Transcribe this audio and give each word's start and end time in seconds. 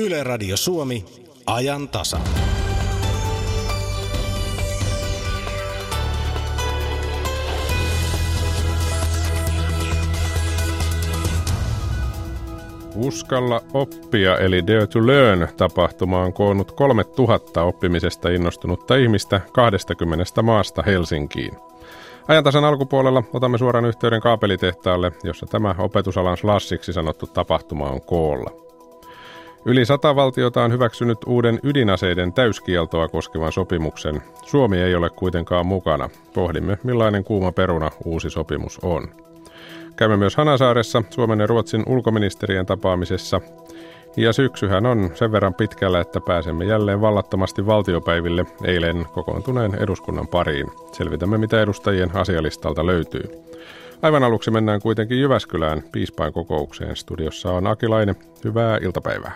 Yle 0.00 0.24
Radio 0.24 0.56
Suomi, 0.56 1.04
ajan 1.46 1.88
tasa. 1.88 2.20
Uskalla 12.96 13.60
oppia 13.74 14.38
eli 14.38 14.66
Dare 14.66 14.86
to 14.86 15.06
Learn 15.06 15.48
tapahtuma 15.56 16.22
on 16.22 16.32
koonnut 16.32 16.72
3000 16.72 17.62
oppimisesta 17.62 18.28
innostunutta 18.28 18.96
ihmistä 18.96 19.40
20 19.52 20.42
maasta 20.42 20.82
Helsinkiin. 20.82 21.52
Ajantasan 22.28 22.64
alkupuolella 22.64 23.22
otamme 23.32 23.58
suoran 23.58 23.84
yhteyden 23.84 24.20
kaapelitehtaalle, 24.20 25.12
jossa 25.24 25.46
tämä 25.46 25.74
opetusalan 25.78 26.36
slassiksi 26.36 26.92
sanottu 26.92 27.26
tapahtuma 27.26 27.86
on 27.86 28.00
koolla. 28.00 28.67
Yli 29.64 29.84
sata 29.84 30.16
valtiota 30.16 30.64
on 30.64 30.72
hyväksynyt 30.72 31.18
uuden 31.26 31.60
ydinaseiden 31.62 32.32
täyskieltoa 32.32 33.08
koskevan 33.08 33.52
sopimuksen. 33.52 34.22
Suomi 34.42 34.78
ei 34.78 34.94
ole 34.94 35.10
kuitenkaan 35.10 35.66
mukana. 35.66 36.10
Pohdimme, 36.34 36.78
millainen 36.82 37.24
kuuma 37.24 37.52
peruna 37.52 37.90
uusi 38.04 38.30
sopimus 38.30 38.78
on. 38.82 39.08
Käymme 39.96 40.16
myös 40.16 40.36
Hanasaaressa 40.36 41.02
Suomen 41.10 41.40
ja 41.40 41.46
Ruotsin 41.46 41.82
ulkoministerien 41.86 42.66
tapaamisessa. 42.66 43.40
Ja 44.16 44.32
syksyhän 44.32 44.86
on 44.86 45.10
sen 45.14 45.32
verran 45.32 45.54
pitkällä, 45.54 46.00
että 46.00 46.20
pääsemme 46.20 46.64
jälleen 46.64 47.00
vallattomasti 47.00 47.66
valtiopäiville 47.66 48.44
eilen 48.64 49.06
kokoontuneen 49.14 49.74
eduskunnan 49.74 50.28
pariin. 50.28 50.66
Selvitämme, 50.92 51.38
mitä 51.38 51.62
edustajien 51.62 52.16
asialistalta 52.16 52.86
löytyy. 52.86 53.47
Aivan 54.02 54.24
aluksi 54.24 54.50
mennään 54.50 54.80
kuitenkin 54.80 55.20
Jyväskylään 55.20 55.82
piispain 55.92 56.32
kokoukseen. 56.32 56.96
Studiossa 56.96 57.52
on 57.52 57.66
Akilainen. 57.66 58.16
Hyvää 58.44 58.78
iltapäivää. 58.82 59.32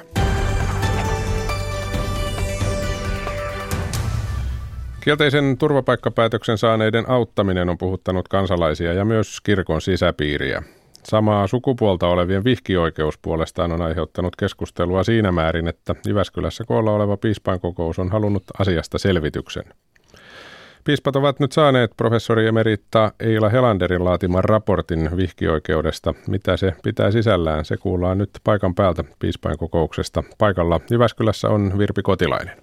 Kielteisen 5.01 5.59
turvapaikkapäätöksen 5.59 6.59
saaneiden 6.59 7.11
auttaminen 7.11 7.69
on 7.69 7.79
puhuttanut 7.79 8.29
kansalaisia 8.29 8.93
ja 8.93 9.05
myös 9.05 9.41
kirkon 9.41 9.81
sisäpiiriä. 9.81 10.63
Samaa 11.05 11.47
sukupuolta 11.47 12.09
olevien 12.09 12.45
vihkioikeus 12.45 13.19
puolestaan 13.19 13.73
on 13.73 13.83
aiheuttanut 13.83 14.37
keskustelua 14.37 15.05
siinä 15.05 15.33
määrin, 15.33 15.69
että 15.69 15.95
Jyväskylässä 16.07 16.65
koolla 16.65 16.93
oleva 16.93 17.17
piispainkokous 17.17 17.99
on 17.99 18.11
halunnut 18.11 18.45
asiasta 18.59 18.99
selvityksen. 18.99 19.65
Piispat 20.85 21.17
ovat 21.17 21.41
nyt 21.41 21.53
saaneet 21.53 21.91
professori 21.97 22.47
emeritta 22.47 23.13
Eila 23.21 23.49
Helanderin 23.49 24.05
laatiman 24.05 24.45
raportin 24.45 25.17
vihkioikeudesta. 25.17 26.15
Mitä 26.29 26.57
se 26.57 26.73
pitää 26.83 27.11
sisällään, 27.11 27.65
se 27.65 27.77
kuullaan 27.77 28.19
nyt 28.19 28.31
paikan 28.45 28.75
päältä 28.75 29.05
piispainkokouksesta. 29.19 30.23
Paikalla 30.39 30.81
Jyväskylässä 30.91 31.49
on 31.49 31.79
Virpi 31.79 32.03
Kotilainen. 32.03 32.57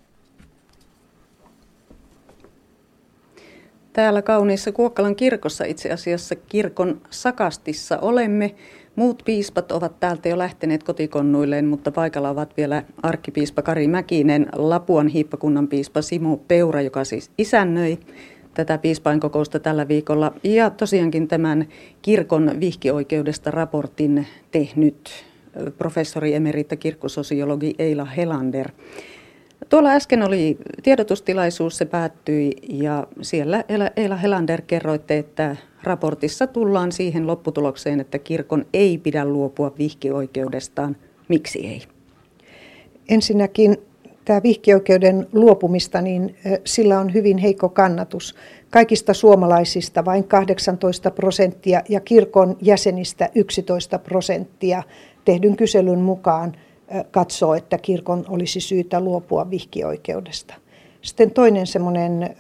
Täällä 3.94 4.22
kauniissa 4.22 4.72
Kuokkalan 4.72 5.16
kirkossa 5.16 5.66
itse 5.66 5.92
asiassa 5.92 6.36
kirkon 6.36 7.02
sakastissa 7.10 8.00
olemme. 8.00 8.56
Muut 9.00 9.22
piispat 9.26 9.72
ovat 9.72 10.00
täältä 10.00 10.30
jo 10.30 10.38
lähteneet 10.38 10.84
kotikonnuilleen, 10.84 11.66
mutta 11.66 11.92
paikalla 11.92 12.30
ovat 12.30 12.58
vielä 12.58 12.84
arkkipiispa 13.04 13.62
Kari 13.62 13.88
Mäkinen, 13.88 14.48
Lapuan 14.56 15.08
hiippakunnan 15.08 15.68
piispa 15.68 16.02
Simo 16.02 16.38
Peura, 16.38 16.82
joka 16.82 17.04
siis 17.04 17.32
isännöi 17.38 17.98
tätä 18.54 18.78
piispainkokousta 18.78 19.60
tällä 19.60 19.88
viikolla. 19.88 20.34
Ja 20.44 20.70
tosiaankin 20.70 21.28
tämän 21.28 21.68
kirkon 22.02 22.52
vihkioikeudesta 22.60 23.52
raportin 23.52 24.28
tehnyt 24.52 25.26
professori 25.78 26.34
emerita 26.34 26.76
kirkkososiologi 26.76 27.76
Eila 27.80 28.06
Helander. 28.06 28.72
Tuolla 29.70 29.90
äsken 29.90 30.24
oli 30.24 30.58
tiedotustilaisuus, 30.84 31.78
se 31.78 31.86
päättyi 31.86 32.52
ja 32.70 33.08
siellä 33.22 33.64
Eila 33.96 34.16
Helander 34.16 34.62
kerroitte, 34.62 35.18
että 35.18 35.56
raportissa 35.84 36.48
tullaan 36.48 36.92
siihen 36.92 37.28
lopputulokseen, 37.28 38.00
että 38.00 38.20
kirkon 38.20 38.66
ei 38.74 38.98
pidä 38.98 39.26
luopua 39.26 39.74
vihkioikeudestaan. 39.78 40.98
Miksi 41.28 41.68
ei? 41.68 41.82
Ensinnäkin 43.10 43.78
tämä 44.26 44.44
vihkioikeuden 44.44 45.28
luopumista, 45.34 46.02
niin 46.02 46.36
sillä 46.66 47.00
on 47.00 47.14
hyvin 47.14 47.38
heikko 47.38 47.70
kannatus. 47.70 48.36
Kaikista 48.70 49.14
suomalaisista 49.14 50.06
vain 50.06 50.24
18 50.24 51.12
prosenttia 51.12 51.82
ja 51.90 52.00
kirkon 52.00 52.58
jäsenistä 52.62 53.30
11 53.36 54.00
prosenttia 54.00 54.84
tehdyn 55.26 55.56
kyselyn 55.56 56.00
mukaan– 56.00 56.56
katsoo, 57.12 57.54
että 57.54 57.78
kirkon 57.78 58.26
olisi 58.30 58.60
syytä 58.60 59.00
luopua 59.00 59.50
vihkioikeudesta. 59.50 60.54
Sitten 61.02 61.32
toinen 61.32 61.68
semmoinen 61.68 62.36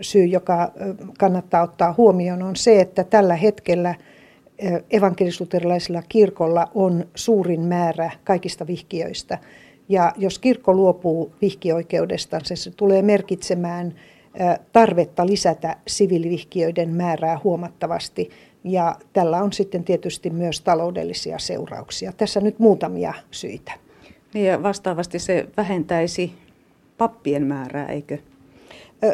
syy, 0.00 0.24
joka 0.24 0.72
kannattaa 1.18 1.62
ottaa 1.62 1.94
huomioon, 1.98 2.42
on 2.42 2.56
se, 2.56 2.80
että 2.80 3.04
tällä 3.04 3.36
hetkellä 3.36 3.94
evankelisuterilaisella 4.90 6.02
kirkolla 6.08 6.70
on 6.74 7.04
suurin 7.14 7.60
määrä 7.60 8.10
kaikista 8.24 8.66
vihkiöistä. 8.66 9.38
Ja 9.88 10.12
jos 10.16 10.38
kirkko 10.38 10.74
luopuu 10.74 11.32
vihkioikeudesta, 11.42 12.40
se 12.44 12.70
tulee 12.70 13.02
merkitsemään 13.02 13.94
tarvetta 14.72 15.26
lisätä 15.26 15.76
siviilivihkiöiden 15.86 16.90
määrää 16.90 17.40
huomattavasti. 17.44 18.30
Ja 18.64 18.96
tällä 19.12 19.42
on 19.42 19.52
sitten 19.52 19.84
tietysti 19.84 20.30
myös 20.30 20.60
taloudellisia 20.60 21.38
seurauksia. 21.38 22.12
Tässä 22.12 22.40
nyt 22.40 22.58
muutamia 22.58 23.14
syitä. 23.30 23.72
Niin 24.34 24.46
ja 24.46 24.62
vastaavasti 24.62 25.18
se 25.18 25.46
vähentäisi 25.56 26.32
pappien 26.98 27.46
määrää, 27.46 27.86
eikö? 27.86 28.18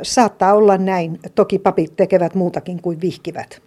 Saattaa 0.03 0.55
olla 0.55 0.79
näin. 0.79 1.19
Toki 1.35 1.59
papit 1.59 1.97
tekevät 1.97 2.35
muutakin 2.35 2.83
kuin 2.83 3.01
vihkivät. 3.01 3.63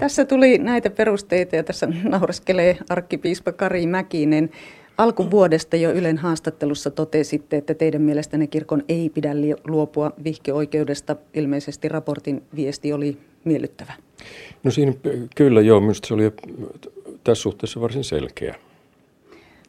Tässä 0.00 0.24
tuli 0.24 0.58
näitä 0.58 0.90
perusteita 0.90 1.56
ja 1.56 1.62
tässä 1.64 1.88
naureskelee 2.02 2.78
arkkipiispa 2.88 3.52
Kari 3.52 3.86
Mäkinen. 3.86 4.50
Alkuvuodesta 4.98 5.76
jo 5.76 5.92
Ylen 5.92 6.18
haastattelussa 6.18 6.90
totesitte, 6.90 7.56
että 7.56 7.74
teidän 7.74 8.02
mielestänne 8.02 8.46
kirkon 8.46 8.82
ei 8.88 9.10
pidä 9.10 9.30
luopua 9.64 10.12
vihkioikeudesta. 10.24 11.16
Ilmeisesti 11.34 11.88
raportin 11.88 12.42
viesti 12.56 12.92
oli 12.92 13.18
miellyttävä. 13.44 13.92
No 14.62 14.70
siinä 14.70 14.92
kyllä 15.36 15.60
joo, 15.60 15.80
minusta 15.80 16.08
se 16.08 16.14
oli 16.14 16.32
tässä 17.24 17.42
suhteessa 17.42 17.80
varsin 17.80 18.04
selkeä. 18.04 18.54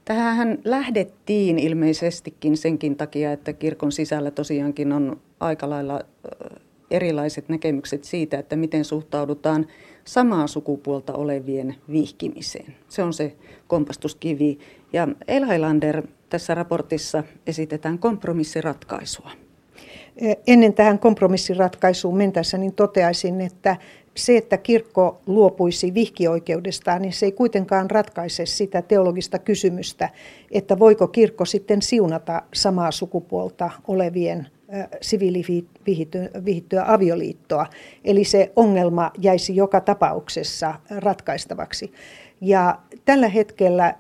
Tähän 0.06 0.58
lähdettiin 0.64 1.60
ilmeisestikin 1.60 2.58
senkin 2.58 2.96
takia, 2.96 3.32
että 3.32 3.54
kirkon 3.54 3.92
sisällä 3.92 4.32
tosiaankin 4.32 4.92
on 4.92 5.22
aika 5.40 5.70
lailla 5.70 6.02
erilaiset 6.92 7.50
näkemykset 7.50 8.04
siitä, 8.04 8.40
että 8.40 8.56
miten 8.56 8.86
suhtaudutaan 8.86 9.68
samaa 10.06 10.48
sukupuolta 10.48 11.14
olevien 11.14 11.76
vihkimiseen. 11.92 12.76
Se 12.90 13.04
on 13.04 13.14
se 13.14 13.36
kompastuskivi. 13.68 14.60
Ja 14.94 15.08
Elhailander 15.28 16.08
tässä 16.30 16.56
raportissa 16.56 17.24
esitetään 17.48 18.00
kompromissiratkaisua. 18.00 19.32
Ennen 20.48 20.74
tähän 20.74 21.00
kompromissiratkaisuun 21.00 22.18
mentäessä 22.18 22.58
niin 22.58 22.74
toteaisin, 22.74 23.42
että 23.42 23.78
se, 24.16 24.38
että 24.38 24.58
kirkko 24.58 25.22
luopuisi 25.26 25.94
vihkioikeudestaan, 25.94 27.02
niin 27.02 27.14
se 27.14 27.26
ei 27.26 27.32
kuitenkaan 27.32 27.92
ratkaise 27.92 28.46
sitä 28.46 28.82
teologista 28.82 29.40
kysymystä, 29.40 30.10
että 30.52 30.80
voiko 30.80 31.08
kirkko 31.08 31.46
sitten 31.46 31.82
siunata 31.82 32.42
samaa 32.54 32.92
sukupuolta 32.92 33.72
olevien 33.88 34.48
siviilivihittyä 35.02 36.84
avioliittoa. 36.88 37.68
Eli 38.04 38.24
se 38.24 38.52
ongelma 38.56 39.12
jäisi 39.18 39.56
joka 39.56 39.82
tapauksessa 39.82 40.76
ratkaistavaksi. 40.90 41.92
Ja 42.42 42.80
tällä 43.06 43.28
hetkellä 43.28 43.96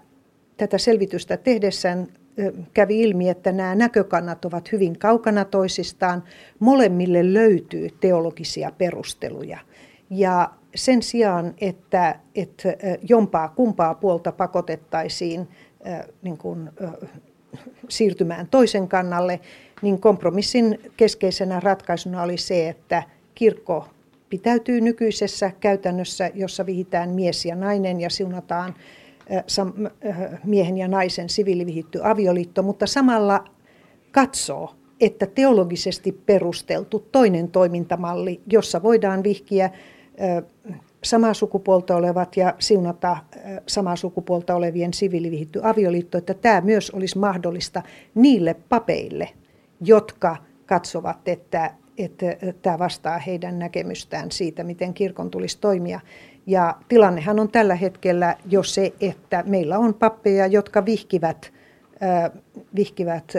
tätä 0.57 0.77
selvitystä 0.77 1.37
tehdessään 1.37 2.07
kävi 2.73 3.01
ilmi, 3.01 3.29
että 3.29 3.51
nämä 3.51 3.75
näkökannat 3.75 4.45
ovat 4.45 4.71
hyvin 4.71 4.99
kaukana 4.99 5.45
toisistaan. 5.45 6.23
Molemmille 6.59 7.33
löytyy 7.33 7.89
teologisia 7.99 8.71
perusteluja. 8.77 9.59
Ja 10.09 10.49
sen 10.75 11.03
sijaan, 11.03 11.53
että, 11.61 12.19
että 12.35 12.69
jompaa 13.09 13.49
kumpaa 13.49 13.95
puolta 13.95 14.31
pakotettaisiin 14.31 15.47
niin 16.21 16.37
kuin, 16.37 16.69
siirtymään 17.89 18.47
toisen 18.47 18.87
kannalle, 18.87 19.39
niin 19.81 20.01
kompromissin 20.01 20.79
keskeisenä 20.97 21.59
ratkaisuna 21.59 22.23
oli 22.23 22.37
se, 22.37 22.69
että 22.69 23.03
kirkko 23.35 23.87
pitäytyy 24.29 24.81
nykyisessä 24.81 25.51
käytännössä, 25.59 26.31
jossa 26.33 26.65
vihitään 26.65 27.09
mies 27.09 27.45
ja 27.45 27.55
nainen 27.55 28.01
ja 28.01 28.09
siunataan 28.09 28.75
miehen 30.43 30.77
ja 30.77 30.87
naisen 30.87 31.29
siviilivihitty 31.29 31.99
avioliitto, 32.03 32.63
mutta 32.63 32.87
samalla 32.87 33.45
katsoo, 34.11 34.75
että 35.01 35.25
teologisesti 35.25 36.11
perusteltu 36.11 37.07
toinen 37.11 37.51
toimintamalli, 37.51 38.41
jossa 38.47 38.83
voidaan 38.83 39.23
vihkiä 39.23 39.69
samaa 41.03 41.33
sukupuolta 41.33 41.95
olevat 41.95 42.37
ja 42.37 42.53
siunata 42.59 43.17
samaa 43.67 43.95
sukupuolta 43.95 44.55
olevien 44.55 44.93
siviilivihitty 44.93 45.59
avioliitto, 45.63 46.17
että 46.17 46.33
tämä 46.33 46.61
myös 46.61 46.91
olisi 46.91 47.17
mahdollista 47.17 47.83
niille 48.15 48.55
papeille, 48.69 49.29
jotka 49.81 50.37
katsovat, 50.65 51.27
että, 51.27 51.71
että 51.97 52.25
tämä 52.61 52.79
vastaa 52.79 53.17
heidän 53.17 53.59
näkemystään 53.59 54.31
siitä, 54.31 54.63
miten 54.63 54.93
kirkon 54.93 55.31
tulisi 55.31 55.59
toimia. 55.59 55.99
Ja 56.47 56.75
tilannehan 56.89 57.39
on 57.39 57.51
tällä 57.51 57.75
hetkellä 57.75 58.35
jo 58.49 58.63
se, 58.63 58.93
että 59.01 59.43
meillä 59.47 59.79
on 59.79 59.93
pappeja, 59.93 60.47
jotka 60.47 60.85
vihkivät, 60.85 61.53
vihkivät 62.75 63.33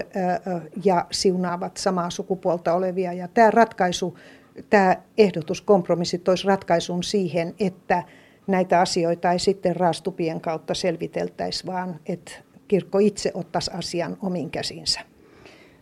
ja 0.84 1.06
siunaavat 1.10 1.76
samaa 1.76 2.10
sukupuolta 2.10 2.74
olevia. 2.74 3.12
Ja 3.12 3.28
tämä 3.28 3.50
ratkaisu, 3.50 4.18
tämä 4.70 4.96
ehdotus 5.18 5.60
kompromissi 5.60 6.18
toisi 6.18 6.46
ratkaisun 6.46 7.02
siihen, 7.02 7.54
että 7.60 8.02
näitä 8.46 8.80
asioita 8.80 9.32
ei 9.32 9.38
sitten 9.38 9.76
raastupien 9.76 10.40
kautta 10.40 10.74
selviteltäisi, 10.74 11.66
vaan 11.66 12.00
että 12.06 12.32
kirkko 12.68 12.98
itse 12.98 13.30
ottaisi 13.34 13.70
asian 13.74 14.16
omiin 14.22 14.50
käsinsä. 14.50 15.00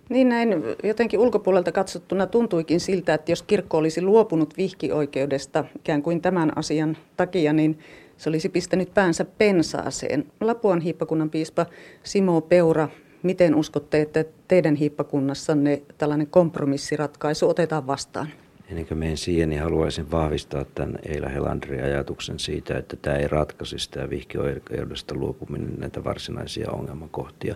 Niin 0.09 0.29
näin 0.29 0.49
jotenkin 0.83 1.21
ulkopuolelta 1.21 1.73
katsottuna 1.73 2.27
tuntuikin 2.27 2.81
siltä, 2.81 3.15
että 3.15 3.33
jos 3.33 3.43
kirkko 3.43 3.79
olisi 3.79 4.03
luopunut 4.03 4.57
vihkioikeudesta 4.57 5.65
ikään 5.77 6.03
kuin 6.03 6.21
tämän 6.21 6.59
asian 6.59 6.97
takia, 7.17 7.53
niin 7.53 7.79
se 8.17 8.29
olisi 8.29 8.49
pistänyt 8.49 8.95
päänsä 8.95 9.25
pensaaseen. 9.25 10.27
Lapuan 10.41 10.81
hiippakunnan 10.81 11.31
piispa 11.31 11.67
Simo 12.03 12.41
Peura, 12.41 12.89
miten 13.23 13.55
uskotte, 13.55 14.01
että 14.01 14.25
teidän 14.49 14.75
hiippakunnassanne 14.75 15.83
tällainen 15.99 16.27
kompromissiratkaisu 16.27 17.49
otetaan 17.49 17.87
vastaan? 17.87 18.29
Ennen 18.75 18.87
kuin 18.87 18.99
menen 18.99 19.17
siihen, 19.17 19.49
niin 19.49 19.63
haluaisin 19.63 20.11
vahvistaa 20.11 20.65
tämän 20.65 20.99
Eila 21.07 21.29
Helandrin 21.29 21.85
ajatuksen 21.85 22.39
siitä, 22.39 22.79
että 22.79 22.97
tämä 22.97 23.17
ei 23.17 23.29
ratkaisi 23.29 23.91
tämä 23.91 24.11
vihkioikeudesta 24.11 25.15
luopuminen 25.15 25.75
näitä 25.79 26.05
varsinaisia 26.05 26.71
ongelmakohtia, 26.71 27.55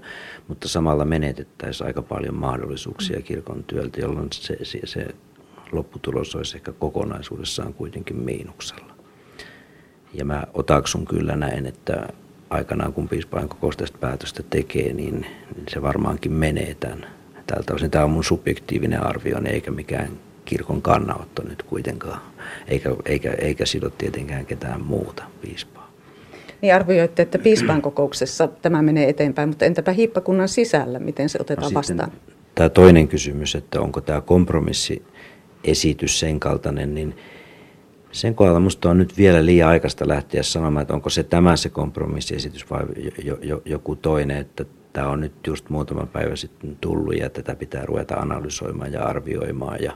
mutta 0.48 0.68
samalla 0.68 1.04
menetettäisiin 1.04 1.86
aika 1.86 2.02
paljon 2.02 2.34
mahdollisuuksia 2.34 3.22
kirkon 3.22 3.64
työltä, 3.64 4.00
jolloin 4.00 4.28
se, 4.32 4.56
se, 4.62 4.80
se 4.84 5.06
lopputulos 5.72 6.34
olisi 6.34 6.56
ehkä 6.56 6.72
kokonaisuudessaan 6.72 7.74
kuitenkin 7.74 8.16
miinuksella. 8.16 8.94
Ja 10.14 10.24
mä 10.24 10.44
otaksun 10.54 11.06
kyllä 11.06 11.36
näin, 11.36 11.66
että 11.66 12.08
aikanaan 12.50 12.92
kun 12.92 13.08
piispain 13.08 13.48
tästä 13.76 13.98
päätöstä 13.98 14.42
tekee, 14.50 14.92
niin 14.92 15.26
se 15.68 15.82
varmaankin 15.82 16.32
menee 16.32 16.74
tämän. 16.80 17.06
Tältä 17.46 17.74
osin 17.74 17.90
tämä 17.90 18.04
on 18.04 18.10
mun 18.10 18.24
subjektiivinen 18.24 19.06
arvio, 19.06 19.40
eikä 19.44 19.70
mikään 19.70 20.27
kirkon 20.48 20.82
kannanotto 20.82 21.42
nyt 21.42 21.62
kuitenkaan, 21.62 22.20
eikä, 22.68 22.90
eikä, 23.04 23.34
eikä 23.38 23.66
sido 23.66 23.90
tietenkään 23.90 24.46
ketään 24.46 24.80
muuta 24.80 25.24
piispaa. 25.40 25.92
Niin 26.62 26.74
arvioitte, 26.74 27.22
että 27.22 27.38
piispan 27.38 27.82
kokouksessa 27.82 28.48
tämä 28.48 28.82
menee 28.82 29.08
eteenpäin, 29.08 29.48
mutta 29.48 29.64
entäpä 29.64 29.92
hiippakunnan 29.92 30.48
sisällä, 30.48 30.98
miten 30.98 31.28
se 31.28 31.38
otetaan 31.40 31.72
no 31.72 31.78
vastaan? 31.78 32.12
Tämä 32.54 32.68
toinen 32.68 33.08
kysymys, 33.08 33.54
että 33.54 33.80
onko 33.80 34.00
tämä 34.00 34.20
kompromissiesitys 34.20 36.20
sen 36.20 36.40
kaltainen, 36.40 36.94
niin 36.94 37.16
sen 38.12 38.34
kohdalla 38.34 38.60
minusta 38.60 38.90
on 38.90 38.98
nyt 38.98 39.18
vielä 39.18 39.46
liian 39.46 39.68
aikaista 39.68 40.08
lähteä 40.08 40.42
sanomaan, 40.42 40.82
että 40.82 40.94
onko 40.94 41.10
se 41.10 41.22
tämä 41.22 41.56
se 41.56 41.68
kompromissiesitys 41.68 42.70
vai 42.70 42.82
jo, 43.24 43.38
jo, 43.42 43.62
joku 43.64 43.96
toinen, 43.96 44.36
että 44.36 44.64
tämä 44.92 45.08
on 45.08 45.20
nyt 45.20 45.46
just 45.46 45.70
muutama 45.70 46.06
päivä 46.06 46.36
sitten 46.36 46.76
tullut 46.80 47.16
ja 47.16 47.30
tätä 47.30 47.54
pitää 47.54 47.86
ruveta 47.86 48.14
analysoimaan 48.14 48.92
ja 48.92 49.04
arvioimaan 49.04 49.82
ja 49.82 49.92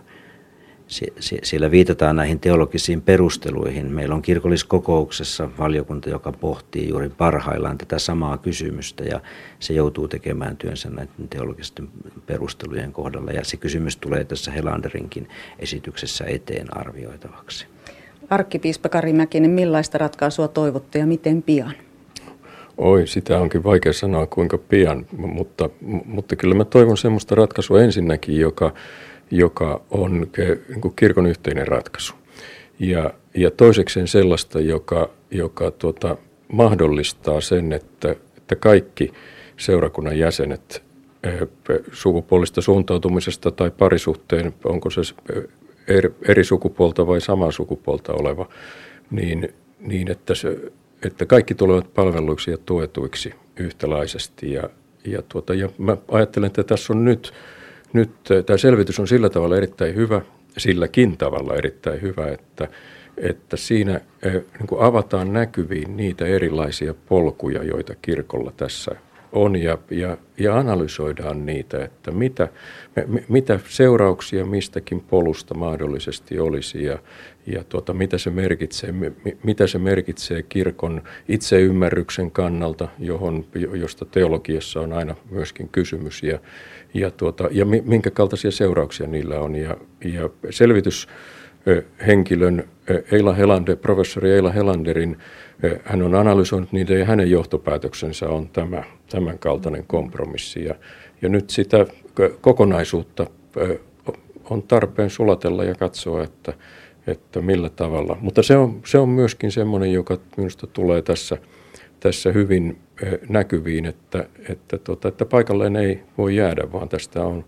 siellä 1.43 1.71
viitataan 1.71 2.17
näihin 2.17 2.41
teologisiin 2.41 3.03
perusteluihin. 3.03 3.93
Meillä 3.93 4.15
on 4.15 4.23
kirkolliskokouksessa 4.23 5.50
valiokunta, 5.59 6.11
joka 6.11 6.33
pohtii 6.33 6.89
juuri 6.89 7.09
parhaillaan 7.09 7.79
tätä 7.79 7.99
samaa 7.99 8.39
kysymystä 8.39 9.05
ja 9.05 9.21
se 9.59 9.75
joutuu 9.75 10.09
tekemään 10.09 10.56
työnsä 10.56 10.91
näiden 10.91 11.29
teologisten 11.31 11.89
perustelujen 12.27 12.93
kohdalla. 12.93 13.31
Ja 13.31 13.44
se 13.44 13.56
kysymys 13.56 13.97
tulee 13.97 14.25
tässä 14.25 14.50
Helanderinkin 14.50 15.29
esityksessä 15.59 16.25
eteen 16.25 16.77
arvioitavaksi. 16.77 17.67
Arkkipiispa 18.31 18.88
Kari 18.88 19.12
Mäkinen, 19.12 19.50
millaista 19.50 19.99
ratkaisua 19.99 20.49
toivotte 20.49 20.99
ja 20.99 21.06
miten 21.06 21.43
pian? 21.43 21.75
Oi, 22.77 23.06
sitä 23.06 23.38
onkin 23.38 23.65
vaikea 23.65 23.93
sanoa 23.93 24.27
kuinka 24.27 24.59
pian, 24.59 25.06
mutta, 25.17 25.71
mutta 26.05 26.37
kyllä 26.37 26.55
mä 26.55 26.65
toivon 26.65 26.97
semmoista 26.97 27.35
ratkaisua 27.35 27.83
ensinnäkin, 27.83 28.41
joka 28.41 28.75
joka 29.31 29.81
on 29.91 30.21
niin 30.21 30.95
kirkon 30.97 31.27
yhteinen 31.27 31.69
ratkaisu. 31.69 32.15
Ja, 32.79 33.11
ja 33.35 33.51
toisekseen 33.51 34.09
sellaista, 34.09 34.61
joka, 34.61 35.11
joka 35.31 35.71
tuota, 35.71 36.17
mahdollistaa 36.53 37.41
sen, 37.41 37.73
että, 37.73 38.11
että 38.37 38.57
kaikki 38.57 39.13
seurakunnan 39.57 40.19
jäsenet 40.19 40.83
eh, 41.23 41.49
sukupuolista 41.93 42.61
suuntautumisesta 42.61 43.51
tai 43.51 43.71
parisuhteen, 43.71 44.55
onko 44.65 44.91
se 44.91 45.01
eri, 45.89 46.15
eri 46.29 46.45
sukupuolta 46.45 47.07
vai 47.07 47.21
samaa 47.21 47.51
sukupuolta 47.51 48.13
oleva, 48.13 48.49
niin, 49.11 49.55
niin 49.81 50.11
että, 50.11 50.35
se, 50.35 50.59
että 51.05 51.27
kaikki 51.27 51.55
tulevat 51.55 51.95
palveluiksi 51.95 52.51
ja 52.51 52.59
tuetuiksi 52.59 53.35
yhtäläisesti. 53.57 54.53
Ja, 54.53 54.71
ja, 55.05 55.23
tuota, 55.23 55.55
ja 55.55 55.69
mä 55.79 55.97
ajattelen, 56.09 56.47
että 56.47 56.63
tässä 56.63 56.93
on 56.93 57.05
nyt 57.05 57.33
nyt 57.93 58.11
tämä 58.47 58.56
selvitys 58.56 59.00
on 59.00 59.09
sillä 59.09 59.31
tavalla 59.31 59.56
erittäin 59.56 59.94
hyvä, 59.94 60.21
silläkin 60.59 61.17
tavalla 61.17 61.56
erittäin 61.56 62.03
hyvä, 62.03 62.29
että, 62.29 62.69
että 63.17 63.56
siinä 63.56 64.00
niin 64.59 64.67
kuin 64.67 64.83
avataan 64.83 65.33
näkyviin 65.33 65.97
niitä 65.97 66.27
erilaisia 66.27 66.94
polkuja, 67.09 67.65
joita 67.65 67.94
kirkolla 68.03 68.53
tässä 68.56 68.97
on 69.33 69.56
ja, 69.56 69.79
ja, 69.91 70.17
ja 70.39 70.59
analysoidaan 70.59 71.47
niitä, 71.47 71.85
että 71.85 72.11
mitä, 72.11 72.49
mitä 73.29 73.61
seurauksia 73.69 74.47
mistäkin 74.47 75.00
polusta 75.00 75.55
mahdollisesti 75.55 76.38
olisi 76.38 76.85
ja, 76.85 76.99
ja 77.47 77.65
tuota, 77.65 77.95
mitä, 77.95 78.19
se 78.19 78.31
merkitsee, 78.31 78.95
mitä 79.43 79.67
se 79.67 79.79
merkitsee 79.79 80.43
kirkon 80.43 81.03
itseymmärryksen 81.29 82.31
kannalta, 82.31 82.88
johon, 82.99 83.45
josta 83.75 84.05
teologiassa 84.05 84.81
on 84.81 84.93
aina 84.93 85.15
myöskin 85.31 85.69
kysymys 85.69 86.23
ja, 86.23 86.38
ja, 86.94 87.11
tuota, 87.11 87.49
ja 87.50 87.65
minkä 87.65 88.11
kaltaisia 88.11 88.50
seurauksia 88.50 89.06
niillä 89.06 89.41
on. 89.41 89.55
Ja, 89.55 89.77
ja 90.05 90.31
selvityshenkilön 90.50 92.65
Eila 93.12 93.33
Helander, 93.33 93.77
professori 93.77 94.31
Eila 94.31 94.50
Helanderin, 94.50 95.19
hän 95.85 96.03
on 96.03 96.15
analysoinut 96.15 96.73
niitä 96.73 96.94
ja 96.94 97.05
hänen 97.05 97.31
johtopäätöksensä 97.31 98.28
on 98.28 98.49
tämä, 98.49 98.85
tämän 99.11 99.38
kaltainen 99.38 99.85
kompromissi. 99.87 100.64
Ja, 100.64 100.75
ja 101.23 101.28
nyt 101.28 101.50
sitä 101.50 101.87
kokonaisuutta 102.40 103.26
on 104.50 104.62
tarpeen 104.62 105.11
sulatella 105.11 105.64
ja 105.64 105.75
katsoa, 105.75 106.25
että, 106.25 106.52
että 107.07 107.40
millä 107.40 107.69
tavalla. 107.69 108.16
Mutta 108.21 108.43
se 108.43 108.57
on, 108.57 108.81
se 108.85 108.99
on 108.99 109.09
myöskin 109.09 109.52
semmoinen, 109.52 109.93
joka 109.93 110.19
minusta 110.37 110.66
tulee 110.66 111.02
tässä, 111.02 111.38
tässä 112.00 112.33
hyvin 112.33 112.78
näkyviin, 113.28 113.87
että, 113.87 114.28
että, 114.49 114.78
tota, 114.78 115.09
että 115.09 115.25
paikalleen 115.25 115.76
ei 115.76 116.02
voi 116.18 116.37
jäädä, 116.37 116.73
vaan 116.73 116.88
tästä 116.88 117.25
on, 117.25 117.44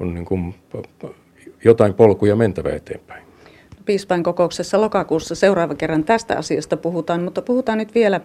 on 0.00 0.14
niin 0.14 0.24
kuin 0.24 0.54
jotain 1.64 1.94
polkuja 1.94 2.36
mentävä 2.36 2.70
eteenpäin. 2.70 3.28
Piispain 3.84 4.22
kokouksessa 4.22 4.80
lokakuussa 4.80 5.34
seuraava 5.34 5.74
kerran 5.74 6.04
tästä 6.04 6.38
asiasta 6.38 6.76
puhutaan, 6.76 7.22
mutta 7.22 7.42
puhutaan 7.42 7.78
nyt 7.78 7.94
vielä 7.94 8.20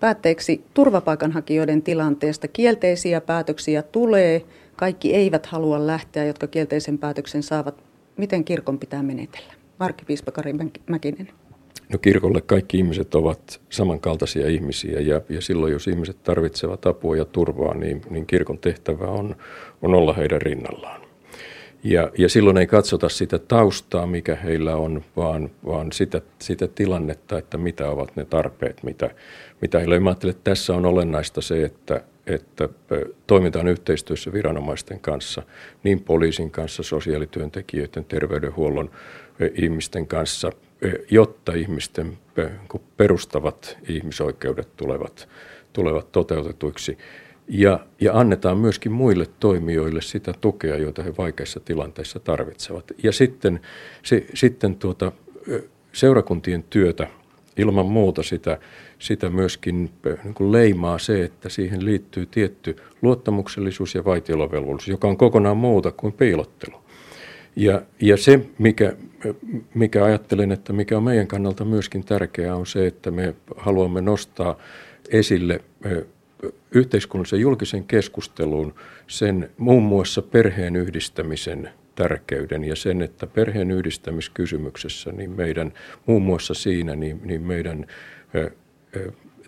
päätteeksi 0.00 0.64
turvapaikanhakijoiden 0.74 1.82
tilanteesta. 1.82 2.48
Kielteisiä 2.48 3.20
päätöksiä 3.20 3.82
tulee, 3.82 4.42
kaikki 4.76 5.14
eivät 5.14 5.46
halua 5.46 5.86
lähteä, 5.86 6.24
jotka 6.24 6.46
kielteisen 6.46 6.98
päätöksen 6.98 7.42
saavat. 7.42 7.84
Miten 8.16 8.44
kirkon 8.44 8.78
pitää 8.78 9.02
menetellä? 9.02 9.54
Arkkipiispa 9.78 10.32
Kari 10.32 10.52
Mäkinen. 10.86 11.28
No 11.92 11.98
kirkolle 11.98 12.40
kaikki 12.40 12.76
ihmiset 12.76 13.14
ovat 13.14 13.60
samankaltaisia 13.70 14.48
ihmisiä 14.48 15.00
ja, 15.00 15.20
ja 15.28 15.40
silloin 15.40 15.72
jos 15.72 15.88
ihmiset 15.88 16.22
tarvitsevat 16.22 16.86
apua 16.86 17.16
ja 17.16 17.24
turvaa, 17.24 17.74
niin, 17.74 18.02
niin 18.10 18.26
kirkon 18.26 18.58
tehtävä 18.58 19.04
on, 19.04 19.36
on 19.82 19.94
olla 19.94 20.12
heidän 20.12 20.42
rinnallaan. 20.42 21.00
Ja, 21.84 22.10
ja 22.18 22.28
silloin 22.28 22.56
ei 22.56 22.66
katsota 22.66 23.08
sitä 23.08 23.38
taustaa, 23.38 24.06
mikä 24.06 24.36
heillä 24.36 24.76
on, 24.76 25.04
vaan, 25.16 25.50
vaan 25.66 25.92
sitä, 25.92 26.20
sitä 26.38 26.68
tilannetta, 26.68 27.38
että 27.38 27.58
mitä 27.58 27.90
ovat 27.90 28.16
ne 28.16 28.24
tarpeet, 28.24 28.82
mitä, 28.82 29.10
mitä 29.60 29.78
heillä 29.78 29.96
on. 29.96 30.08
Ajattelen, 30.08 30.34
että 30.34 30.50
tässä 30.50 30.74
on 30.74 30.86
olennaista 30.86 31.40
se, 31.40 31.64
että, 31.64 32.00
että 32.26 32.68
toimitaan 33.26 33.68
yhteistyössä 33.68 34.32
viranomaisten 34.32 35.00
kanssa, 35.00 35.42
niin 35.84 36.00
poliisin 36.00 36.50
kanssa, 36.50 36.82
sosiaalityöntekijöiden, 36.82 38.04
terveydenhuollon 38.04 38.90
ihmisten 39.54 40.06
kanssa– 40.06 40.52
jotta 41.10 41.52
ihmisten 41.52 42.18
perustavat 42.96 43.78
ihmisoikeudet 43.88 44.76
tulevat, 44.76 45.28
tulevat 45.72 46.12
toteutetuiksi. 46.12 46.98
Ja, 47.48 47.86
ja 48.00 48.18
annetaan 48.18 48.58
myöskin 48.58 48.92
muille 48.92 49.26
toimijoille 49.40 50.02
sitä 50.02 50.34
tukea, 50.40 50.76
joita 50.76 51.02
he 51.02 51.12
vaikeissa 51.18 51.60
tilanteissa 51.60 52.20
tarvitsevat. 52.20 52.84
Ja 53.02 53.12
sitten, 53.12 53.60
se, 54.02 54.26
sitten 54.34 54.76
tuota, 54.76 55.12
seurakuntien 55.92 56.64
työtä 56.70 57.08
ilman 57.56 57.86
muuta 57.86 58.22
sitä, 58.22 58.58
sitä 58.98 59.30
myöskin 59.30 59.90
niin 60.24 60.34
kuin 60.34 60.52
leimaa 60.52 60.98
se, 60.98 61.24
että 61.24 61.48
siihen 61.48 61.84
liittyy 61.84 62.26
tietty 62.26 62.76
luottamuksellisuus 63.02 63.94
ja 63.94 64.04
vaitiolovelvollisuus, 64.04 64.88
joka 64.88 65.08
on 65.08 65.16
kokonaan 65.16 65.56
muuta 65.56 65.92
kuin 65.92 66.12
piilottelu. 66.12 66.76
Ja, 67.56 67.82
ja 68.00 68.16
se, 68.16 68.46
mikä, 68.58 68.92
mikä 69.74 70.04
ajattelen, 70.04 70.52
että 70.52 70.72
mikä 70.72 70.96
on 70.96 71.02
meidän 71.02 71.26
kannalta 71.26 71.64
myöskin 71.64 72.04
tärkeää, 72.04 72.56
on 72.56 72.66
se, 72.66 72.86
että 72.86 73.10
me 73.10 73.34
haluamme 73.56 74.00
nostaa 74.00 74.58
esille 75.08 75.60
yhteiskunnallisen 76.70 77.40
julkisen 77.40 77.84
keskusteluun 77.84 78.74
sen 79.06 79.50
muun 79.58 79.82
muassa 79.82 80.22
perheen 80.22 80.76
yhdistämisen 80.76 81.70
tärkeyden 81.94 82.64
ja 82.64 82.76
sen, 82.76 83.02
että 83.02 83.26
perheen 83.26 83.70
yhdistämiskysymyksessä, 83.70 85.12
niin 85.12 85.30
meidän 85.30 85.72
muun 86.06 86.22
muassa 86.22 86.54
siinä, 86.54 86.96
niin, 86.96 87.20
niin 87.24 87.42
meidän 87.42 87.86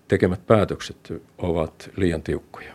tekemät 0.09 0.47
päätökset 0.47 1.13
ovat 1.39 1.91
liian 1.97 2.23
tiukkoja. 2.23 2.74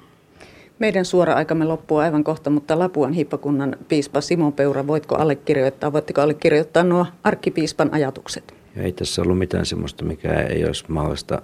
Meidän 0.80 1.06
suora 1.06 1.34
aikamme 1.34 1.66
loppuu 1.66 1.98
aivan 1.98 2.24
kohta, 2.24 2.50
mutta 2.50 2.80
Lapuan 2.80 3.14
hippakunnan 3.14 3.76
piispa 3.88 4.22
Simon 4.22 4.54
Peura, 4.54 4.88
voitko 4.88 5.16
allekirjoittaa, 5.16 5.94
voitteko 5.94 6.22
allekirjoittaa 6.22 6.84
nuo 6.84 7.06
arkkipiispan 7.24 7.90
ajatukset? 7.94 8.54
Ja 8.76 8.84
ei 8.84 8.92
tässä 8.92 9.22
ollut 9.22 9.38
mitään 9.38 9.66
sellaista, 9.66 10.06
mikä 10.06 10.42
ei 10.42 10.66
olisi 10.66 10.86
mahdollista 10.88 11.42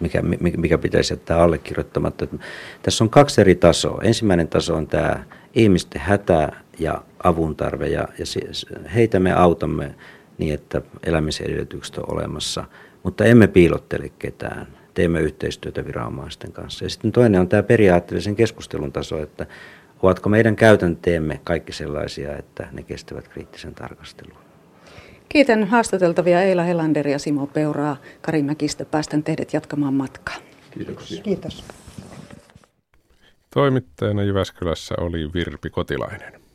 mikä, 0.00 0.22
mikä 0.56 0.78
pitäisi 0.78 1.12
jättää 1.12 1.42
allekirjoittamatta. 1.42 2.26
Tässä 2.82 3.04
on 3.04 3.10
kaksi 3.10 3.40
eri 3.40 3.54
tasoa. 3.54 4.00
Ensimmäinen 4.02 4.48
taso 4.48 4.76
on 4.76 4.86
tämä 4.86 5.24
ihmisten 5.54 6.00
hätä 6.00 6.52
ja 6.78 7.02
avun 7.24 7.56
tarve 7.56 7.86
ja, 7.86 8.08
ja 8.18 8.24
heitä 8.94 9.20
me 9.20 9.32
autamme 9.32 9.94
niin, 10.38 10.54
että 10.54 10.82
elämisen 11.02 11.46
edellytykset 11.46 11.98
on 11.98 12.04
olemassa, 12.12 12.64
mutta 13.02 13.24
emme 13.24 13.46
piilottele 13.46 14.10
ketään. 14.18 14.77
Teemme 14.98 15.20
yhteistyötä 15.20 15.86
viranomaisten 15.86 16.52
kanssa. 16.52 16.84
Ja 16.84 16.88
sitten 16.90 17.12
toinen 17.12 17.40
on 17.40 17.48
tämä 17.48 17.62
periaatteellisen 17.62 18.36
keskustelun 18.36 18.92
taso, 18.92 19.22
että 19.22 19.46
ovatko 20.02 20.28
meidän 20.28 20.56
käytänteemme 20.56 21.40
kaikki 21.44 21.72
sellaisia, 21.72 22.36
että 22.36 22.68
ne 22.72 22.82
kestävät 22.82 23.28
kriittisen 23.28 23.74
tarkastelun. 23.74 24.38
Kiitän 25.28 25.64
haastateltavia 25.64 26.42
Eila 26.42 26.62
Helander 26.62 27.08
ja 27.08 27.18
Simo 27.18 27.46
Peuraa. 27.46 27.96
Kari 28.20 28.42
Mäkistä 28.42 28.84
päästän 28.84 29.22
teidät 29.22 29.52
jatkamaan 29.52 29.94
matkaa. 29.94 30.36
Kiitoksia. 30.70 31.22
Kiitos. 31.22 31.64
Toimittajana 33.54 34.22
Jyväskylässä 34.22 34.94
oli 35.00 35.32
Virpi 35.34 35.70
Kotilainen. 35.70 36.47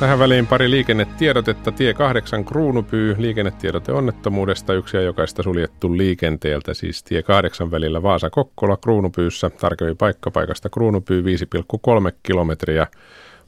Tähän 0.00 0.18
väliin 0.18 0.46
pari 0.46 0.70
liikennetiedotetta. 0.70 1.72
Tie 1.72 1.94
8 1.94 2.44
Kruunupyy, 2.44 3.14
liikennetiedote 3.18 3.92
onnettomuudesta, 3.92 4.74
yksi 4.74 4.96
ja 4.96 5.02
jokaista 5.02 5.42
suljettu 5.42 5.96
liikenteeltä, 5.96 6.74
siis 6.74 7.02
tie 7.02 7.22
8 7.22 7.70
välillä 7.70 8.02
Vaasa-Kokkola 8.02 8.76
Kruunupyyssä, 8.76 9.50
tarkemmin 9.50 9.96
paikkapaikasta 9.96 10.68
Kruunupyy 10.68 11.22
5,3 11.22 12.12
kilometriä, 12.22 12.86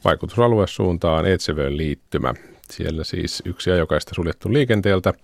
vaikutusalue 0.05 0.67
suuntaan 0.67 1.27
Etsevön 1.27 1.77
liittymä. 1.77 2.35
Siellä 2.71 3.05
siis 3.05 3.43
yksi 3.47 3.71
ja 3.71 3.77
jokaista 3.77 4.15
suljettu 4.15 4.53
liikenteeltä. 4.53 5.15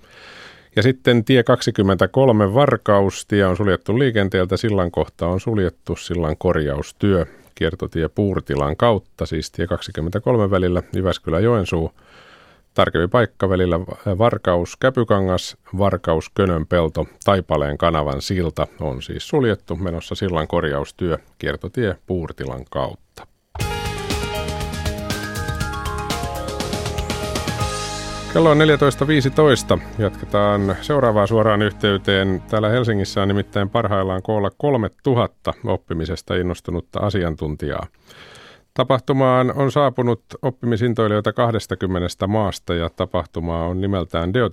Ja 0.76 0.82
sitten 0.82 1.24
tie 1.24 1.42
23 1.42 2.54
Varkaus, 2.54 3.26
tie 3.26 3.46
on 3.46 3.56
suljettu 3.56 3.98
liikenteeltä, 3.98 4.56
sillan 4.56 4.90
kohta 4.90 5.26
on 5.26 5.40
suljettu. 5.40 5.96
Sillan 5.96 6.36
korjaustyö 6.36 7.26
kiertotie 7.58 8.08
Puurtilan 8.08 8.76
kautta, 8.76 9.26
siis 9.26 9.50
tie 9.50 9.66
23 9.66 10.50
välillä 10.50 10.82
Jyväskylä-Joensuu, 10.92 11.92
tarkempi 12.74 13.08
paikka 13.08 13.48
välillä 13.48 13.80
Varkaus 14.18 14.76
Käpykangas, 14.76 15.56
Varkaus 15.78 16.30
Könönpelto, 16.34 17.06
Taipaleen 17.24 17.78
kanavan 17.78 18.22
silta 18.22 18.66
on 18.80 19.02
siis 19.02 19.28
suljettu, 19.28 19.76
menossa 19.76 20.14
sillan 20.14 20.48
korjaustyö, 20.48 21.18
kiertotie 21.38 21.96
Puurtilan 22.06 22.64
kautta. 22.70 23.26
Kello 28.32 28.50
on 28.50 28.58
14.15. 29.76 29.80
Jatketaan 29.98 30.76
seuraavaa 30.80 31.26
suoraan 31.26 31.62
yhteyteen. 31.62 32.42
Täällä 32.50 32.68
Helsingissä 32.68 33.22
on 33.22 33.28
nimittäin 33.28 33.70
parhaillaan 33.70 34.22
koolla 34.22 34.50
3000 34.56 35.54
oppimisesta 35.64 36.34
innostunutta 36.34 37.00
asiantuntijaa. 37.00 37.86
Tapahtumaan 38.74 39.52
on 39.56 39.72
saapunut 39.72 40.22
oppimisintoilijoita 40.42 41.32
20 41.32 42.26
maasta 42.26 42.74
ja 42.74 42.90
tapahtuma 42.90 43.64
on 43.64 43.80
nimeltään 43.80 44.34
Deo 44.34 44.50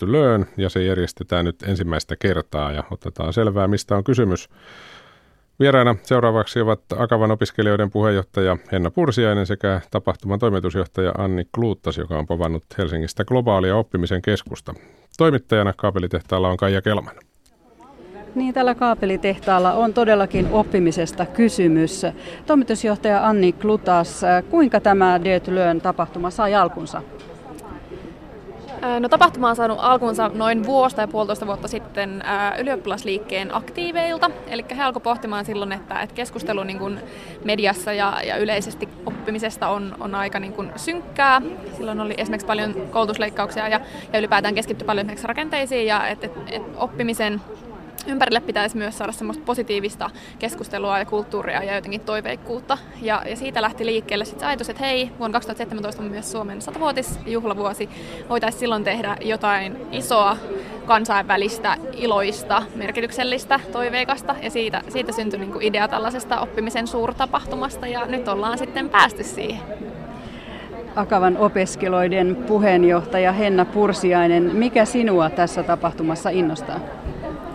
ja 0.57 0.69
se 0.69 0.83
järjestetään 0.83 1.45
nyt 1.45 1.63
ensimmäistä 1.63 2.15
kertaa 2.15 2.71
ja 2.71 2.83
otetaan 2.91 3.33
selvää 3.33 3.67
mistä 3.67 3.95
on 3.95 4.03
kysymys. 4.03 4.49
Vieraina 5.59 5.95
seuraavaksi 6.03 6.61
ovat 6.61 6.81
Akavan 6.97 7.31
opiskelijoiden 7.31 7.91
puheenjohtaja 7.91 8.57
Henna 8.71 8.91
Pursiainen 8.91 9.45
sekä 9.45 9.81
tapahtuman 9.91 10.39
toimitusjohtaja 10.39 11.11
Anni 11.17 11.47
Kluuttas, 11.55 11.97
joka 11.97 12.17
on 12.17 12.25
povannut 12.25 12.63
Helsingistä 12.77 13.25
globaalia 13.25 13.75
oppimisen 13.75 14.21
keskusta. 14.21 14.73
Toimittajana 15.17 15.73
kaapelitehtaalla 15.77 16.49
on 16.49 16.57
Kaija 16.57 16.81
Kelman. 16.81 17.15
Niin, 18.35 18.53
tällä 18.53 18.75
kaapelitehtaalla 18.75 19.73
on 19.73 19.93
todellakin 19.93 20.47
oppimisesta 20.51 21.25
kysymys. 21.25 22.01
Toimitusjohtaja 22.45 23.27
Anni 23.27 23.51
Klutas, 23.53 24.21
kuinka 24.49 24.79
tämä 24.79 25.23
Detlön 25.23 25.81
tapahtuma 25.81 26.29
sai 26.29 26.55
alkunsa? 26.55 27.01
No 28.99 29.09
tapahtuma 29.09 29.49
on 29.49 29.55
saanut 29.55 29.77
alkunsa 29.81 30.31
noin 30.33 30.65
vuosta 30.65 31.01
ja 31.01 31.07
puolitoista 31.07 31.47
vuotta 31.47 31.67
sitten 31.67 32.23
ylioppilasliikkeen 32.59 33.55
aktiiveilta. 33.55 34.31
Eli 34.47 34.65
he 34.77 34.83
alkoivat 34.83 35.03
pohtimaan 35.03 35.45
silloin, 35.45 35.71
että, 35.71 36.01
että 36.01 36.15
keskustelu 36.15 36.63
niin 36.63 36.79
kuin 36.79 36.99
mediassa 37.43 37.93
ja, 37.93 38.21
ja 38.27 38.37
yleisesti 38.37 38.89
oppimisesta 39.05 39.69
on, 39.69 39.95
on 39.99 40.15
aika 40.15 40.39
niin 40.39 40.53
kuin 40.53 40.71
synkkää. 40.75 41.41
Silloin 41.77 41.99
oli 41.99 42.13
esimerkiksi 42.17 42.47
paljon 42.47 42.73
koulutusleikkauksia 42.91 43.67
ja, 43.67 43.81
ja 44.13 44.19
ylipäätään 44.19 44.55
keskittyi 44.55 44.85
paljon 44.85 45.05
esimerkiksi 45.05 45.27
rakenteisiin 45.27 45.85
ja 45.85 46.07
et, 46.07 46.23
et, 46.23 46.31
et 46.47 46.63
oppimisen 46.77 47.41
ympärille 48.07 48.39
pitäisi 48.39 48.77
myös 48.77 48.97
saada 48.97 49.11
semmoista 49.11 49.43
positiivista 49.45 50.09
keskustelua 50.39 50.99
ja 50.99 51.05
kulttuuria 51.05 51.63
ja 51.63 51.75
jotenkin 51.75 52.01
toiveikkuutta. 52.01 52.77
Ja, 53.01 53.23
ja 53.29 53.35
siitä 53.35 53.61
lähti 53.61 53.85
liikkeelle 53.85 54.25
sitten 54.25 54.47
ajatus, 54.47 54.69
että 54.69 54.83
hei, 54.83 55.11
vuonna 55.19 55.33
2017 55.33 56.03
on 56.03 56.09
myös 56.09 56.31
Suomen 56.31 56.61
satavuotisjuhlavuosi. 56.61 57.89
Voitaisiin 58.29 58.59
silloin 58.59 58.83
tehdä 58.83 59.17
jotain 59.21 59.77
isoa 59.91 60.37
kansainvälistä, 60.85 61.77
iloista, 61.93 62.63
merkityksellistä, 62.75 63.59
toiveikasta. 63.71 64.35
Ja 64.41 64.51
siitä, 64.51 64.81
siitä 64.89 65.11
syntyi 65.11 65.39
niin 65.39 65.61
idea 65.61 65.87
tällaisesta 65.87 66.39
oppimisen 66.39 66.87
suurtapahtumasta 66.87 67.87
ja 67.87 68.05
nyt 68.05 68.27
ollaan 68.27 68.57
sitten 68.57 68.89
päästy 68.89 69.23
siihen. 69.23 69.61
Akavan 70.95 71.37
opiskelijoiden 71.37 72.35
puheenjohtaja 72.35 73.31
Henna 73.31 73.65
Pursiainen, 73.65 74.55
mikä 74.55 74.85
sinua 74.85 75.29
tässä 75.29 75.63
tapahtumassa 75.63 76.29
innostaa? 76.29 76.79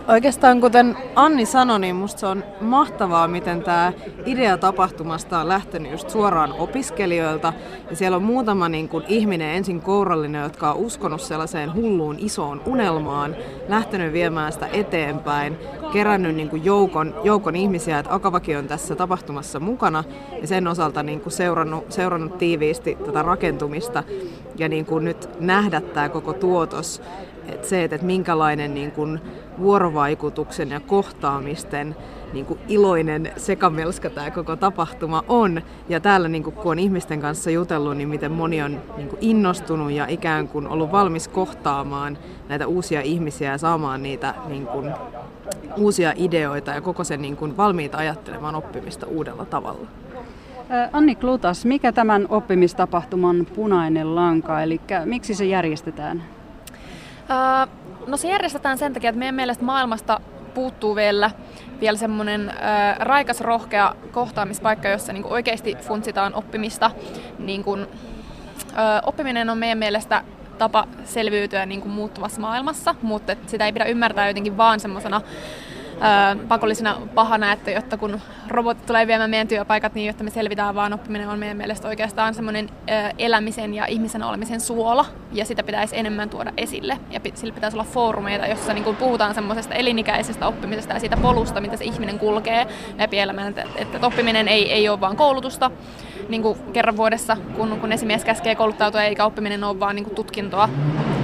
Oikeastaan 0.07 0.61
kuten 0.61 0.97
Anni 1.15 1.45
sanoi, 1.45 1.79
niin 1.79 1.95
musta 1.95 2.19
se 2.19 2.25
on 2.25 2.43
mahtavaa, 2.61 3.27
miten 3.27 3.63
tämä 3.63 3.93
idea 4.25 4.57
tapahtumasta 4.57 5.39
on 5.39 5.47
lähtenyt 5.47 5.91
just 5.91 6.09
suoraan 6.09 6.53
opiskelijoilta. 6.53 7.53
Ja 7.89 7.95
siellä 7.95 8.17
on 8.17 8.23
muutama 8.23 8.69
niin 8.69 8.89
kuin 8.89 9.03
ihminen 9.07 9.55
ensin 9.55 9.81
kourallinen, 9.81 10.43
jotka 10.43 10.71
on 10.71 10.77
uskonut 10.77 11.21
sellaiseen 11.21 11.73
hulluun 11.73 12.15
isoon 12.19 12.61
unelmaan, 12.65 13.35
lähtenyt 13.67 14.13
viemään 14.13 14.53
sitä 14.53 14.67
eteenpäin, 14.67 15.57
kerännyt 15.93 16.35
niin 16.35 16.49
kuin 16.49 16.65
joukon, 16.65 17.15
joukon 17.23 17.55
ihmisiä, 17.55 17.99
että 17.99 18.15
Akavakin 18.15 18.57
on 18.57 18.67
tässä 18.67 18.95
tapahtumassa 18.95 19.59
mukana 19.59 20.03
ja 20.41 20.47
sen 20.47 20.67
osalta 20.67 21.03
niin 21.03 21.21
kuin 21.21 21.33
seurannut, 21.33 21.91
seurannut 21.91 22.37
tiiviisti 22.37 22.97
tätä 23.05 23.21
rakentumista 23.21 24.03
ja 24.57 24.69
niin 24.69 24.85
kuin 24.85 25.05
nyt 25.05 25.29
nähdä 25.39 25.81
tämä 25.81 26.09
koko 26.09 26.33
tuotos, 26.33 27.01
että 27.47 27.67
se, 27.67 27.83
että 27.83 27.97
minkälainen 28.01 28.73
niin 28.73 28.91
kuin 28.91 29.19
vuorovaikutuksen 29.59 30.69
ja 30.69 30.79
kohtaamisten 30.79 31.95
niin 32.33 32.45
kuin 32.45 32.59
iloinen 32.67 33.31
sekamelska 33.37 34.09
tämä 34.09 34.31
koko 34.31 34.55
tapahtuma 34.55 35.23
on. 35.27 35.61
Ja 35.89 35.99
täällä 35.99 36.27
niin 36.27 36.43
kuin, 36.43 36.55
kun 36.55 36.71
on 36.71 36.79
ihmisten 36.79 37.21
kanssa 37.21 37.49
jutellut, 37.49 37.97
niin 37.97 38.09
miten 38.09 38.31
moni 38.31 38.61
on 38.61 38.81
niin 38.97 39.07
kuin 39.09 39.19
innostunut 39.21 39.91
ja 39.91 40.05
ikään 40.07 40.47
kuin 40.47 40.67
ollut 40.67 40.91
valmis 40.91 41.27
kohtaamaan 41.27 42.17
näitä 42.49 42.67
uusia 42.67 43.01
ihmisiä 43.01 43.51
ja 43.51 43.57
saamaan 43.57 44.03
niitä 44.03 44.33
niin 44.47 44.67
kuin, 44.67 44.93
uusia 45.77 46.13
ideoita 46.15 46.71
ja 46.71 46.81
koko 46.81 47.03
sen 47.03 47.21
niin 47.21 47.37
kuin, 47.37 47.57
valmiita 47.57 47.97
ajattelemaan 47.97 48.55
oppimista 48.55 49.07
uudella 49.07 49.45
tavalla. 49.45 50.00
Anni 50.93 51.15
Klutas, 51.15 51.65
mikä 51.65 51.91
tämän 51.91 52.25
oppimistapahtuman 52.29 53.47
punainen 53.55 54.15
lanka, 54.15 54.61
eli 54.61 54.81
miksi 55.05 55.35
se 55.35 55.45
järjestetään? 55.45 56.23
No 58.07 58.17
se 58.17 58.27
järjestetään 58.27 58.77
sen 58.77 58.93
takia, 58.93 59.09
että 59.09 59.19
meidän 59.19 59.35
mielestä 59.35 59.63
maailmasta 59.63 60.21
puuttuu 60.53 60.95
vielä, 60.95 61.31
vielä 61.81 61.97
semmoinen 61.97 62.49
äh, 62.49 62.55
raikas, 62.99 63.41
rohkea 63.41 63.95
kohtaamispaikka, 64.11 64.87
jossa 64.87 65.13
niin 65.13 65.25
oikeasti 65.25 65.75
funtsitaan 65.81 66.33
oppimista. 66.33 66.91
Niin 67.39 67.63
kuin, 67.63 67.81
äh, 67.81 69.01
oppiminen 69.05 69.49
on 69.49 69.57
meidän 69.57 69.77
mielestä 69.77 70.23
tapa 70.57 70.87
selviytyä 71.03 71.65
niin 71.65 71.81
kuin 71.81 71.91
muuttuvassa 71.91 72.41
maailmassa, 72.41 72.95
mutta 73.01 73.35
sitä 73.47 73.65
ei 73.65 73.73
pidä 73.73 73.85
ymmärtää 73.85 74.27
jotenkin 74.27 74.57
vaan 74.57 74.79
semmoisena 74.79 75.21
pakollisena 76.47 76.97
pahana, 77.15 77.51
että 77.51 77.71
jotta 77.71 77.97
kun 77.97 78.21
robotit 78.47 78.85
tulee 78.85 79.07
viemään 79.07 79.29
meidän 79.29 79.47
työpaikat, 79.47 79.93
niin 79.93 80.07
jotta 80.07 80.23
me 80.23 80.29
selvitään, 80.29 80.75
vaan 80.75 80.93
oppiminen 80.93 81.29
on 81.29 81.39
meidän 81.39 81.57
mielestä 81.57 81.87
oikeastaan 81.87 82.33
semmoinen 82.33 82.69
elämisen 83.17 83.73
ja 83.73 83.85
ihmisen 83.85 84.23
olemisen 84.23 84.61
suola, 84.61 85.05
ja 85.31 85.45
sitä 85.45 85.63
pitäisi 85.63 85.97
enemmän 85.97 86.29
tuoda 86.29 86.53
esille. 86.57 86.97
Ja 87.11 87.19
sillä 87.33 87.53
pitäisi 87.53 87.77
olla 87.77 87.87
foorumeita, 87.93 88.47
jossa 88.47 88.73
niin 88.73 88.95
puhutaan 88.95 89.35
semmoisesta 89.35 89.73
elinikäisestä 89.73 90.47
oppimisesta 90.47 90.93
ja 90.93 90.99
siitä 90.99 91.17
polusta, 91.17 91.61
mitä 91.61 91.77
se 91.77 91.83
ihminen 91.83 92.19
kulkee 92.19 92.67
läpi 92.97 93.19
elämän. 93.19 93.47
Että, 93.47 93.63
että 93.75 94.07
oppiminen 94.07 94.47
ei, 94.47 94.71
ei 94.71 94.89
ole 94.89 94.99
vain 94.99 95.17
koulutusta 95.17 95.71
niin 96.29 96.41
kuin 96.41 96.57
kerran 96.73 96.97
vuodessa, 96.97 97.37
kun, 97.57 97.79
kun 97.79 97.91
esimies 97.91 98.25
käskee 98.25 98.55
kouluttautua, 98.55 99.03
eikä 99.03 99.25
oppiminen 99.25 99.63
ole 99.63 99.79
vain 99.79 99.95
niin 99.95 100.15
tutkintoa, 100.15 100.69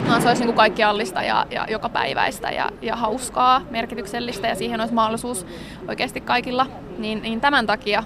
vaan 0.08 0.22
se 0.22 0.28
olisi 0.28 0.42
niin 0.42 0.48
kuin 0.48 0.58
kaikkiallista 0.58 1.24
ja, 1.24 1.46
ja 1.52 1.66
joka 1.70 1.90
päiväistä 1.90 2.52
ja, 2.52 2.72
ja 2.82 2.96
hauskaa, 2.96 3.62
merkityksellistä 3.70 4.48
ja 4.48 4.56
siihen 4.56 4.80
olisi 4.80 4.94
mahdollisuus 4.94 5.46
oikeasti 5.88 6.22
kaikilla. 6.22 6.68
Niin, 6.98 7.22
niin 7.22 7.42
tämän 7.42 7.66
takia 7.66 8.04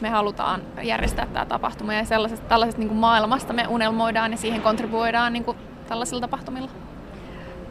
me 0.00 0.08
halutaan 0.08 0.60
järjestää 0.82 1.26
tämä 1.32 1.46
tapahtuma 1.46 1.94
ja 1.94 2.04
sellaisesta, 2.04 2.46
tällaisesta 2.48 2.78
niin 2.78 2.88
kuin 2.88 2.98
maailmasta 2.98 3.52
me 3.52 3.66
unelmoidaan 3.68 4.32
ja 4.32 4.38
siihen 4.38 4.62
kontribuoidaan 4.62 5.32
niin 5.32 5.44
kuin 5.44 5.56
tällaisilla 5.88 6.20
tapahtumilla. 6.20 6.70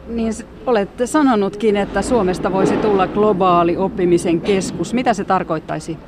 Niin 0.08 0.32
olette 0.66 1.06
sanonutkin, 1.06 1.76
että 1.76 2.02
Suomesta 2.02 2.52
voisi 2.52 2.76
tulla 2.76 3.06
globaali 3.06 3.76
oppimisen 3.76 4.40
keskus. 4.40 4.94
Mitä 4.94 5.14
se 5.14 5.24
tarkoittaisi? 5.24 5.98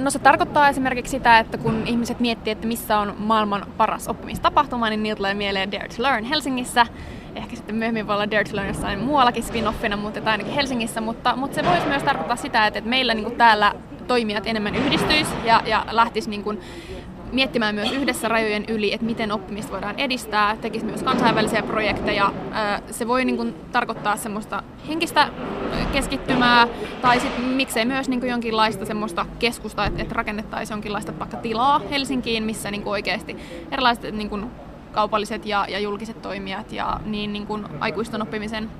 No 0.00 0.10
se 0.10 0.18
tarkoittaa 0.18 0.68
esimerkiksi 0.68 1.10
sitä, 1.10 1.38
että 1.38 1.58
kun 1.58 1.82
ihmiset 1.86 2.20
miettii, 2.20 2.50
että 2.50 2.66
missä 2.66 2.98
on 2.98 3.14
maailman 3.18 3.66
paras 3.76 4.08
oppimistapahtuma, 4.08 4.90
niin 4.90 5.02
niiltä 5.02 5.16
tulee 5.16 5.34
mieleen 5.34 5.72
Dare 5.72 5.88
to 5.88 6.02
Learn 6.02 6.24
Helsingissä. 6.24 6.86
Ehkä 7.34 7.56
sitten 7.56 7.74
myöhemmin 7.74 8.06
voi 8.06 8.14
olla 8.14 8.30
Dare 8.30 8.44
to 8.44 8.56
Learn 8.56 8.68
jossain 8.68 8.98
muuallakin 8.98 9.44
spin-offina, 9.44 9.96
mutta 9.96 10.30
ainakin 10.30 10.54
Helsingissä. 10.54 11.00
Mutta, 11.00 11.36
mutta 11.36 11.54
se 11.54 11.64
voisi 11.64 11.86
myös 11.86 12.02
tarkoittaa 12.02 12.36
sitä, 12.36 12.66
että 12.66 12.80
meillä 12.80 13.14
niin 13.14 13.24
kuin 13.24 13.36
täällä 13.36 13.74
toimijat 14.06 14.46
enemmän 14.46 14.74
yhdistyisi 14.74 15.30
ja, 15.44 15.62
ja 15.66 15.86
lähtisi 15.90 16.30
niin 16.30 16.44
kuin 16.44 16.60
miettimään 17.32 17.74
myös 17.74 17.92
yhdessä 17.92 18.28
rajojen 18.28 18.64
yli, 18.68 18.92
että 18.94 19.06
miten 19.06 19.32
oppimista 19.32 19.72
voidaan 19.72 19.98
edistää, 19.98 20.56
tekisi 20.56 20.84
myös 20.84 21.02
kansainvälisiä 21.02 21.62
projekteja. 21.62 22.32
Se 22.90 23.08
voi 23.08 23.24
niin 23.24 23.36
kuin 23.36 23.54
tarkoittaa 23.72 24.16
semmoista 24.16 24.62
henkistä 24.88 25.28
keskittymää 25.92 26.68
tai 27.02 27.20
sitten 27.20 27.44
miksei 27.44 27.84
myös 27.84 28.08
niin 28.08 28.20
kuin 28.20 28.30
jonkinlaista 28.30 28.84
semmoista 28.84 29.26
keskusta, 29.38 29.86
että, 29.86 30.02
että 30.02 30.14
rakennettaisiin 30.14 30.74
jonkinlaista 30.74 31.18
vaikka 31.18 31.36
tilaa 31.36 31.80
Helsinkiin, 31.90 32.42
missä 32.42 32.70
niin 32.70 32.82
kuin 32.82 32.90
oikeasti 32.90 33.36
erilaiset 33.70 34.14
niin 34.14 34.30
kuin 34.30 34.46
kaupalliset 34.92 35.46
ja, 35.46 35.66
ja 35.68 35.78
julkiset 35.78 36.22
toimijat 36.22 36.72
ja 36.72 37.00
niin, 37.04 37.32
niin 37.32 37.46
kuin 37.46 37.66
aikuisten 37.80 38.22
oppimisen 38.22 38.70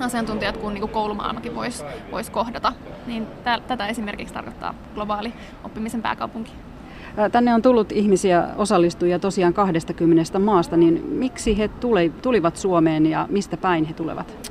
asiantuntijat 0.00 0.56
kuin, 0.56 0.74
niin 0.74 0.80
kuin 0.80 0.92
koulumaailmakin 0.92 1.54
voisi 1.54 1.84
vois 2.12 2.30
kohdata. 2.30 2.72
Niin 3.06 3.26
tätä 3.68 3.86
esimerkiksi 3.86 4.34
tarkoittaa 4.34 4.74
globaali 4.94 5.32
oppimisen 5.64 6.02
pääkaupunki. 6.02 6.52
Tänne 7.32 7.54
on 7.54 7.62
tullut 7.62 7.92
ihmisiä, 7.92 8.44
osallistujia 8.56 9.18
tosiaan 9.18 9.54
20 9.54 10.38
maasta, 10.38 10.76
niin 10.76 11.06
miksi 11.06 11.58
he 11.58 11.70
tulivat 12.22 12.56
Suomeen 12.56 13.06
ja 13.06 13.26
mistä 13.30 13.56
päin 13.56 13.84
he 13.84 13.92
tulevat? 13.92 14.50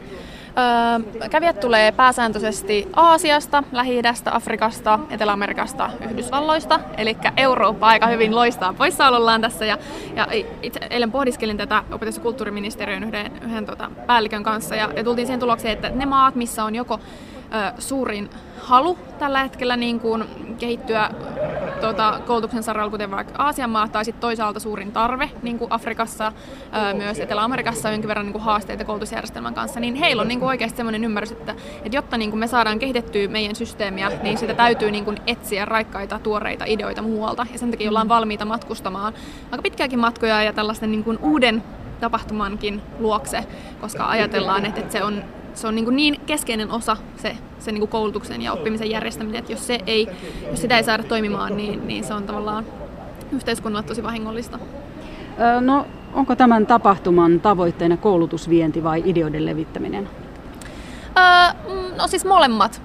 Öö, 0.60 1.30
kävijät 1.30 1.60
tulee 1.60 1.92
pääsääntöisesti 1.92 2.88
Aasiasta, 2.96 3.64
Lähi-idästä, 3.72 4.36
Afrikasta, 4.36 5.00
Etelä-Amerikasta, 5.10 5.90
Yhdysvalloista. 6.10 6.80
Eli 6.98 7.18
Eurooppa 7.38 7.88
aika 7.88 8.08
hyvin 8.08 8.36
loistaa 8.36 8.74
poissaolollaan 8.74 9.42
tässä. 9.42 9.66
Ja, 9.66 9.78
ja 10.16 10.28
itse 10.62 10.80
eilen 10.90 11.12
pohdiskelin 11.12 11.58
tätä 11.58 11.84
opetus- 11.92 12.16
ja 12.16 12.22
kulttuuriministeriön 12.22 13.04
yhden, 13.04 13.32
yhden 13.42 13.66
tota, 13.66 13.92
päällikön 14.08 14.44
kanssa 14.44 14.76
ja, 14.76 14.90
ja 14.96 15.04
tultiin 15.04 15.28
siihen 15.28 15.40
tulokseen, 15.40 15.74
että 15.74 15.90
ne 15.90 16.06
maat, 16.06 16.36
missä 16.36 16.64
on 16.64 16.76
joko 16.76 17.00
suurin 17.80 18.30
halu 18.62 18.98
tällä 19.20 19.44
hetkellä 19.44 19.76
niin 19.76 20.00
kuin 20.00 20.24
kehittyä 20.58 21.10
tuota, 21.82 22.20
koulutuksen 22.28 22.64
saralla, 22.64 22.92
kuten 22.92 23.12
vaikka 23.12 23.44
Aasian 23.44 23.70
maat, 23.70 23.92
tai 23.92 24.06
sitten 24.06 24.22
toisaalta 24.22 24.60
suurin 24.60 24.92
tarve, 24.92 25.32
niin 25.42 25.60
kuin 25.60 25.72
Afrikassa, 25.72 26.32
ää, 26.72 26.94
myös 26.94 27.20
Etelä-Amerikassa 27.20 27.92
jonkin 27.92 28.08
verran 28.08 28.26
niin 28.26 28.34
kuin 28.34 28.44
haasteita 28.44 28.84
koulutusjärjestelmän 28.84 29.54
kanssa, 29.54 29.80
niin 29.80 29.96
heillä 29.96 30.22
on 30.22 30.28
niin 30.28 30.40
kuin 30.40 30.50
oikeasti 30.50 30.78
sellainen 30.78 31.04
ymmärrys, 31.04 31.32
että, 31.32 31.56
että 31.86 31.98
jotta 31.98 32.18
niin 32.18 32.30
kuin 32.30 32.40
me 32.40 32.48
saadaan 32.48 32.80
kehitettyä 32.80 33.28
meidän 33.28 33.56
systeemiä, 33.56 34.12
niin 34.24 34.38
sitä 34.38 34.54
täytyy 34.54 34.92
niin 34.92 35.06
kuin 35.06 35.18
etsiä 35.28 35.66
raikkaita, 35.66 36.20
tuoreita 36.20 36.66
ideoita 36.66 37.02
muualta, 37.02 37.46
ja 37.54 37.60
sen 37.60 37.72
takia 37.72 37.90
ollaan 37.90 38.10
valmiita 38.10 38.46
matkustamaan 38.46 39.14
aika 39.52 39.62
pitkiäkin 39.62 40.00
matkoja 40.00 40.44
ja 40.44 40.54
tällaisten 40.54 40.92
niin 40.92 41.04
kuin 41.04 41.20
uuden 41.22 41.64
tapahtumankin 42.00 42.82
luokse, 43.00 43.44
koska 43.82 44.10
ajatellaan, 44.10 44.66
että, 44.66 44.80
että 44.80 44.92
se 44.92 45.04
on 45.04 45.24
se 45.62 45.68
on 45.68 45.76
niin, 45.76 45.96
niin 45.96 46.22
keskeinen 46.26 46.72
osa 46.72 46.98
se, 47.18 47.38
se 47.60 47.72
niin 47.72 47.88
koulutuksen 47.88 48.42
ja 48.42 48.54
oppimisen 48.54 48.90
järjestäminen, 48.90 49.40
että 49.40 49.52
jos, 49.52 49.68
se 49.68 49.80
ei, 49.88 50.08
jos 50.52 50.62
sitä 50.62 50.78
ei 50.78 50.84
saada 50.84 51.04
toimimaan, 51.04 51.58
niin, 51.58 51.88
niin 51.88 52.04
se 52.04 52.14
on 52.14 52.24
tavallaan 52.24 52.66
yhteiskunnalle 53.32 53.88
tosi 53.88 54.04
vahingollista. 54.04 54.60
No, 55.62 55.86
onko 56.14 56.36
tämän 56.36 56.68
tapahtuman 56.68 57.40
tavoitteena 57.40 57.98
koulutusvienti 57.98 58.84
vai 58.84 59.04
ideoiden 59.06 59.46
levittäminen? 59.46 60.10
Öö, 61.18 61.74
no 61.98 62.08
siis 62.08 62.26
molemmat. 62.26 62.82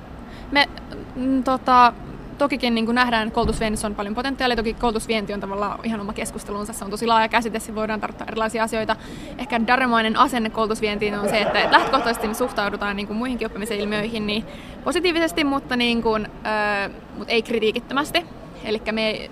Me, 0.50 0.68
mm, 1.16 1.44
tota, 1.44 1.92
tokikin 2.38 2.74
niin 2.74 2.84
kuin 2.86 2.94
nähdään, 2.94 3.28
että 3.28 3.34
koulutusvientissä 3.34 3.86
on 3.86 3.94
paljon 3.94 4.14
potentiaalia. 4.14 4.56
Toki 4.56 4.74
koulutusvienti 4.74 5.34
on 5.34 5.40
tavallaan 5.40 5.78
ihan 5.84 6.00
oma 6.00 6.12
keskustelunsa. 6.12 6.72
Se 6.72 6.84
on 6.84 6.90
tosi 6.90 7.06
laaja 7.06 7.28
käsite, 7.28 7.58
se 7.58 7.74
voidaan 7.74 8.00
tarttua 8.00 8.26
erilaisia 8.26 8.62
asioita. 8.62 8.96
Ehkä 9.38 9.66
daremainen 9.66 10.16
asenne 10.16 10.50
koulutusvientiin 10.50 11.18
on 11.18 11.28
se, 11.28 11.40
että 11.40 11.72
lähtökohtaisesti 11.72 12.28
me 12.28 12.34
suhtaudutaan 12.34 12.96
niin 12.96 13.06
kuin 13.06 13.16
muihinkin 13.16 13.46
oppimisen 13.46 13.78
ilmiöihin 13.78 14.26
niin 14.26 14.44
positiivisesti, 14.84 15.44
mutta, 15.44 15.76
niin 15.76 16.02
kuin, 16.02 16.26
äh, 16.26 16.90
mutta 17.18 17.32
ei 17.32 17.42
kritiikittömästi. 17.42 18.26
Eli 18.64 18.82
me, 18.92 19.30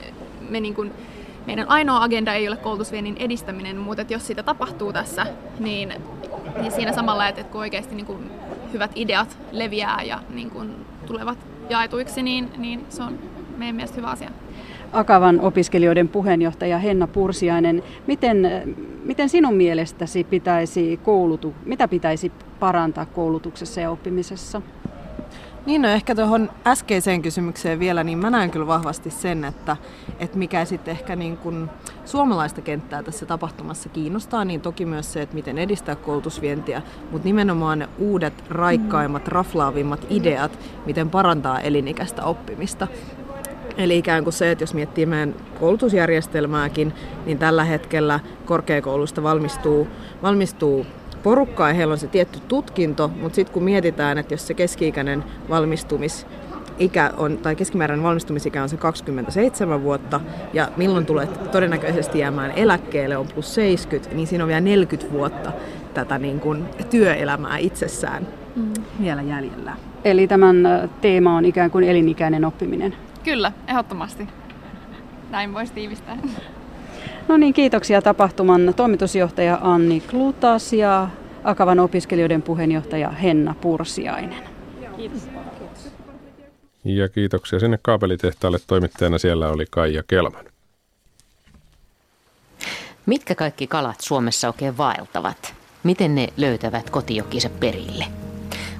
me 0.48 0.60
niin 0.60 0.74
kuin, 0.74 0.92
meidän 1.46 1.68
ainoa 1.68 2.02
agenda 2.02 2.34
ei 2.34 2.48
ole 2.48 2.56
koulutusviennin 2.56 3.16
edistäminen, 3.18 3.76
mutta 3.76 4.02
että 4.02 4.14
jos 4.14 4.26
sitä 4.26 4.42
tapahtuu 4.42 4.92
tässä, 4.92 5.26
niin, 5.58 5.94
niin 6.60 6.72
siinä 6.72 6.92
samalla, 6.92 7.28
että 7.28 7.44
kun 7.44 7.60
oikeasti 7.60 7.94
niin 7.94 8.06
kuin 8.06 8.30
hyvät 8.72 8.90
ideat 8.94 9.38
leviää 9.52 10.02
ja 10.02 10.20
niin 10.30 10.50
kuin 10.50 10.86
tulevat 11.06 11.51
jaetuiksi, 11.72 12.22
niin, 12.22 12.48
niin 12.58 12.86
se 12.88 13.02
on 13.02 13.18
meidän 13.58 13.76
mielestä 13.76 13.96
hyvä 13.96 14.10
asia. 14.10 14.30
Akavan 14.92 15.40
opiskelijoiden 15.40 16.08
puheenjohtaja 16.08 16.78
Henna 16.78 17.06
Pursiainen, 17.06 17.82
miten, 18.06 18.50
miten 19.04 19.28
sinun 19.28 19.54
mielestäsi 19.54 20.24
pitäisi 20.24 21.00
koulutu, 21.02 21.54
mitä 21.64 21.88
pitäisi 21.88 22.32
parantaa 22.60 23.06
koulutuksessa 23.06 23.80
ja 23.80 23.90
oppimisessa? 23.90 24.62
Niin 25.66 25.82
no 25.82 25.88
ehkä 25.88 26.14
tuohon 26.14 26.50
äskeiseen 26.66 27.22
kysymykseen 27.22 27.78
vielä, 27.78 28.04
niin 28.04 28.18
mä 28.18 28.30
näen 28.30 28.50
kyllä 28.50 28.66
vahvasti 28.66 29.10
sen, 29.10 29.44
että, 29.44 29.76
että 30.18 30.38
mikä 30.38 30.64
sitten 30.64 30.92
ehkä 30.92 31.16
niin 31.16 31.36
kuin 31.36 31.70
suomalaista 32.04 32.60
kenttää 32.60 33.02
tässä 33.02 33.26
tapahtumassa 33.26 33.88
kiinnostaa, 33.88 34.44
niin 34.44 34.60
toki 34.60 34.86
myös 34.86 35.12
se, 35.12 35.22
että 35.22 35.34
miten 35.34 35.58
edistää 35.58 35.96
koulutusvientiä, 35.96 36.82
mutta 37.10 37.28
nimenomaan 37.28 37.78
ne 37.78 37.88
uudet, 37.98 38.44
raikkaimmat, 38.48 39.28
raflaavimmat 39.28 40.06
ideat, 40.10 40.58
miten 40.86 41.10
parantaa 41.10 41.60
elinikäistä 41.60 42.24
oppimista. 42.24 42.88
Eli 43.76 43.98
ikään 43.98 44.24
kuin 44.24 44.34
se, 44.34 44.50
että 44.50 44.62
jos 44.62 44.74
miettii 44.74 45.06
meidän 45.06 45.34
koulutusjärjestelmääkin, 45.60 46.92
niin 47.26 47.38
tällä 47.38 47.64
hetkellä 47.64 48.20
korkeakoulusta 48.44 49.22
valmistuu, 49.22 49.88
valmistuu 50.22 50.86
porukkaa 51.22 51.68
ja 51.68 51.74
heillä 51.74 51.92
on 51.92 51.98
se 51.98 52.06
tietty 52.06 52.40
tutkinto, 52.48 53.08
mutta 53.08 53.36
sitten 53.36 53.52
kun 53.52 53.62
mietitään, 53.62 54.18
että 54.18 54.34
jos 54.34 54.46
se 54.46 54.54
keski-ikäinen 54.54 55.24
valmistumis 55.48 56.26
ikä 56.78 57.10
on, 57.16 57.38
tai 57.38 57.56
keskimääräinen 57.56 58.04
valmistumisikä 58.04 58.62
on 58.62 58.68
se 58.68 58.76
27 58.76 59.82
vuotta, 59.82 60.20
ja 60.52 60.68
milloin 60.76 61.06
tulet 61.06 61.50
todennäköisesti 61.50 62.18
jäämään 62.18 62.52
eläkkeelle 62.56 63.16
on 63.16 63.26
plus 63.34 63.54
70, 63.54 64.16
niin 64.16 64.26
siinä 64.26 64.44
on 64.44 64.48
vielä 64.48 64.60
40 64.60 65.12
vuotta 65.12 65.52
tätä 65.94 66.18
niin 66.18 66.40
kuin 66.40 66.64
työelämää 66.90 67.58
itsessään 67.58 68.26
mm. 68.56 68.72
vielä 69.00 69.22
jäljellä. 69.22 69.76
Eli 70.04 70.26
tämän 70.26 70.56
teema 71.00 71.36
on 71.36 71.44
ikään 71.44 71.70
kuin 71.70 71.84
elinikäinen 71.84 72.44
oppiminen. 72.44 72.94
Kyllä, 73.24 73.52
ehdottomasti. 73.68 74.28
Näin 75.30 75.54
voisi 75.54 75.72
tiivistää. 75.72 76.16
No 77.28 77.36
niin, 77.36 77.54
kiitoksia 77.54 78.02
tapahtuman 78.02 78.74
toimitusjohtaja 78.76 79.58
Anni 79.62 80.00
Klutas 80.00 80.72
ja 80.72 81.08
Akavan 81.44 81.80
opiskelijoiden 81.80 82.42
puheenjohtaja 82.42 83.10
Henna 83.10 83.54
Pursiainen. 83.60 84.44
Kiitos. 84.96 85.28
Ja 86.84 87.08
kiitoksia 87.08 87.58
sinne 87.58 87.78
kaapelitehtaalle. 87.82 88.58
Toimittajana 88.66 89.18
siellä 89.18 89.48
oli 89.48 89.66
Kaija 89.70 90.02
Kelman. 90.08 90.44
Mitkä 93.06 93.34
kaikki 93.34 93.66
kalat 93.66 94.00
Suomessa 94.00 94.48
oikein 94.48 94.78
vaeltavat? 94.78 95.54
Miten 95.82 96.14
ne 96.14 96.28
löytävät 96.36 96.90
kotijokissa 96.90 97.50
perille? 97.50 98.04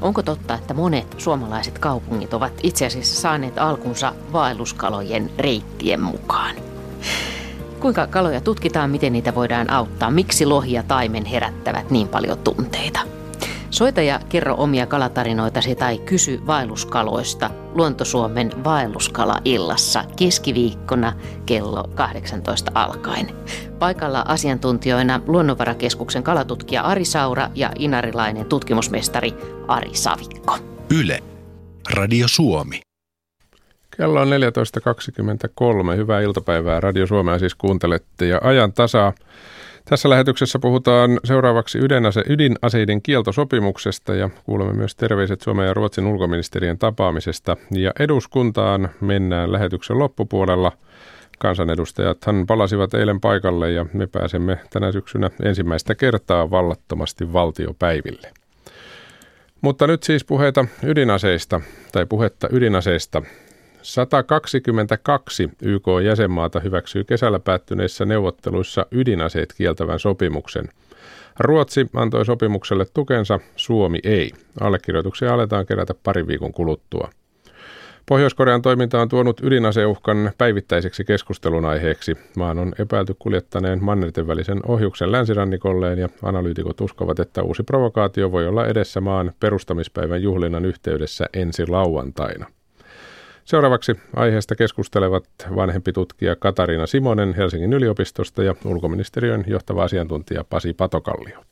Onko 0.01 0.23
totta, 0.23 0.55
että 0.55 0.75
monet 0.75 1.15
suomalaiset 1.19 1.79
kaupungit 1.79 2.35
ovat 2.35 2.53
itse 2.63 2.87
asiassa 2.87 3.21
saaneet 3.21 3.59
alkunsa 3.59 4.13
vaelluskalojen 4.33 5.31
reittien 5.39 6.01
mukaan? 6.01 6.57
Kuinka 7.83 8.07
kaloja 8.07 8.41
tutkitaan, 8.41 8.91
miten 8.91 9.13
niitä 9.13 9.35
voidaan 9.35 9.71
auttaa, 9.71 10.11
miksi 10.11 10.47
lohi 10.47 10.73
ja 10.73 10.83
taimen 10.83 11.25
herättävät 11.25 11.91
niin 11.91 12.09
paljon 12.09 12.39
tunteita. 12.39 13.01
Soita 13.71 14.03
ja 14.03 14.21
kerro 14.29 14.55
omia 14.59 14.87
kalatarinoitasi 14.87 15.75
tai 15.75 15.99
kysy 15.99 16.41
vaelluskaloista 16.47 17.51
Luontosuomen 17.75 18.65
vaelluskala-illassa 18.65 20.05
keskiviikkona 20.17 21.13
kello 21.47 21.85
18 21.95 22.71
alkaen. 22.75 23.29
Paikalla 23.79 24.25
asiantuntijoina 24.29 25.21
Luonnonvarakeskuksen 25.27 26.23
kalatutkija 26.23 26.83
Ari 26.83 27.05
Saura 27.05 27.51
ja 27.55 27.71
inarilainen 27.79 28.47
tutkimusmestari 28.47 29.35
Ari 29.69 29.91
Savikko. 29.95 30.59
Yle. 30.91 31.23
Radio 31.91 32.27
Suomi. 32.29 32.92
Kello 33.97 34.21
on 34.21 34.29
14.23. 35.93 35.97
Hyvää 35.97 36.21
iltapäivää. 36.21 36.81
Radio 36.81 37.07
Suomea 37.07 37.39
siis 37.39 37.55
kuuntelette 37.55 38.27
ja 38.27 38.39
ajan 38.43 38.73
tasaa. 38.73 39.13
Tässä 39.85 40.11
lähetyksessä 40.11 40.59
puhutaan 40.59 41.21
seuraavaksi 41.25 41.79
ydinase, 41.79 42.23
ydinaseiden 42.29 43.03
kieltosopimuksesta 43.03 44.15
ja 44.15 44.31
kuulemme 44.45 44.73
myös 44.73 44.97
terveiset 44.97 45.41
Suomen 45.41 45.67
ja 45.67 45.75
Ruotsin 45.75 46.07
ulkoministerien 46.07 46.79
tapaamisesta. 46.79 47.57
Ja 47.71 47.93
eduskuntaan 47.99 48.89
mennään 49.01 49.53
lähetyksen 49.53 49.99
loppupuolella. 49.99 50.73
Kansanedustajathan 51.39 52.47
palasivat 52.47 52.95
eilen 52.95 53.21
paikalle 53.21 53.71
ja 53.73 53.87
me 53.93 54.07
pääsemme 54.07 54.59
tänä 54.73 54.93
syksynä 54.93 55.31
ensimmäistä 55.43 55.95
kertaa 55.95 56.51
vallattomasti 56.51 57.33
valtiopäiville. 57.33 58.31
Mutta 59.61 59.87
nyt 59.87 60.03
siis 60.03 60.25
puheita 60.25 60.65
ydinaseista 60.83 61.61
tai 61.93 62.07
puhetta 62.07 62.49
ydinaseista. 62.51 63.23
122 63.83 65.51
YK-jäsenmaata 65.63 66.61
hyväksyy 66.61 67.05
kesällä 67.05 67.39
päättyneissä 67.39 68.05
neuvotteluissa 68.05 68.87
ydinaseet 68.91 69.55
kieltävän 69.57 69.99
sopimuksen. 69.99 70.69
Ruotsi 71.39 71.87
antoi 71.95 72.25
sopimukselle 72.25 72.87
tukensa, 72.95 73.41
Suomi 73.57 73.99
ei. 74.05 74.31
Allekirjoituksia 74.61 75.35
aletaan 75.35 75.67
kerätä 75.67 75.95
parin 76.03 76.27
viikon 76.27 76.53
kuluttua. 76.53 77.11
Pohjois-Korean 78.09 78.63
toiminta 78.63 79.01
on 79.01 79.09
tuonut 79.09 79.41
ydinaseuhkan 79.43 80.33
päivittäiseksi 80.39 81.05
keskustelun 81.05 81.65
aiheeksi. 81.65 82.17
Maan 82.37 82.59
on 82.59 82.73
epäilty 82.79 83.17
kuljettaneen 83.19 83.85
mannerten 83.85 84.27
välisen 84.27 84.61
ohjuksen 84.67 85.13
länsirannikolleen 85.13 85.99
ja 85.99 86.09
analyytikot 86.23 86.81
uskovat, 86.81 87.19
että 87.19 87.43
uusi 87.43 87.63
provokaatio 87.63 88.33
voi 88.33 88.49
olla 88.49 88.67
edessä 88.67 89.01
maan 89.01 89.33
perustamispäivän 89.41 90.23
juhlinnan 90.23 90.65
yhteydessä 90.65 91.27
ensi 91.33 91.67
lauantaina. 91.67 92.47
Seuraavaksi 93.45 94.01
aiheesta 94.17 94.55
keskustelevat 94.55 95.25
vanhempi 95.57 95.93
tutkija 95.93 96.37
Katarina 96.37 96.87
Simonen 96.87 97.35
Helsingin 97.35 97.73
yliopistosta 97.73 98.43
ja 98.43 98.55
ulkoministeriön 98.65 99.45
johtava 99.47 99.85
asiantuntija 99.85 100.45
Pasi 100.45 100.73
Patokallio. 100.73 101.45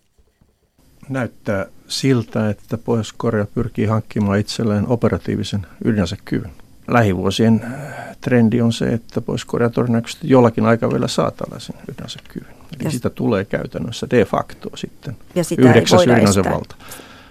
Näyttää 1.09 1.67
siltä, 1.89 2.51
että 2.51 2.79
Pohjois-Korea 2.79 3.47
pyrkii 3.55 3.87
hankkimaan 3.87 4.39
itselleen 4.39 4.89
operatiivisen 4.89 5.67
ydinasekyvyn. 5.85 6.51
Lähivuosien 6.89 7.61
äh, 7.65 8.17
trendi 8.21 8.61
on 8.61 8.73
se, 8.73 8.87
että 8.87 9.21
Pohjois-Korea 9.21 9.71
todennäköisesti 9.71 10.29
jollakin 10.31 10.67
aikavälillä 10.67 11.09
saa 11.09 11.31
tällaisen 11.31 11.77
ydinasekyvyn. 11.89 12.51
Eli 12.51 12.85
ja 12.85 12.91
sitä 12.91 13.11
tulee 13.11 13.45
käytännössä 13.45 14.07
de 14.11 14.25
facto 14.25 14.71
sitten 14.75 15.17
ja 15.35 15.45
sitä 15.45 15.63
yhdeksäs 15.63 16.07
ydinasevalta. 16.07 16.77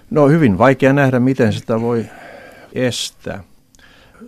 No 0.10 0.28
hyvin 0.28 0.58
vaikea 0.58 0.94
nähdä, 0.94 1.20
miten 1.20 1.54
sitä 1.54 1.82
voi 1.82 2.06
estää 2.74 3.44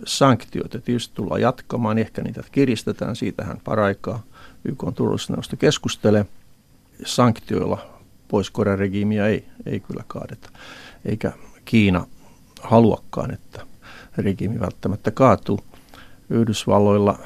sanktioita 0.06 0.78
tietysti 0.78 1.14
tullaan 1.14 1.40
jatkamaan, 1.40 1.98
ehkä 1.98 2.22
niitä 2.22 2.42
kiristetään, 2.52 3.16
siitähän 3.16 3.60
paraikaa 3.64 4.22
YK 4.64 4.84
on 4.84 4.94
turvallisuusneuvosto 4.94 5.56
keskustelee. 5.56 6.26
Sanktioilla 7.04 7.86
pois 8.28 8.50
Korean 8.50 8.78
regiimiä 8.78 9.26
ei, 9.26 9.44
ei 9.66 9.80
kyllä 9.80 10.04
kaadeta, 10.08 10.50
eikä 11.04 11.32
Kiina 11.64 12.06
haluakaan, 12.62 13.34
että 13.34 13.66
regiimi 14.16 14.60
välttämättä 14.60 15.10
kaatuu. 15.10 15.60
Yhdysvalloilla 16.30 17.18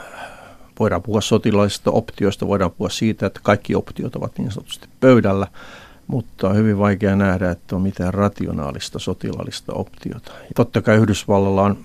voidaan 0.78 1.02
puhua 1.02 1.20
sotilaisista 1.20 1.90
optioista, 1.90 2.48
voidaan 2.48 2.70
puhua 2.70 2.88
siitä, 2.88 3.26
että 3.26 3.40
kaikki 3.42 3.74
optiot 3.74 4.16
ovat 4.16 4.38
niin 4.38 4.50
sanotusti 4.50 4.88
pöydällä, 5.00 5.46
mutta 6.06 6.48
on 6.48 6.56
hyvin 6.56 6.78
vaikea 6.78 7.16
nähdä, 7.16 7.50
että 7.50 7.76
on 7.76 7.82
mitään 7.82 8.14
rationaalista 8.14 8.98
sotilaallista 8.98 9.72
optiota. 9.72 10.32
Totta 10.56 10.82
kai 10.82 10.96
Yhdysvallalla 10.96 11.62
on 11.62 11.78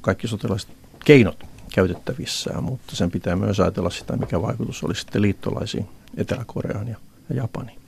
kaikki 0.00 0.28
sotilaiset 0.28 0.70
keinot 1.04 1.44
käytettävissään, 1.74 2.64
mutta 2.64 2.96
sen 2.96 3.10
pitää 3.10 3.36
myös 3.36 3.60
ajatella 3.60 3.90
sitä, 3.90 4.16
mikä 4.16 4.42
vaikutus 4.42 4.84
olisi 4.84 5.00
sitten 5.00 5.22
liittolaisiin 5.22 5.88
Etelä-Koreaan 6.16 6.88
ja, 6.88 6.96
Japaniin. 7.34 7.78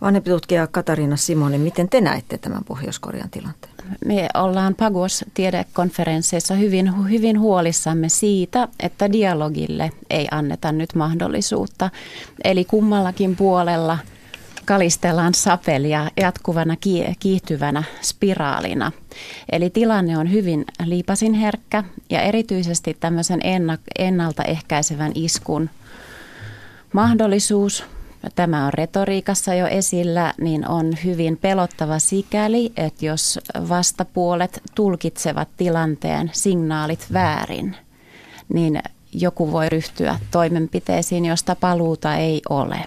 Vanhempi 0.00 0.30
tutkija 0.30 0.66
Katariina 0.66 1.16
Simoni, 1.16 1.58
miten 1.58 1.88
te 1.88 2.00
näette 2.00 2.38
tämän 2.38 2.64
Pohjois-Korean 2.64 3.30
tilanteen? 3.30 3.74
Me 4.04 4.28
ollaan 4.34 4.74
Pagos-tiedekonferensseissa 4.74 6.54
hyvin, 6.54 7.10
hyvin 7.10 7.40
huolissamme 7.40 8.08
siitä, 8.08 8.68
että 8.80 9.12
dialogille 9.12 9.90
ei 10.10 10.28
anneta 10.30 10.72
nyt 10.72 10.94
mahdollisuutta. 10.94 11.90
Eli 12.44 12.64
kummallakin 12.64 13.36
puolella– 13.36 13.98
kalistellaan 14.66 15.34
sapelia 15.34 16.10
jatkuvana 16.16 16.76
kiihtyvänä 17.18 17.82
spiraalina. 18.02 18.92
Eli 19.52 19.70
tilanne 19.70 20.18
on 20.18 20.32
hyvin 20.32 20.64
liipasin 20.84 21.34
herkkä 21.34 21.84
ja 22.10 22.22
erityisesti 22.22 22.96
tämmöisen 23.00 23.40
ennaltaehkäisevän 23.98 25.12
iskun 25.14 25.70
mahdollisuus 26.92 27.84
tämä 28.34 28.66
on 28.66 28.72
retoriikassa 28.72 29.54
jo 29.54 29.66
esillä, 29.66 30.34
niin 30.40 30.68
on 30.68 30.92
hyvin 31.04 31.36
pelottava 31.36 31.98
sikäli, 31.98 32.72
että 32.76 33.06
jos 33.06 33.40
vastapuolet 33.68 34.62
tulkitsevat 34.74 35.48
tilanteen 35.56 36.30
signaalit 36.32 37.06
väärin, 37.12 37.76
niin 38.48 38.82
joku 39.12 39.52
voi 39.52 39.68
ryhtyä 39.68 40.20
toimenpiteisiin, 40.30 41.24
josta 41.24 41.56
paluuta 41.56 42.16
ei 42.16 42.42
ole. 42.48 42.84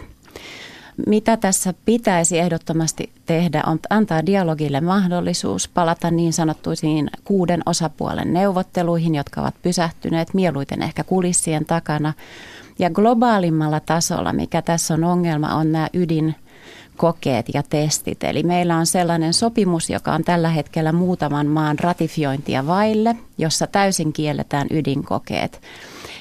Mitä 1.07 1.37
tässä 1.37 1.73
pitäisi 1.85 2.39
ehdottomasti 2.39 3.11
tehdä 3.25 3.63
on 3.67 3.79
antaa 3.89 4.25
dialogille 4.25 4.81
mahdollisuus 4.81 5.67
palata 5.67 6.11
niin 6.11 6.33
sanottuisiin 6.33 7.09
kuuden 7.23 7.61
osapuolen 7.65 8.33
neuvotteluihin, 8.33 9.15
jotka 9.15 9.41
ovat 9.41 9.55
pysähtyneet 9.61 10.33
mieluiten 10.33 10.81
ehkä 10.81 11.03
kulissien 11.03 11.65
takana. 11.65 12.13
Ja 12.79 12.89
globaalimmalla 12.89 13.79
tasolla, 13.79 14.33
mikä 14.33 14.61
tässä 14.61 14.93
on 14.93 15.03
ongelma, 15.03 15.55
on 15.55 15.71
nämä 15.71 15.89
ydin 15.93 16.35
kokeet 16.97 17.45
ja 17.53 17.63
testit. 17.69 18.23
Eli 18.23 18.43
meillä 18.43 18.77
on 18.77 18.85
sellainen 18.85 19.33
sopimus, 19.33 19.89
joka 19.89 20.13
on 20.13 20.23
tällä 20.23 20.49
hetkellä 20.49 20.91
muutaman 20.91 21.47
maan 21.47 21.79
ratifiointia 21.79 22.67
vaille, 22.67 23.15
jossa 23.37 23.67
täysin 23.67 24.13
kielletään 24.13 24.67
ydinkokeet. 24.71 25.61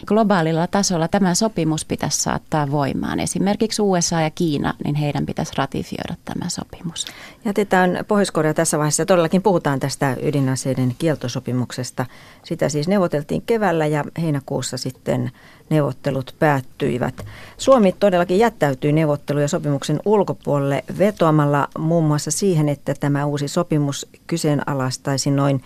Globaalilla 0.06 0.66
tasolla 0.66 1.08
tämä 1.08 1.34
sopimus 1.34 1.84
pitäisi 1.84 2.20
saattaa 2.20 2.70
voimaan. 2.70 3.20
Esimerkiksi 3.20 3.82
USA 3.82 4.20
ja 4.20 4.30
Kiina, 4.30 4.74
niin 4.84 4.94
heidän 4.94 5.26
pitäisi 5.26 5.52
ratifioida 5.56 6.14
tämä 6.24 6.48
sopimus. 6.48 7.06
Jätetään 7.44 8.04
Pohjois-Korea 8.08 8.54
tässä 8.54 8.78
vaiheessa. 8.78 9.06
Todellakin 9.06 9.42
puhutaan 9.42 9.80
tästä 9.80 10.16
ydinaseiden 10.22 10.94
kieltosopimuksesta. 10.98 12.06
Sitä 12.44 12.68
siis 12.68 12.88
neuvoteltiin 12.88 13.42
keväällä 13.42 13.86
ja 13.86 14.04
heinäkuussa 14.22 14.76
sitten 14.76 15.30
neuvottelut 15.70 16.34
päättyivät. 16.38 17.24
Suomi 17.56 17.94
todellakin 18.00 18.38
jättäytyi 18.38 18.92
neuvotteluja 18.92 19.48
sopimuksen 19.48 20.00
ulkopuolelle 20.04 20.84
vetoamalla 20.98 21.68
muun 21.78 22.04
muassa 22.04 22.30
siihen, 22.30 22.68
että 22.68 22.94
tämä 23.00 23.26
uusi 23.26 23.48
sopimus 23.48 24.06
kyseenalaistaisi 24.26 25.30
noin 25.30 25.62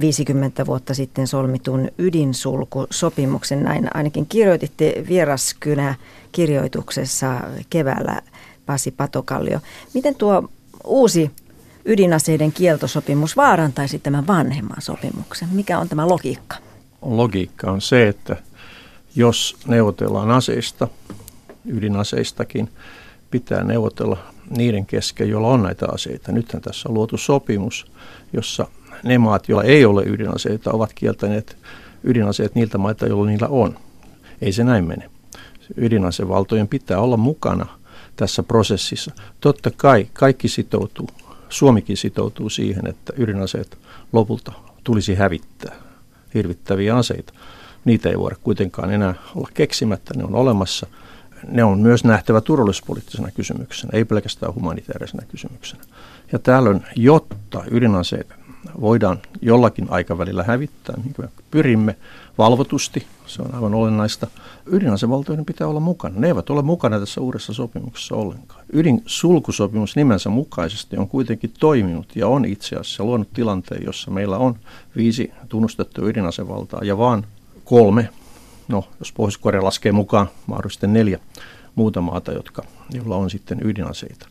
50 0.00 0.66
vuotta 0.66 0.94
sitten 0.94 1.26
solmitun 1.26 1.88
ydinsulkusopimuksen. 1.98 3.62
Näin 3.62 3.96
ainakin 3.96 4.26
kirjoititte 4.26 5.04
vieraskynä 5.08 5.94
kirjoituksessa 6.32 7.40
keväällä 7.70 8.22
Pasi 8.66 8.90
Patokallio. 8.90 9.60
Miten 9.94 10.14
tuo 10.14 10.48
uusi 10.84 11.30
ydinaseiden 11.84 12.52
kieltosopimus 12.52 13.36
vaarantaisi 13.36 13.98
tämän 13.98 14.26
vanhemman 14.26 14.82
sopimuksen? 14.82 15.48
Mikä 15.52 15.78
on 15.78 15.88
tämä 15.88 16.08
logiikka? 16.08 16.56
Logiikka 17.02 17.70
on 17.70 17.80
se, 17.80 18.08
että 18.08 18.36
jos 19.16 19.56
neuvotellaan 19.66 20.30
aseista, 20.30 20.88
ydinaseistakin, 21.64 22.68
pitää 23.30 23.64
neuvotella 23.64 24.18
niiden 24.56 24.86
kesken, 24.86 25.28
joilla 25.28 25.48
on 25.48 25.62
näitä 25.62 25.86
aseita. 25.92 26.32
Nythän 26.32 26.62
tässä 26.62 26.88
on 26.88 26.94
luotu 26.94 27.16
sopimus, 27.16 27.92
jossa 28.32 28.66
ne 29.02 29.18
maat, 29.18 29.48
joilla 29.48 29.64
ei 29.64 29.84
ole 29.84 30.02
ydinaseita, 30.04 30.72
ovat 30.72 30.92
kieltäneet 30.92 31.56
ydinaseet 32.04 32.54
niiltä 32.54 32.78
maita, 32.78 33.06
joilla 33.06 33.26
niillä 33.26 33.48
on. 33.48 33.78
Ei 34.40 34.52
se 34.52 34.64
näin 34.64 34.84
mene. 34.84 35.10
Ydinasevaltojen 35.76 36.68
pitää 36.68 36.98
olla 36.98 37.16
mukana 37.16 37.66
tässä 38.16 38.42
prosessissa. 38.42 39.12
Totta 39.40 39.70
kai 39.76 40.06
kaikki 40.12 40.48
sitoutuu, 40.48 41.08
Suomikin 41.48 41.96
sitoutuu 41.96 42.50
siihen, 42.50 42.86
että 42.86 43.12
ydinaseet 43.16 43.78
lopulta 44.12 44.52
tulisi 44.84 45.14
hävittää, 45.14 45.76
hirvittäviä 46.34 46.96
aseita. 46.96 47.32
Niitä 47.84 48.08
ei 48.08 48.18
voida 48.18 48.36
kuitenkaan 48.42 48.92
enää 48.92 49.14
olla 49.34 49.48
keksimättä, 49.54 50.14
ne 50.16 50.24
on 50.24 50.34
olemassa. 50.34 50.86
Ne 51.48 51.64
on 51.64 51.78
myös 51.78 52.04
nähtävä 52.04 52.40
turvallisuuspoliittisena 52.40 53.30
kysymyksenä, 53.30 53.90
ei 53.92 54.04
pelkästään 54.04 54.54
humanitaarisena 54.54 55.26
kysymyksenä. 55.28 55.82
Ja 56.32 56.38
tällöin, 56.38 56.82
jotta 56.96 57.64
ydinaseet 57.70 58.45
voidaan 58.80 59.18
jollakin 59.42 59.86
aikavälillä 59.90 60.42
hävittää, 60.42 60.96
kuin 61.16 61.26
me 61.26 61.28
pyrimme 61.50 61.96
valvotusti, 62.38 63.06
se 63.26 63.42
on 63.42 63.54
aivan 63.54 63.74
olennaista. 63.74 64.26
Ydinasevaltioiden 64.66 65.44
pitää 65.44 65.66
olla 65.66 65.80
mukana. 65.80 66.20
Ne 66.20 66.26
eivät 66.26 66.50
ole 66.50 66.62
mukana 66.62 67.00
tässä 67.00 67.20
uudessa 67.20 67.52
sopimuksessa 67.54 68.14
ollenkaan. 68.14 68.64
Ydinsulkusopimus 68.72 69.96
nimensä 69.96 70.28
mukaisesti 70.28 70.96
on 70.96 71.08
kuitenkin 71.08 71.52
toiminut 71.60 72.16
ja 72.16 72.28
on 72.28 72.44
itse 72.44 72.76
asiassa 72.76 73.04
luonut 73.04 73.32
tilanteen, 73.32 73.84
jossa 73.84 74.10
meillä 74.10 74.38
on 74.38 74.56
viisi 74.96 75.32
tunnustettua 75.48 76.08
ydinasevaltaa 76.08 76.80
ja 76.84 76.98
vaan 76.98 77.26
kolme, 77.64 78.08
no 78.68 78.84
jos 78.98 79.12
Pohjois-Korea 79.12 79.64
laskee 79.64 79.92
mukaan 79.92 80.28
mahdollisesti 80.46 80.86
neljä 80.86 81.18
muuta 81.74 82.00
maata, 82.00 82.32
jotka, 82.32 82.62
joilla 82.94 83.16
on 83.16 83.30
sitten 83.30 83.60
ydinaseita. 83.64 84.28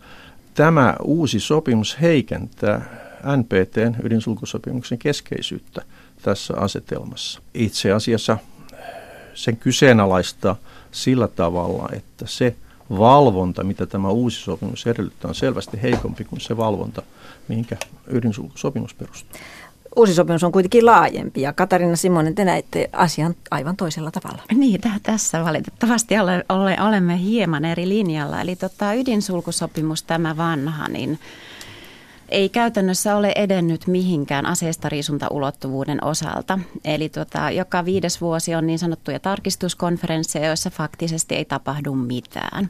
Tämä 0.53 0.95
uusi 1.03 1.39
sopimus 1.39 2.01
heikentää 2.01 3.04
NPTn 3.37 3.95
ydinsulkusopimuksen 4.03 4.97
keskeisyyttä 4.97 5.81
tässä 6.21 6.53
asetelmassa. 6.57 7.41
Itse 7.53 7.91
asiassa 7.91 8.37
sen 9.33 9.57
kyseenalaistaa 9.57 10.55
sillä 10.91 11.27
tavalla, 11.27 11.89
että 11.93 12.25
se 12.27 12.55
valvonta, 12.89 13.63
mitä 13.63 13.85
tämä 13.85 14.09
uusi 14.09 14.41
sopimus 14.41 14.87
edellyttää, 14.87 15.29
on 15.29 15.35
selvästi 15.35 15.81
heikompi 15.81 16.23
kuin 16.23 16.41
se 16.41 16.57
valvonta, 16.57 17.01
mihinkä 17.47 17.77
ydinsulkusopimus 18.07 18.93
perustuu. 18.93 19.39
Uusi 19.95 20.13
sopimus 20.13 20.43
on 20.43 20.51
kuitenkin 20.51 20.85
laajempi 20.85 21.41
ja 21.41 21.53
Katarina 21.53 21.95
Simonen, 21.95 22.35
te 22.35 22.45
näette 22.45 22.89
asian 22.93 23.35
aivan 23.51 23.75
toisella 23.75 24.11
tavalla. 24.11 24.41
Niin, 24.53 24.81
tässä 25.03 25.43
valitettavasti 25.43 26.19
ole, 26.19 26.45
ole, 26.49 26.77
olemme 26.81 27.19
hieman 27.19 27.65
eri 27.65 27.89
linjalla. 27.89 28.41
Eli 28.41 28.55
tota, 28.55 28.93
ydinsulkusopimus, 28.93 30.03
tämä 30.03 30.37
vanha, 30.37 30.87
niin 30.87 31.19
ei 32.29 32.49
käytännössä 32.49 33.15
ole 33.15 33.31
edennyt 33.35 33.87
mihinkään 33.87 34.45
aseistariisuntaulottuvuuden 34.45 36.03
osalta. 36.03 36.59
Eli 36.85 37.09
tota, 37.09 37.51
joka 37.51 37.85
viides 37.85 38.21
vuosi 38.21 38.55
on 38.55 38.67
niin 38.67 38.79
sanottuja 38.79 39.19
tarkistuskonferensseja, 39.19 40.47
joissa 40.47 40.69
faktisesti 40.69 41.35
ei 41.35 41.45
tapahdu 41.45 41.95
mitään. 41.95 42.69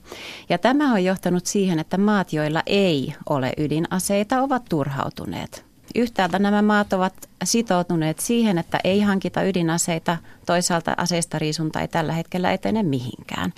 Ja 0.49 0.57
tämä 0.57 0.93
on 0.93 1.03
johtanut 1.03 1.45
siihen, 1.45 1.79
että 1.79 1.97
maat, 1.97 2.33
joilla 2.33 2.63
ei 2.65 3.13
ole 3.29 3.53
ydinaseita, 3.57 4.41
ovat 4.41 4.65
turhautuneet. 4.69 5.74
Yhtäältä 5.95 6.39
nämä 6.39 6.61
maat 6.61 6.93
ovat 6.93 7.13
sitoutuneet 7.43 8.19
siihen, 8.19 8.57
että 8.57 8.79
ei 8.83 9.01
hankita 9.01 9.43
ydinaseita, 9.43 10.17
toisaalta 10.45 10.93
aseistariisunta 10.97 11.81
ei 11.81 11.87
tällä 11.87 12.13
hetkellä 12.13 12.51
etene 12.51 12.83
mihinkään. 12.83 13.53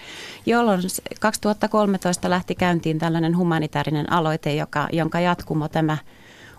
Jolloin 0.45 0.81
2013 1.19 2.29
lähti 2.29 2.55
käyntiin 2.55 2.99
tällainen 2.99 3.37
humanitaarinen 3.37 4.11
aloite, 4.11 4.55
joka, 4.55 4.87
jonka 4.91 5.19
jatkumo 5.19 5.67
tämä 5.67 5.97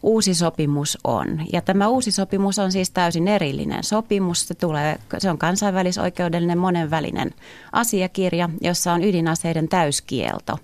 uusi 0.02 0.34
sopimus 0.34 0.98
on. 1.04 1.40
Ja 1.52 1.60
tämä 1.60 1.88
uusi 1.88 2.10
sopimus 2.10 2.58
on 2.58 2.72
siis 2.72 2.90
täysin 2.90 3.28
erillinen 3.28 3.84
sopimus. 3.84 4.48
Se, 4.48 4.54
tulee, 4.54 4.98
se 5.18 5.30
on 5.30 5.38
kansainvälisoikeudellinen 5.38 6.58
monenvälinen 6.58 7.34
asiakirja, 7.72 8.48
jossa 8.60 8.92
on 8.92 9.04
ydinaseiden 9.04 9.68
täyskielto. 9.68 10.58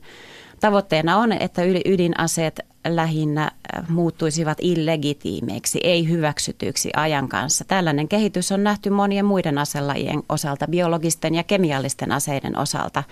Tavoitteena 0.61 1.17
on, 1.17 1.33
että 1.33 1.63
ydinaseet 1.85 2.74
lähinnä 2.85 3.43
äh, 3.43 3.89
muuttuisivat 3.89 4.59
illegitiimeiksi, 4.61 5.81
ei 5.83 6.09
hyväksytyiksi 6.09 6.91
ajan 6.97 7.29
kanssa. 7.29 7.65
Tällainen 7.65 8.09
kehitys 8.09 8.53
on 8.53 8.65
nähty 8.65 8.91
monien 8.91 9.25
muiden 9.25 9.59
aselajien 9.59 10.23
osalta, 10.29 10.67
biologisten 10.67 11.35
ja 11.35 11.43
kemiallisten 11.43 12.13
aseiden 12.13 12.59
osalta. 12.59 13.03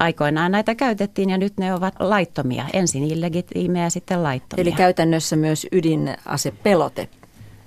Aikoinaan 0.00 0.52
näitä 0.52 0.74
käytettiin 0.74 1.30
ja 1.30 1.38
nyt 1.38 1.58
ne 1.58 1.74
ovat 1.74 1.94
laittomia. 1.98 2.64
Ensin 2.72 3.04
illegitiimejä 3.04 3.84
ja 3.84 3.90
sitten 3.90 4.22
laittomia. 4.22 4.62
Eli 4.62 4.72
käytännössä 4.72 5.36
myös 5.36 5.66
ydinasepelote 5.72 7.08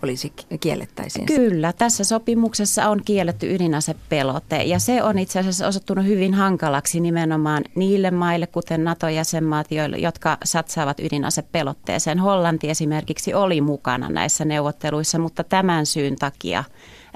olisi 0.04 0.34
kiellettäisiin? 0.60 1.26
Kyllä, 1.26 1.74
tässä 1.74 2.04
sopimuksessa 2.04 2.90
on 2.90 3.02
kielletty 3.06 3.56
ydinasepelote 3.56 4.64
ja 4.64 4.80
se 4.80 5.04
on 5.04 5.20
itse 5.20 5.40
asiassa 5.40 5.68
osoittunut 5.68 6.06
hyvin 6.06 6.34
hankalaksi 6.34 7.00
nimenomaan 7.00 7.64
niille 7.76 8.12
maille, 8.12 8.48
kuten 8.48 8.84
NATO-jäsenmaat, 8.84 9.68
jotka 9.98 10.38
satsaavat 10.44 11.00
ydinasepelotteeseen. 11.00 12.20
Hollanti 12.20 12.70
esimerkiksi 12.70 13.34
oli 13.34 13.62
mukana 13.62 14.10
näissä 14.10 14.46
neuvotteluissa, 14.46 15.20
mutta 15.20 15.44
tämän 15.44 15.86
syyn 15.86 16.16
takia 16.16 16.64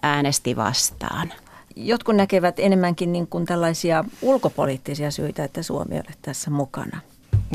äänesti 0.01 0.55
vastaan. 0.55 1.33
Jotkut 1.75 2.15
näkevät 2.15 2.59
enemmänkin 2.59 3.11
niin 3.11 3.27
kuin 3.27 3.45
tällaisia 3.45 4.05
ulkopoliittisia 4.21 5.11
syitä, 5.11 5.43
että 5.43 5.63
Suomi 5.63 5.95
ei 5.95 5.99
ole 6.07 6.15
tässä 6.21 6.51
mukana 6.51 7.01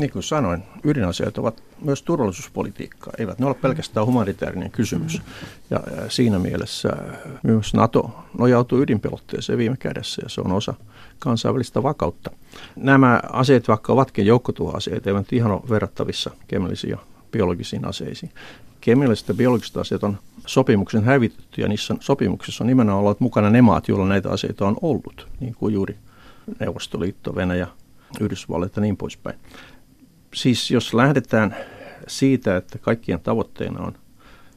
niin 0.01 0.11
kuin 0.11 0.23
sanoin, 0.23 0.63
ydinaseet 0.83 1.37
ovat 1.37 1.63
myös 1.81 2.03
turvallisuuspolitiikkaa. 2.03 3.13
Eivät 3.17 3.39
ne 3.39 3.45
ole 3.45 3.53
pelkästään 3.53 4.05
humanitaarinen 4.05 4.71
kysymys. 4.71 5.21
Ja 5.69 5.79
siinä 6.09 6.39
mielessä 6.39 6.89
myös 7.43 7.73
NATO 7.73 8.11
nojautuu 8.37 8.81
ydinpelotteeseen 8.81 9.57
viime 9.57 9.77
kädessä 9.77 10.21
ja 10.25 10.29
se 10.29 10.41
on 10.41 10.51
osa 10.51 10.73
kansainvälistä 11.19 11.83
vakautta. 11.83 12.31
Nämä 12.75 13.21
aseet, 13.33 13.67
vaikka 13.67 13.93
ovatkin 13.93 14.25
joukkotuhoaseet, 14.25 15.07
eivät 15.07 15.33
ihan 15.33 15.51
ole 15.51 15.69
verrattavissa 15.69 16.31
kemiallisiin 16.47 16.91
ja 16.91 16.97
biologisiin 17.31 17.85
aseisiin. 17.85 18.31
Kemialliset 18.81 19.27
ja 19.27 19.33
biologiset 19.33 19.77
aseet 19.77 20.03
on 20.03 20.17
sopimuksen 20.45 21.03
hävitetty 21.03 21.61
ja 21.61 21.67
niissä 21.67 21.95
sopimuksissa 21.99 22.63
on 22.63 22.67
nimenomaan 22.67 23.03
ollut 23.03 23.19
mukana 23.19 23.49
ne 23.49 23.61
maat, 23.61 23.87
joilla 23.87 24.07
näitä 24.07 24.29
aseita 24.29 24.67
on 24.67 24.77
ollut, 24.81 25.27
niin 25.39 25.55
kuin 25.55 25.73
juuri 25.73 25.95
Neuvostoliitto, 26.59 27.35
Venäjä, 27.35 27.67
Yhdysvallat 28.19 28.75
ja 28.75 28.81
niin 28.81 28.97
poispäin 28.97 29.39
siis 30.33 30.71
jos 30.71 30.93
lähdetään 30.93 31.55
siitä, 32.07 32.57
että 32.57 32.77
kaikkien 32.77 33.19
tavoitteena 33.19 33.85
on 33.85 33.93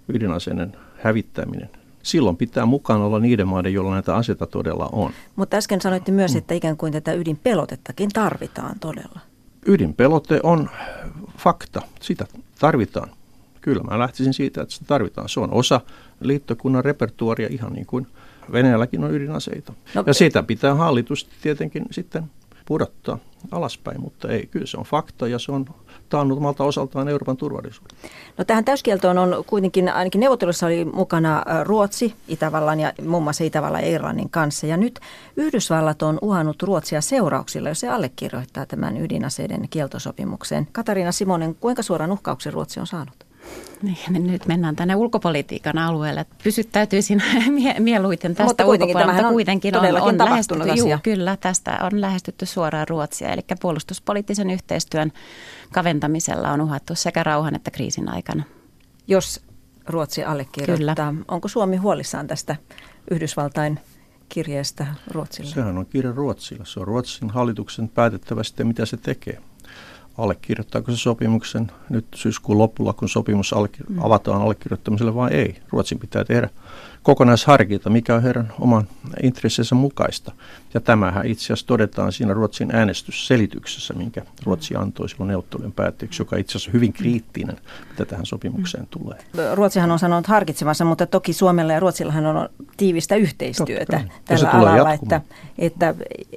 ydinaseiden 0.09 0.77
hävittäminen, 1.03 1.71
silloin 2.03 2.37
pitää 2.37 2.67
mukaan 2.67 3.01
olla 3.01 3.21
niiden 3.21 3.49
maiden, 3.49 3.73
joilla 3.73 3.93
näitä 3.93 4.17
aseita 4.17 4.47
todella 4.47 4.89
on. 4.93 5.13
Mutta 5.37 5.57
äsken 5.57 5.81
sanoitte 5.81 6.13
myös, 6.13 6.33
mm. 6.33 6.39
että 6.39 6.55
ikään 6.55 6.77
kuin 6.77 6.93
tätä 6.93 7.13
ydinpelotettakin 7.13 8.11
tarvitaan 8.11 8.79
todella. 8.81 9.21
Ydinpelote 9.67 10.41
on 10.43 10.71
fakta. 11.39 11.83
Sitä 12.01 12.27
tarvitaan. 12.59 13.11
Kyllä 13.61 13.83
mä 13.83 13.99
lähtisin 13.99 14.35
siitä, 14.35 14.63
että 14.63 14.75
sitä 14.75 14.87
tarvitaan. 14.87 15.29
Se 15.29 15.41
on 15.41 15.53
osa 15.53 15.81
liittokunnan 16.21 16.85
repertuaria 16.85 17.49
ihan 17.51 17.73
niin 17.73 17.87
kuin 17.87 18.07
Venäjälläkin 18.53 19.05
on 19.05 19.15
ydinaseita. 19.15 19.73
No, 19.95 20.05
ja 20.07 20.15
sitä 20.15 20.43
pitää 20.43 20.75
hallitusti 20.75 21.31
tietenkin 21.43 21.85
sitten 21.91 22.25
pudottaa 22.65 23.19
alaspäin, 23.51 24.01
mutta 24.01 24.29
ei, 24.29 24.47
kyllä 24.47 24.67
se 24.67 24.77
on 24.77 24.85
fakta 24.85 25.29
ja 25.29 25.39
se 25.39 25.53
on 25.53 25.67
taannut 26.09 26.39
omalta 26.39 26.65
osaltaan 26.65 27.09
Euroopan 27.09 27.37
turvallisuuden. 27.37 27.99
No 28.39 28.45
tähän 28.45 28.65
täyskieltoon 28.65 29.19
on 29.19 29.45
kuitenkin, 29.47 29.89
ainakin 29.89 30.21
neuvottelussa 30.21 30.67
oli 30.67 30.85
mukana 30.85 31.43
Ruotsi, 31.63 32.15
Itävallan 32.29 32.81
ja 32.81 32.93
muun 33.07 33.23
muassa 33.23 33.45
Itävallan 33.45 33.83
ja 33.83 33.91
Irlannin 33.91 34.31
kanssa. 34.31 34.67
Ja 34.67 34.77
nyt 34.77 35.01
Yhdysvallat 35.37 36.03
on 36.03 36.19
uhannut 36.23 36.63
Ruotsia 36.63 37.01
seurauksilla, 37.01 37.69
jos 37.69 37.81
se 37.81 37.89
allekirjoittaa 37.89 38.67
tämän 38.67 38.97
ydinaseiden 38.97 39.69
kieltosopimuksen. 39.71 40.69
Katariina 40.73 41.13
Simonen, 41.13 41.55
kuinka 41.55 41.83
suoran 41.83 42.13
uhkauksen 42.13 42.53
Ruotsi 42.53 42.81
on 42.81 42.87
saanut? 42.87 43.24
Niin, 43.83 44.27
nyt 44.27 44.47
mennään 44.47 44.77
tänne 44.77 44.97
ulkopolitiikan 44.97 45.79
alueelle. 45.79 46.27
Pysyttäytyisin 46.45 47.23
mie- 47.49 47.81
mieluiten 47.81 48.35
tästä 48.35 48.45
Mutta 48.45 48.65
kuitenkin, 48.65 48.97
ulkopuolelta. 48.97 49.29
Kuitenkin 49.29 49.77
on, 49.77 50.01
on 50.01 50.19
lähestytty, 50.19 50.69
juu, 50.77 50.91
kyllä, 51.03 51.37
tästä 51.37 51.79
on 51.83 52.01
lähestytty 52.01 52.47
suoraan 52.47 52.89
Ruotsia. 52.89 53.29
Eli 53.29 53.43
puolustuspoliittisen 53.61 54.51
yhteistyön 54.51 55.13
kaventamisella 55.73 56.51
on 56.51 56.61
uhattu 56.61 56.95
sekä 56.95 57.23
rauhan 57.23 57.55
että 57.55 57.71
kriisin 57.71 58.09
aikana. 58.09 58.45
Jos 59.07 59.41
Ruotsi 59.87 60.25
allekirjoittaa, 60.25 61.11
kyllä. 61.13 61.25
onko 61.29 61.49
Suomi 61.49 61.77
huolissaan 61.77 62.27
tästä 62.27 62.57
Yhdysvaltain 63.11 63.81
kirjeestä 64.29 64.87
Ruotsille? 65.11 65.51
Sehän 65.51 65.79
on 65.79 65.87
kirja 65.87 66.13
Ruotsille. 66.13 66.65
Se 66.67 66.81
on 66.81 66.87
Ruotsin 66.87 67.31
hallituksen 67.31 67.89
päätettävä 67.89 68.43
sitten, 68.43 68.67
mitä 68.67 68.87
se 68.87 68.97
tekee 68.97 69.39
allekirjoittaako 70.19 70.91
se 70.91 70.97
sopimuksen 70.97 71.73
nyt 71.91 72.07
syyskuun 72.15 72.59
lopulla, 72.59 72.93
kun 72.93 73.09
sopimus 73.09 73.55
allekir- 73.55 73.91
mm. 73.91 74.05
avataan 74.05 74.43
allekirjoittamiselle 74.43 75.15
vai 75.15 75.33
ei. 75.33 75.57
Ruotsin 75.71 75.99
pitää 75.99 76.25
tehdä 76.25 76.49
kokonaisharkinta, 77.05 77.91
mikä 77.91 78.15
on 78.15 78.23
heidän 78.23 78.53
oman 78.61 78.89
intressinsä 79.23 79.75
mukaista. 79.75 80.33
Ja 80.75 80.81
tämähän 80.81 81.27
itse 81.27 81.45
asiassa 81.45 81.67
todetaan 81.67 82.13
siinä 82.13 82.35
Ruotsin 82.35 82.75
äänestysselityksessä, 82.75 83.95
minkä 83.95 84.23
Ruotsi 84.45 84.77
antoi 84.77 85.09
silloin 85.09 85.29
neuvottelujen 85.29 85.73
päätteeksi, 85.73 86.23
joka 86.23 86.37
itse 86.37 86.59
asiassa 86.59 86.71
on 86.71 86.73
hyvin 86.73 86.93
kriittinen, 86.93 87.57
mitä 87.91 88.05
tähän 88.05 88.27
sopimukseen 88.27 88.87
tulee. 88.91 89.19
Ruotsihan 89.55 89.91
on 89.91 89.99
sanonut 89.99 90.27
harkitsevansa, 90.27 90.85
mutta 90.85 91.07
toki 91.07 91.33
Suomella 91.33 91.73
ja 91.73 91.81
Ruotsillahan 91.81 92.27
on 92.27 92.49
tiivistä 92.77 93.17
yhteistyötä 93.17 94.01
tällä 94.25 94.51
alalla, 94.51 94.93
että, 94.93 95.21
että 95.59 95.95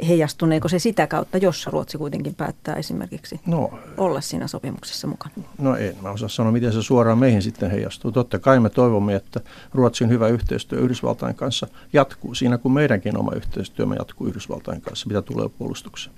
heijastuneeko 0.07 0.67
se 0.67 0.79
sitä 0.79 1.07
kautta, 1.07 1.37
jos 1.37 1.67
Ruotsi 1.67 1.97
kuitenkin 1.97 2.35
päättää 2.35 2.75
esimerkiksi? 2.75 3.39
No, 3.45 3.79
olla 3.97 4.21
siinä 4.21 4.47
sopimuksessa 4.47 5.07
mukana? 5.07 5.33
No 5.57 5.75
en 5.75 5.95
mä 6.01 6.09
osaa 6.09 6.29
sanoa, 6.29 6.51
miten 6.51 6.73
se 6.73 6.81
suoraan 6.81 7.17
meihin 7.17 7.41
sitten 7.41 7.71
heijastuu. 7.71 8.11
Totta 8.11 8.39
kai 8.39 8.59
me 8.59 8.69
toivomme, 8.69 9.15
että 9.15 9.39
Ruotsin 9.73 10.09
hyvä 10.09 10.27
yhteistyö 10.27 10.56
Yhdysvaltain 10.75 11.35
kanssa 11.35 11.67
jatkuu 11.93 12.35
siinä, 12.35 12.57
kun 12.57 12.71
meidänkin 12.71 13.17
oma 13.17 13.31
yhteistyömme 13.35 13.95
jatkuu 13.95 14.27
Yhdysvaltain 14.27 14.81
kanssa, 14.81 15.07
mitä 15.07 15.21
tulee 15.21 15.49
puolustukseen. 15.49 16.15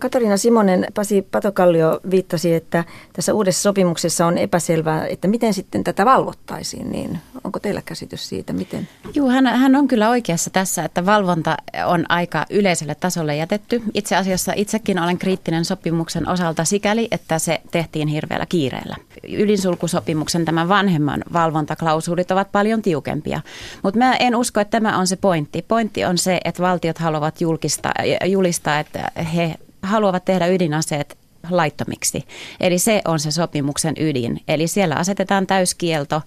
Katariina 0.00 0.36
Simonen, 0.36 0.86
Pasi 0.94 1.22
Patokallio 1.22 2.00
viittasi, 2.10 2.54
että 2.54 2.84
tässä 3.12 3.34
uudessa 3.34 3.62
sopimuksessa 3.62 4.26
on 4.26 4.38
epäselvää, 4.38 5.06
että 5.06 5.28
miten 5.28 5.54
sitten 5.54 5.84
tätä 5.84 6.04
valvottaisiin, 6.04 6.92
niin 6.92 7.18
onko 7.44 7.58
teillä 7.58 7.82
käsitys 7.84 8.28
siitä, 8.28 8.52
miten? 8.52 8.88
Joo, 9.14 9.28
hän, 9.28 9.46
hän 9.46 9.76
on 9.76 9.88
kyllä 9.88 10.10
oikeassa 10.10 10.50
tässä, 10.50 10.84
että 10.84 11.06
valvonta 11.06 11.56
on 11.86 12.04
aika 12.08 12.46
yleiselle 12.50 12.94
tasolle 12.94 13.36
jätetty. 13.36 13.82
Itse 13.94 14.16
asiassa 14.16 14.52
itsekin 14.56 14.98
olen 14.98 15.18
kriittinen 15.18 15.64
sopimuksen 15.64 16.28
osalta 16.28 16.64
sikäli, 16.64 17.08
että 17.10 17.38
se 17.38 17.60
tehtiin 17.70 18.08
hirveällä 18.08 18.46
kiireellä. 18.46 18.96
Ydinsulkusopimuksen 19.28 20.44
tämän 20.44 20.68
vanhemman 20.68 21.24
valvontaklausuulit 21.32 22.30
ovat 22.30 22.52
paljon 22.52 22.82
tiukempia, 22.82 23.40
mutta 23.82 23.98
mä 23.98 24.16
en 24.16 24.36
usko, 24.36 24.60
että 24.60 24.80
tämä 24.80 24.98
on 24.98 25.06
se 25.06 25.16
pointti. 25.16 25.64
Pointti 25.68 26.04
on 26.04 26.18
se, 26.18 26.40
että 26.44 26.62
valtiot 26.62 26.98
haluavat 26.98 27.40
julkistaa, 27.40 27.92
julistaa, 28.26 28.78
että 28.78 29.10
he 29.34 29.54
haluavat 29.82 30.24
tehdä 30.24 30.46
ydinaseet 30.46 31.18
laittomiksi. 31.50 32.24
Eli 32.60 32.78
se 32.78 33.02
on 33.04 33.20
se 33.20 33.30
sopimuksen 33.30 33.94
ydin. 34.00 34.40
Eli 34.48 34.66
siellä 34.66 34.94
asetetaan 34.94 35.46
täyskielto. 35.46 36.22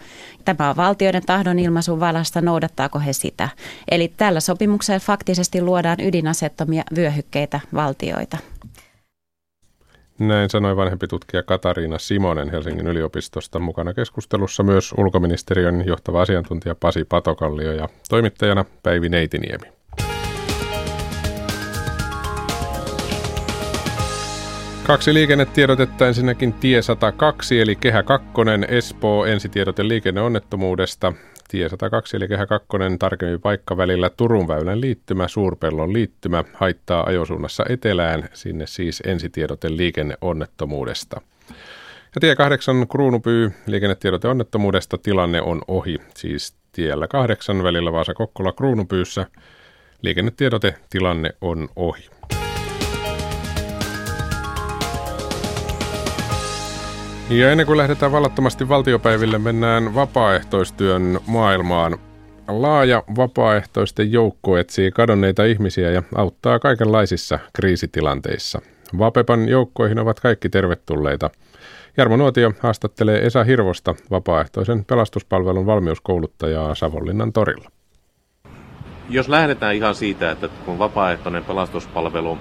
Tämä 0.46 0.70
on 0.70 0.76
valtioiden 0.76 1.26
tahdon 1.26 1.60
ilmaisun 1.60 2.00
valasta, 2.00 2.42
noudattaako 2.42 3.00
he 3.00 3.14
sitä. 3.14 3.50
Eli 3.92 4.14
tällä 4.18 4.40
sopimuksella 4.40 5.00
faktisesti 5.00 5.62
luodaan 5.62 5.98
ydinasettomia 6.02 6.84
vyöhykkeitä 6.96 7.60
valtioita. 7.74 8.38
Näin 10.20 10.50
sanoi 10.50 10.76
vanhempi 10.76 11.08
tutkija 11.08 11.44
Katariina 11.44 12.00
Simonen 12.00 12.50
Helsingin 12.50 12.88
yliopistosta. 12.88 13.60
Mukana 13.60 13.94
keskustelussa 13.94 14.64
myös 14.64 14.94
ulkoministeriön 14.98 15.86
johtava 15.86 16.22
asiantuntija 16.22 16.76
Pasi 16.76 17.04
Patokallio 17.04 17.72
ja 17.72 17.90
toimittajana 18.10 18.66
Päivi 18.84 19.10
Neitiniemi. 19.10 19.83
Kaksi 24.88 25.14
liikennetiedotetta 25.14 26.08
ensinnäkin 26.08 26.54
tie 26.54 26.82
102 26.82 27.60
eli 27.62 27.76
Kehä 27.76 28.04
2, 28.04 28.28
Espoo 28.68 29.26
ensitiedote 29.26 29.88
liikenneonnettomuudesta. 29.88 31.14
Tie 31.48 31.70
102 31.70 32.18
eli 32.18 32.28
Kehä 32.28 32.46
2 32.46 32.68
tarkemmin 33.00 33.42
paikka 33.42 33.78
välillä 33.78 34.10
Turun 34.10 34.48
väylän 34.48 34.82
liittymä, 34.82 35.28
Suurpellon 35.28 35.94
liittymä 35.94 36.44
haittaa 36.54 37.04
ajosuunnassa 37.04 37.66
etelään, 37.70 38.30
sinne 38.34 38.68
siis 38.68 39.04
ensitiedote 39.06 39.78
liikenneonnettomuudesta. 39.78 41.22
Ja 42.16 42.22
tie 42.22 42.36
8 42.36 42.88
Kruunupyy, 42.88 43.52
liikennetiedote 43.68 44.28
onnettomuudesta, 44.28 44.98
tilanne 44.98 45.42
on 45.42 45.62
ohi, 45.68 45.98
siis 46.16 46.56
tiellä 46.72 47.08
8 47.08 47.64
välillä 47.64 47.92
Vaasa-Kokkola 47.92 48.52
Kruunupyyssä. 48.52 49.26
Liikennetiedote, 50.02 50.76
tilanne 50.90 51.30
on 51.42 51.70
ohi. 51.76 52.10
Ja 57.34 57.52
ennen 57.52 57.66
kuin 57.66 57.78
lähdetään 57.78 58.12
vallattomasti 58.12 58.70
valtiopäiville, 58.70 59.38
mennään 59.38 59.96
vapaaehtoistyön 59.96 61.20
maailmaan. 61.28 61.98
Laaja 62.48 63.04
vapaaehtoisten 63.18 64.12
joukko 64.12 64.58
etsii 64.58 64.92
kadonneita 64.92 65.46
ihmisiä 65.46 65.92
ja 65.92 66.04
auttaa 66.16 66.60
kaikenlaisissa 66.60 67.40
kriisitilanteissa. 67.54 68.62
Vapepan 68.98 69.50
joukkoihin 69.50 70.00
ovat 70.00 70.20
kaikki 70.20 70.50
tervetulleita. 70.50 71.30
Jarmo 71.98 72.18
Nuotio 72.18 72.54
haastattelee 72.60 73.26
Esa 73.26 73.44
Hirvosta, 73.44 73.96
vapaaehtoisen 74.12 74.86
pelastuspalvelun 74.86 75.66
valmiuskouluttajaa 75.66 76.76
Savonlinnan 76.76 77.34
torilla. 77.34 77.70
Jos 79.10 79.30
lähdetään 79.30 79.76
ihan 79.76 79.96
siitä, 79.96 80.32
että 80.32 80.50
kun 80.66 80.80
vapaaehtoinen 80.80 81.46
pelastuspalvelu 81.46 82.38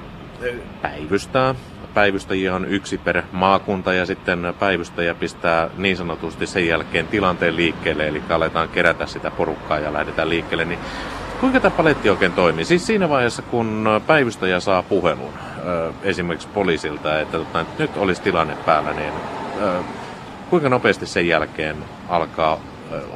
päivystää 0.82 1.54
päivystäjiä 1.94 2.54
on 2.54 2.64
yksi 2.64 2.98
per 2.98 3.22
maakunta 3.32 3.92
ja 3.92 4.06
sitten 4.06 4.54
päivystäjä 4.58 5.14
pistää 5.14 5.70
niin 5.76 5.96
sanotusti 5.96 6.46
sen 6.46 6.66
jälkeen 6.66 7.06
tilanteen 7.06 7.56
liikkeelle, 7.56 8.08
eli 8.08 8.22
aletaan 8.28 8.68
kerätä 8.68 9.06
sitä 9.06 9.30
porukkaa 9.30 9.78
ja 9.78 9.92
lähdetään 9.92 10.28
liikkeelle, 10.28 10.64
niin 10.64 10.78
kuinka 11.40 11.60
tämä 11.60 11.76
paletti 11.76 12.10
oikein 12.10 12.32
toimii? 12.32 12.64
Siis 12.64 12.86
siinä 12.86 13.08
vaiheessa, 13.08 13.42
kun 13.42 14.00
päivystäjä 14.06 14.60
saa 14.60 14.82
puhelun 14.82 15.32
esimerkiksi 16.02 16.48
poliisilta, 16.48 17.20
että 17.20 17.38
tota, 17.38 17.64
nyt 17.78 17.96
olisi 17.96 18.22
tilanne 18.22 18.56
päällä, 18.66 18.92
niin 18.92 19.12
kuinka 20.50 20.68
nopeasti 20.68 21.06
sen 21.06 21.28
jälkeen 21.28 21.76
alkaa 22.08 22.60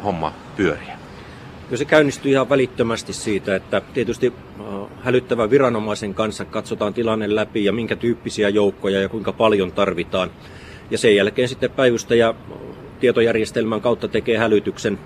homma 0.05 0.33
pyöriä? 0.57 0.96
Kyllä 1.67 1.79
se 1.79 1.85
käynnistyy 1.85 2.33
ihan 2.33 2.49
välittömästi 2.49 3.13
siitä, 3.13 3.57
että 3.57 3.83
tietysti 3.95 4.33
hälyttävän 5.03 5.51
viranomaisen 5.51 6.15
kanssa 6.15 6.45
katsotaan 6.45 6.95
tilanne 6.95 7.35
läpi 7.35 7.65
ja 7.65 7.73
minkä 7.73 7.97
tyyppisiä 7.97 8.49
joukkoja 8.49 9.01
ja 9.01 9.09
kuinka 9.09 9.33
paljon 9.33 9.73
tarvitaan. 9.73 10.31
Ja 10.91 10.99
sen 10.99 11.17
jälkeen 11.17 11.49
sitten 11.49 11.71
päivystäjä 11.71 12.35
tietojärjestelmän 13.01 13.81
kautta 13.81 14.09
tekee 14.09 14.39
hälytyksen 14.39 14.99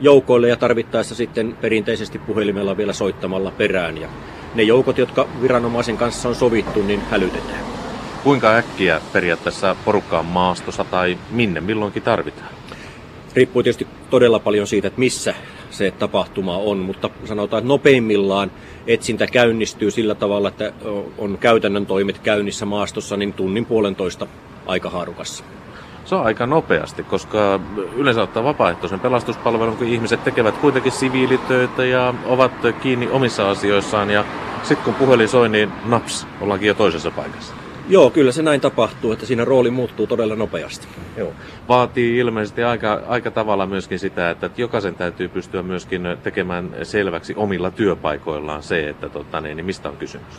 joukoille 0.00 0.48
ja 0.48 0.56
tarvittaessa 0.56 1.14
sitten 1.14 1.56
perinteisesti 1.60 2.18
puhelimella 2.18 2.76
vielä 2.76 2.92
soittamalla 2.92 3.50
perään. 3.50 3.98
Ja 3.98 4.08
ne 4.54 4.62
joukot, 4.62 4.98
jotka 4.98 5.28
viranomaisen 5.42 5.96
kanssa 5.96 6.28
on 6.28 6.34
sovittu, 6.34 6.82
niin 6.82 7.00
hälytetään. 7.00 7.64
Kuinka 8.24 8.56
äkkiä 8.56 9.00
periaatteessa 9.12 9.76
porukkaan 9.84 10.26
maastossa 10.26 10.84
tai 10.84 11.18
minne 11.30 11.60
milloinkin 11.60 12.02
tarvitaan? 12.02 12.50
Riippuu 13.34 13.62
tietysti 13.62 13.86
todella 14.10 14.38
paljon 14.38 14.66
siitä, 14.66 14.88
että 14.88 15.00
missä 15.00 15.34
se 15.70 15.90
tapahtuma 15.90 16.56
on, 16.56 16.78
mutta 16.78 17.10
sanotaan, 17.24 17.60
että 17.60 17.68
nopeimmillaan 17.68 18.50
etsintä 18.86 19.26
käynnistyy 19.26 19.90
sillä 19.90 20.14
tavalla, 20.14 20.48
että 20.48 20.72
on 21.18 21.38
käytännön 21.38 21.86
toimet 21.86 22.18
käynnissä 22.18 22.66
maastossa 22.66 23.16
niin 23.16 23.32
tunnin 23.32 23.66
puolentoista 23.66 24.26
aikahaarukassa. 24.66 25.44
Se 26.04 26.14
on 26.14 26.24
aika 26.24 26.46
nopeasti, 26.46 27.02
koska 27.02 27.60
yleensä 27.96 28.22
ottaa 28.22 28.44
vapaaehtoisen 28.44 29.00
pelastuspalvelun, 29.00 29.76
kun 29.76 29.86
ihmiset 29.86 30.24
tekevät 30.24 30.56
kuitenkin 30.56 30.92
siviilitöitä 30.92 31.84
ja 31.84 32.14
ovat 32.24 32.52
kiinni 32.82 33.08
omissa 33.08 33.50
asioissaan 33.50 34.10
ja 34.10 34.24
sitten 34.62 34.84
kun 34.84 34.94
puhelin 34.94 35.28
soi, 35.28 35.48
niin 35.48 35.72
naps, 35.84 36.26
ollaankin 36.40 36.68
jo 36.68 36.74
toisessa 36.74 37.10
paikassa. 37.10 37.54
Joo, 37.90 38.10
kyllä 38.10 38.32
se 38.32 38.42
näin 38.42 38.60
tapahtuu, 38.60 39.12
että 39.12 39.26
siinä 39.26 39.44
rooli 39.44 39.70
muuttuu 39.70 40.06
todella 40.06 40.36
nopeasti. 40.36 40.88
Joo. 41.16 41.32
Vaatii 41.68 42.18
ilmeisesti 42.18 42.62
aika, 42.62 43.02
aika 43.06 43.30
tavalla 43.30 43.66
myöskin 43.66 43.98
sitä, 43.98 44.30
että 44.30 44.50
jokaisen 44.56 44.94
täytyy 44.94 45.28
pystyä 45.28 45.62
myöskin 45.62 46.02
tekemään 46.22 46.70
selväksi 46.82 47.34
omilla 47.36 47.70
työpaikoillaan 47.70 48.62
se, 48.62 48.88
että 48.88 49.08
tota, 49.08 49.40
niin, 49.40 49.56
niin 49.56 49.66
mistä 49.66 49.88
on 49.88 49.96
kysymys. 49.96 50.34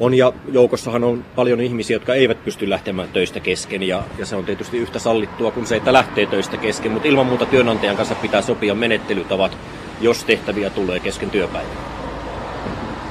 On 0.00 0.14
ja 0.14 0.32
joukossahan 0.52 1.04
on 1.04 1.24
paljon 1.36 1.60
ihmisiä, 1.60 1.96
jotka 1.96 2.14
eivät 2.14 2.44
pysty 2.44 2.70
lähtemään 2.70 3.08
töistä 3.08 3.40
kesken 3.40 3.82
ja, 3.82 4.02
ja 4.18 4.26
se 4.26 4.36
on 4.36 4.44
tietysti 4.44 4.78
yhtä 4.78 4.98
sallittua 4.98 5.50
kuin 5.50 5.66
se, 5.66 5.76
että 5.76 5.92
lähtee 5.92 6.26
töistä 6.26 6.56
kesken, 6.56 6.92
mutta 6.92 7.08
ilman 7.08 7.26
muuta 7.26 7.46
työnantajan 7.46 7.96
kanssa 7.96 8.14
pitää 8.14 8.42
sopia 8.42 8.74
menettelytavat, 8.74 9.58
jos 10.00 10.24
tehtäviä 10.24 10.70
tulee 10.70 11.00
kesken 11.00 11.30
työpäivän. 11.30 11.76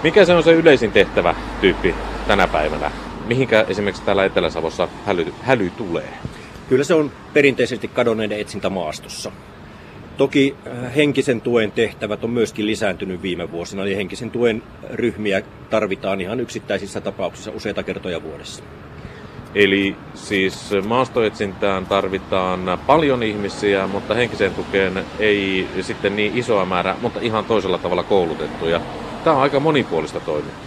Mikä 0.03 0.25
se 0.25 0.33
on 0.33 0.43
se 0.43 0.51
yleisin 0.51 0.91
tehtävä 0.91 1.35
tyyppi 1.61 1.95
tänä 2.27 2.47
päivänä 2.47 2.91
mihinkä 3.27 3.65
esimerkiksi 3.67 4.03
täällä 4.03 4.25
Etelä-Savossa 4.25 4.87
häly, 5.05 5.33
häly 5.41 5.69
tulee? 5.69 6.09
Kyllä 6.69 6.83
se 6.83 6.93
on 6.93 7.11
perinteisesti 7.33 7.87
kadonneiden 7.87 8.39
etsintä 8.39 8.69
maastossa. 8.69 9.31
Toki 10.17 10.55
äh, 10.67 10.95
henkisen 10.95 11.41
tuen 11.41 11.71
tehtävät 11.71 12.23
on 12.23 12.29
myöskin 12.29 12.65
lisääntynyt 12.65 13.21
viime 13.21 13.51
vuosina, 13.51 13.81
eli 13.81 13.95
henkisen 13.95 14.31
tuen 14.31 14.63
ryhmiä 14.89 15.41
tarvitaan 15.69 16.21
ihan 16.21 16.39
yksittäisissä 16.39 17.01
tapauksissa 17.01 17.51
useita 17.51 17.83
kertoja 17.83 18.23
vuodessa. 18.23 18.63
Eli 19.55 19.95
siis 20.13 20.69
maastoetsintään 20.87 21.85
tarvitaan 21.85 22.79
paljon 22.87 23.23
ihmisiä, 23.23 23.87
mutta 23.87 24.13
henkiseen 24.13 24.53
tukeen 24.53 25.05
ei 25.19 25.67
sitten 25.81 26.15
niin 26.15 26.37
isoa 26.37 26.65
määrää, 26.65 26.95
mutta 27.01 27.19
ihan 27.19 27.45
toisella 27.45 27.77
tavalla 27.77 28.03
koulutettuja. 28.03 28.81
Tämä 29.23 29.35
on 29.35 29.41
aika 29.41 29.59
monipuolista 29.59 30.19
toimintaa. 30.19 30.66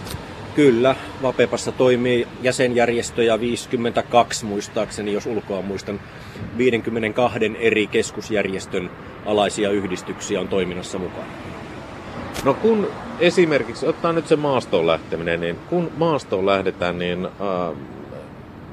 Kyllä, 0.55 0.95
Vapepassa 1.21 1.71
toimii 1.71 2.27
jäsenjärjestöjä 2.41 3.39
52 3.39 4.45
muistaakseni, 4.45 5.13
jos 5.13 5.25
ulkoa 5.25 5.61
muistan. 5.61 5.99
52 6.57 7.39
eri 7.59 7.87
keskusjärjestön 7.87 8.89
alaisia 9.25 9.69
yhdistyksiä 9.69 10.39
on 10.39 10.47
toiminnassa 10.47 10.97
mukana. 10.97 11.27
No 12.43 12.53
kun 12.53 12.87
esimerkiksi, 13.19 13.87
ottaa 13.87 14.13
nyt 14.13 14.27
se 14.27 14.35
maastoon 14.35 14.87
lähteminen, 14.87 15.39
niin 15.41 15.55
kun 15.69 15.91
maastoon 15.97 16.45
lähdetään, 16.45 16.99
niin 16.99 17.25
äh, 17.25 17.77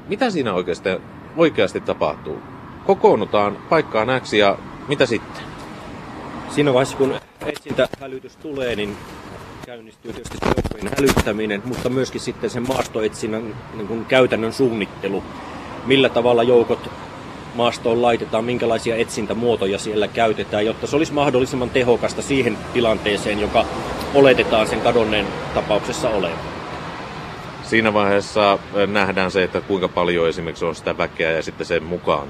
mitä 0.07 0.29
siinä 0.29 0.53
oikeasti, 0.53 0.89
oikeasti 1.37 1.81
tapahtuu? 1.81 2.39
Kokoonnutaan 2.85 3.57
paikkaan 3.69 4.21
X 4.21 4.33
ja 4.33 4.57
mitä 4.87 5.05
sitten? 5.05 5.43
Siinä 6.49 6.73
vaiheessa 6.73 6.97
kun 6.97 7.15
etsintähälytys 7.45 8.35
tulee, 8.35 8.75
niin 8.75 8.97
käynnistyy 9.69 10.13
tietysti 10.13 10.37
joukkojen 10.45 10.95
hälyttäminen, 10.97 11.61
mutta 11.65 11.89
myöskin 11.89 12.21
sitten 12.21 12.49
sen 12.49 12.67
maastoetsinnän 12.67 13.55
niin 13.73 13.87
kuin 13.87 14.05
käytännön 14.05 14.53
suunnittelu. 14.53 15.23
millä 15.85 16.09
tavalla 16.09 16.43
joukot 16.43 16.89
maastoon 17.55 18.01
laitetaan, 18.01 18.45
minkälaisia 18.45 18.95
etsintämuotoja 18.95 19.79
siellä 19.79 20.07
käytetään, 20.07 20.65
jotta 20.65 20.87
se 20.87 20.95
olisi 20.95 21.13
mahdollisimman 21.13 21.69
tehokasta 21.69 22.21
siihen 22.21 22.57
tilanteeseen, 22.73 23.39
joka 23.39 23.65
oletetaan 24.13 24.67
sen 24.67 24.81
kadonneen 24.81 25.27
tapauksessa 25.53 26.09
olevan. 26.09 26.39
Siinä 27.63 27.93
vaiheessa 27.93 28.59
nähdään 28.87 29.31
se, 29.31 29.43
että 29.43 29.61
kuinka 29.61 29.87
paljon 29.87 30.29
esimerkiksi 30.29 30.65
on 30.65 30.75
sitä 30.75 30.97
väkeä 30.97 31.31
ja 31.31 31.43
sitten 31.43 31.67
sen 31.67 31.83
mukaan 31.83 32.27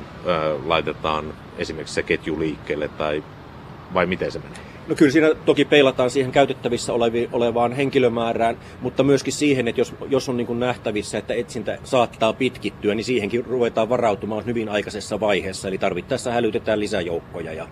laitetaan 0.65 1.33
esimerkiksi 1.57 1.93
se 1.93 2.03
ketju 2.03 2.39
liikkeelle 2.39 2.87
tai 2.87 3.23
vai 3.93 4.05
miten 4.05 4.31
se 4.31 4.39
menee? 4.39 4.68
No 4.89 4.95
kyllä 4.95 5.11
siinä 5.11 5.29
toki 5.45 5.65
peilataan 5.65 6.09
siihen 6.09 6.31
käytettävissä 6.31 6.93
olevi, 6.93 7.29
olevaan 7.31 7.73
henkilömäärään, 7.73 8.57
mutta 8.81 9.03
myöskin 9.03 9.33
siihen, 9.33 9.67
että 9.67 9.81
jos, 9.81 9.93
jos 10.09 10.29
on 10.29 10.37
niin 10.37 10.47
kuin 10.47 10.59
nähtävissä, 10.59 11.17
että 11.17 11.33
etsintä 11.33 11.77
saattaa 11.83 12.33
pitkittyä, 12.33 12.95
niin 12.95 13.03
siihenkin 13.03 13.45
ruvetaan 13.45 13.89
varautumaan 13.89 14.45
hyvin 14.45 14.69
aikaisessa 14.69 15.19
vaiheessa. 15.19 15.67
Eli 15.67 15.77
tarvittaessa 15.77 16.31
hälytetään 16.31 16.79
lisäjoukkoja 16.79 17.53
ja 17.53 17.67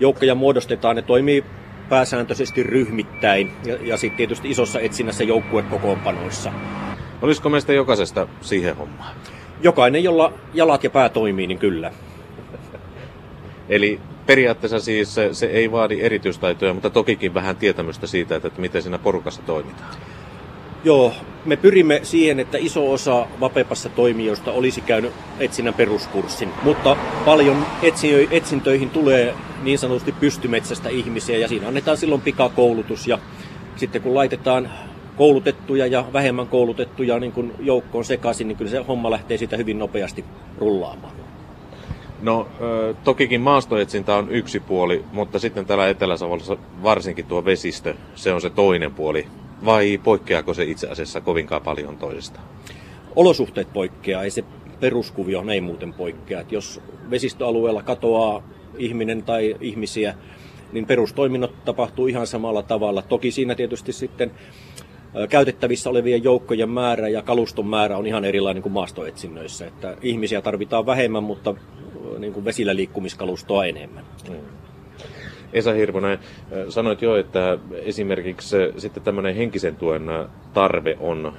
joukkoja 0.00 0.34
muodostetaan. 0.34 0.96
Ne 0.96 1.02
toimii 1.02 1.44
pääsääntöisesti 1.88 2.62
ryhmittäin 2.62 3.50
ja, 3.64 3.78
ja 3.82 3.96
sitten 3.96 4.16
tietysti 4.16 4.50
isossa 4.50 4.80
etsinnässä 4.80 5.24
joukkuekokoonpanoissa. 5.24 6.52
Olisiko 7.22 7.48
meistä 7.48 7.72
jokaisesta 7.72 8.28
siihen 8.40 8.76
hommaan? 8.76 9.16
Jokainen, 9.62 10.04
jolla 10.04 10.32
jalat 10.54 10.84
ja 10.84 10.90
pää 10.90 11.08
toimii, 11.08 11.46
niin 11.46 11.58
kyllä. 11.58 11.92
Eli 13.68 14.00
periaatteessa 14.26 14.80
siis 14.80 15.14
se, 15.14 15.34
se 15.34 15.46
ei 15.46 15.72
vaadi 15.72 16.00
erityistaitoja, 16.00 16.74
mutta 16.74 16.90
tokikin 16.90 17.34
vähän 17.34 17.56
tietämystä 17.56 18.06
siitä, 18.06 18.36
että, 18.36 18.48
että 18.48 18.60
miten 18.60 18.82
siinä 18.82 18.98
porukassa 18.98 19.42
toimitaan. 19.42 19.94
Joo, 20.84 21.12
me 21.44 21.56
pyrimme 21.56 22.00
siihen, 22.02 22.40
että 22.40 22.58
iso 22.58 22.92
osa 22.92 23.26
Vapepassa 23.40 23.88
toimijoista 23.88 24.52
olisi 24.52 24.80
käynyt 24.80 25.12
etsinnän 25.40 25.74
peruskurssin, 25.74 26.48
mutta 26.62 26.96
paljon 27.24 27.66
etsintöihin 28.30 28.90
tulee 28.90 29.34
niin 29.62 29.78
sanotusti 29.78 30.12
pystymetsästä 30.12 30.88
ihmisiä 30.88 31.38
ja 31.38 31.48
siinä 31.48 31.68
annetaan 31.68 31.96
silloin 31.96 32.20
pikakoulutus 32.20 33.06
ja 33.06 33.18
sitten 33.76 34.02
kun 34.02 34.14
laitetaan 34.14 34.70
koulutettuja 35.16 35.86
ja 35.86 36.04
vähemmän 36.12 36.46
koulutettuja 36.46 37.18
niin 37.18 37.32
kun 37.32 37.54
joukkoon 37.60 38.04
sekaisin, 38.04 38.48
niin 38.48 38.58
kyllä 38.58 38.70
se 38.70 38.84
homma 38.88 39.10
lähtee 39.10 39.38
siitä 39.38 39.56
hyvin 39.56 39.78
nopeasti 39.78 40.24
rullaamaan. 40.58 41.21
No 42.22 42.48
tokikin 43.04 43.40
maastoetsintä 43.40 44.16
on 44.16 44.30
yksi 44.30 44.60
puoli, 44.60 45.04
mutta 45.12 45.38
sitten 45.38 45.66
täällä 45.66 45.88
Etelä-Savossa 45.88 46.56
varsinkin 46.82 47.24
tuo 47.24 47.44
vesistö, 47.44 47.94
se 48.14 48.32
on 48.32 48.40
se 48.40 48.50
toinen 48.50 48.94
puoli. 48.94 49.26
Vai 49.64 50.00
poikkeako 50.04 50.54
se 50.54 50.64
itse 50.64 50.88
asiassa 50.88 51.20
kovinkaan 51.20 51.62
paljon 51.62 51.96
toisesta? 51.96 52.40
Olosuhteet 53.16 53.72
poikkeaa, 53.72 54.22
ei 54.22 54.30
se 54.30 54.44
peruskuvio 54.80 55.44
ei 55.52 55.60
muuten 55.60 55.92
poikkea. 55.92 56.40
Et 56.40 56.52
jos 56.52 56.80
vesistöalueella 57.10 57.82
katoaa 57.82 58.42
ihminen 58.78 59.22
tai 59.22 59.56
ihmisiä, 59.60 60.14
niin 60.72 60.86
perustoiminnot 60.86 61.64
tapahtuu 61.64 62.06
ihan 62.06 62.26
samalla 62.26 62.62
tavalla. 62.62 63.02
Toki 63.02 63.30
siinä 63.30 63.54
tietysti 63.54 63.92
sitten 63.92 64.30
käytettävissä 65.28 65.90
olevien 65.90 66.24
joukkojen 66.24 66.70
määrä 66.70 67.08
ja 67.08 67.22
kaluston 67.22 67.66
määrä 67.66 67.96
on 67.96 68.06
ihan 68.06 68.24
erilainen 68.24 68.62
kuin 68.62 68.72
maastoetsinnöissä. 68.72 69.66
Että 69.66 69.96
ihmisiä 70.02 70.42
tarvitaan 70.42 70.86
vähemmän, 70.86 71.22
mutta 71.22 71.54
niin 72.18 72.32
kuin 72.32 72.44
vesillä 72.44 72.76
liikkumiskalustoa 72.76 73.64
enemmän. 73.64 74.04
Mm. 74.28 74.36
Esa 75.52 75.72
Hirvonen, 75.72 76.18
sanoit 76.68 77.02
jo, 77.02 77.16
että 77.16 77.58
esimerkiksi 77.72 78.56
sitten 78.78 79.02
tämmöinen 79.02 79.36
henkisen 79.36 79.76
tuen 79.76 80.02
tarve 80.54 80.96
on 81.00 81.32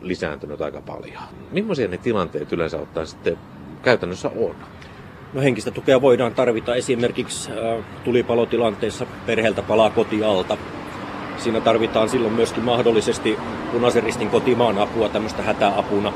lisääntynyt 0.00 0.60
aika 0.60 0.80
paljon. 0.80 1.22
Millaisia 1.52 1.88
ne 1.88 1.98
tilanteet 1.98 2.52
yleensä 2.52 2.78
ottaa 2.78 3.04
sitten 3.04 3.38
käytännössä 3.82 4.30
on? 4.36 4.54
No 5.32 5.40
henkistä 5.40 5.70
tukea 5.70 6.00
voidaan 6.00 6.34
tarvita 6.34 6.74
esimerkiksi 6.74 7.50
tulipalotilanteessa 8.04 9.06
perheeltä 9.26 9.62
palaa 9.62 9.90
kotialta. 9.90 10.56
Siinä 11.36 11.60
tarvitaan 11.60 12.08
silloin 12.08 12.34
myöskin 12.34 12.64
mahdollisesti 12.64 13.38
punaisen 13.72 14.02
ristin 14.02 14.30
kotimaan 14.30 14.78
apua 14.78 15.08
tämmöistä 15.08 15.42
hätäapuna, 15.42 16.12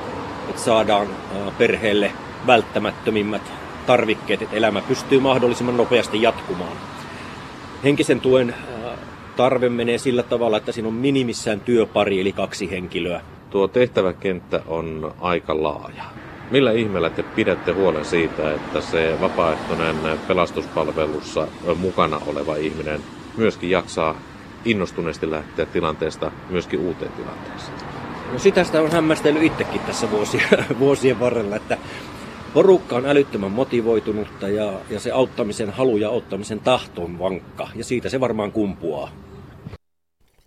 että 0.49 0.63
saadaan 0.63 1.09
perheelle 1.59 2.13
välttämättömimmät 2.47 3.53
tarvikkeet, 3.87 4.43
että 4.43 4.57
elämä 4.57 4.80
pystyy 4.80 5.20
mahdollisimman 5.20 5.76
nopeasti 5.76 6.22
jatkumaan. 6.22 6.76
Henkisen 7.84 8.20
tuen 8.20 8.55
tarve 9.37 9.68
menee 9.68 9.99
sillä 9.99 10.22
tavalla, 10.22 10.57
että 10.57 10.72
siinä 10.72 10.89
on 10.89 10.95
minimissään 10.95 11.61
työpari 11.61 12.20
eli 12.20 12.32
kaksi 12.32 12.70
henkilöä. 12.70 13.20
Tuo 13.51 13.68
tehtäväkenttä 13.68 14.62
on 14.66 15.14
aika 15.20 15.62
laaja. 15.62 16.05
Millä 16.51 16.72
ihmeellä 16.72 17.11
te 17.11 17.22
pidätte 17.22 17.72
huolen 17.72 18.05
siitä, 18.05 18.55
että 18.55 18.80
se 18.80 19.16
vapaaehtoinen 19.20 19.97
pelastuspalvelussa 20.28 21.49
mukana 21.76 22.20
oleva 22.26 22.57
ihminen 22.57 23.01
myöskin 23.37 23.70
jaksaa 23.70 24.16
innostuneesti 24.64 25.30
lähteä 25.30 25.66
tilanteesta 25.66 26.30
myöskin 26.51 26.80
uuteen 26.80 27.12
tilanteeseen? 27.12 27.78
No 28.32 28.39
sitä 28.39 28.64
sitä 28.64 28.82
on 28.82 28.91
hämmästellyt 28.91 29.43
itsekin 29.43 29.80
tässä 29.80 30.11
vuosien, 30.11 30.49
vuosien 30.78 31.20
varrella, 31.20 31.57
että 31.57 31.78
porukka 32.57 32.97
on 32.97 33.07
älyttömän 33.07 33.51
motivoitunutta 33.51 34.49
ja, 34.49 34.81
ja 34.91 35.01
se 35.01 35.11
auttamisen 35.11 35.71
halu 35.71 35.97
ja 35.97 36.09
auttamisen 36.09 36.61
tahto 36.61 37.03
on 37.03 37.19
vankka 37.19 37.69
ja 37.75 37.85
siitä 37.85 38.09
se 38.09 38.21
varmaan 38.21 38.53
kumpuaa. 38.53 39.11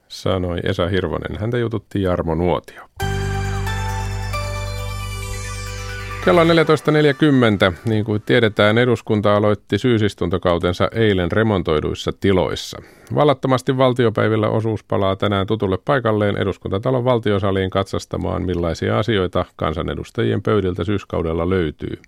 Sanoi 0.07 0.59
Esa 0.63 0.87
Hirvonen. 0.87 1.39
Häntä 1.39 1.57
jututti 1.57 2.01
Jarmo 2.01 2.35
Nuotio. 2.35 2.81
Kello 6.25 6.41
on 6.41 6.47
14.40. 6.47 7.73
Niin 7.85 8.05
kuin 8.05 8.21
tiedetään, 8.25 8.77
eduskunta 8.77 9.35
aloitti 9.35 9.77
syysistuntokautensa 9.77 10.89
eilen 10.91 11.31
remontoiduissa 11.31 12.11
tiloissa. 12.19 12.81
Vallattomasti 13.15 13.77
valtiopäivillä 13.77 14.49
osuus 14.49 14.83
palaa 14.83 15.15
tänään 15.15 15.47
tutulle 15.47 15.77
paikalleen 15.85 16.37
eduskuntatalon 16.37 17.05
valtiosaliin 17.05 17.69
katsastamaan, 17.69 18.43
millaisia 18.43 18.99
asioita 18.99 19.45
kansanedustajien 19.55 20.41
pöydiltä 20.41 20.83
syyskaudella 20.83 21.49
löytyy. 21.49 22.01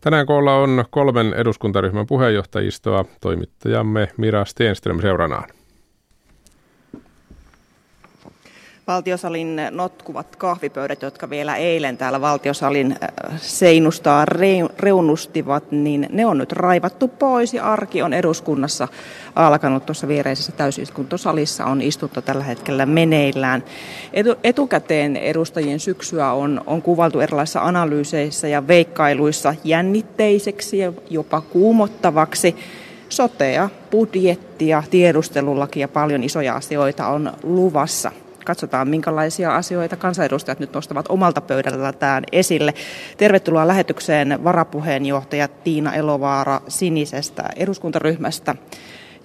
Tänään 0.00 0.26
koolla 0.26 0.54
on 0.54 0.84
kolmen 0.90 1.34
eduskuntaryhmän 1.34 2.06
puheenjohtajistoa, 2.06 3.04
toimittajamme 3.20 4.08
Mira 4.16 4.44
Stenström 4.44 5.00
seuranaan. 5.00 5.55
Valtiosalin 8.86 9.60
notkuvat 9.70 10.36
kahvipöydät, 10.36 11.02
jotka 11.02 11.30
vielä 11.30 11.56
eilen 11.56 11.96
täällä 11.96 12.20
valtiosalin 12.20 12.92
äh, 12.92 13.40
seinustaa 13.40 14.24
reunustivat, 14.78 15.72
niin 15.72 16.06
ne 16.12 16.26
on 16.26 16.38
nyt 16.38 16.52
raivattu 16.52 17.08
pois 17.08 17.54
ja 17.54 17.72
arki 17.72 18.02
on 18.02 18.12
eduskunnassa 18.12 18.88
alkanut. 19.34 19.86
Tuossa 19.86 20.08
viereisessä 20.08 20.52
täysistuntosalissa 20.52 21.64
on 21.64 21.82
istuttu 21.82 22.22
tällä 22.22 22.44
hetkellä 22.44 22.86
meneillään. 22.86 23.64
Etu, 24.12 24.34
etukäteen 24.44 25.16
edustajien 25.16 25.80
syksyä 25.80 26.32
on, 26.32 26.60
on 26.66 26.82
kuvaltu 26.82 27.20
erilaisissa 27.20 27.60
analyyseissä 27.60 28.48
ja 28.48 28.68
veikkailuissa 28.68 29.54
jännitteiseksi 29.64 30.78
ja 30.78 30.92
jopa 31.10 31.40
kuumottavaksi. 31.40 32.56
Sotea, 33.08 33.68
budjettia, 33.90 34.82
tiedustelulakia 34.90 35.80
ja 35.80 35.88
paljon 35.88 36.24
isoja 36.24 36.54
asioita 36.54 37.06
on 37.06 37.32
luvassa– 37.42 38.12
Katsotaan, 38.46 38.88
minkälaisia 38.88 39.56
asioita 39.56 39.96
kansanedustajat 39.96 40.60
nyt 40.60 40.72
nostavat 40.72 41.06
omalta 41.08 41.40
pöydällään 41.40 42.24
esille. 42.32 42.74
Tervetuloa 43.16 43.66
lähetykseen 43.66 44.44
varapuheenjohtaja 44.44 45.48
Tiina 45.48 45.94
Elovaara 45.94 46.60
Sinisestä 46.68 47.42
eduskuntaryhmästä. 47.56 48.54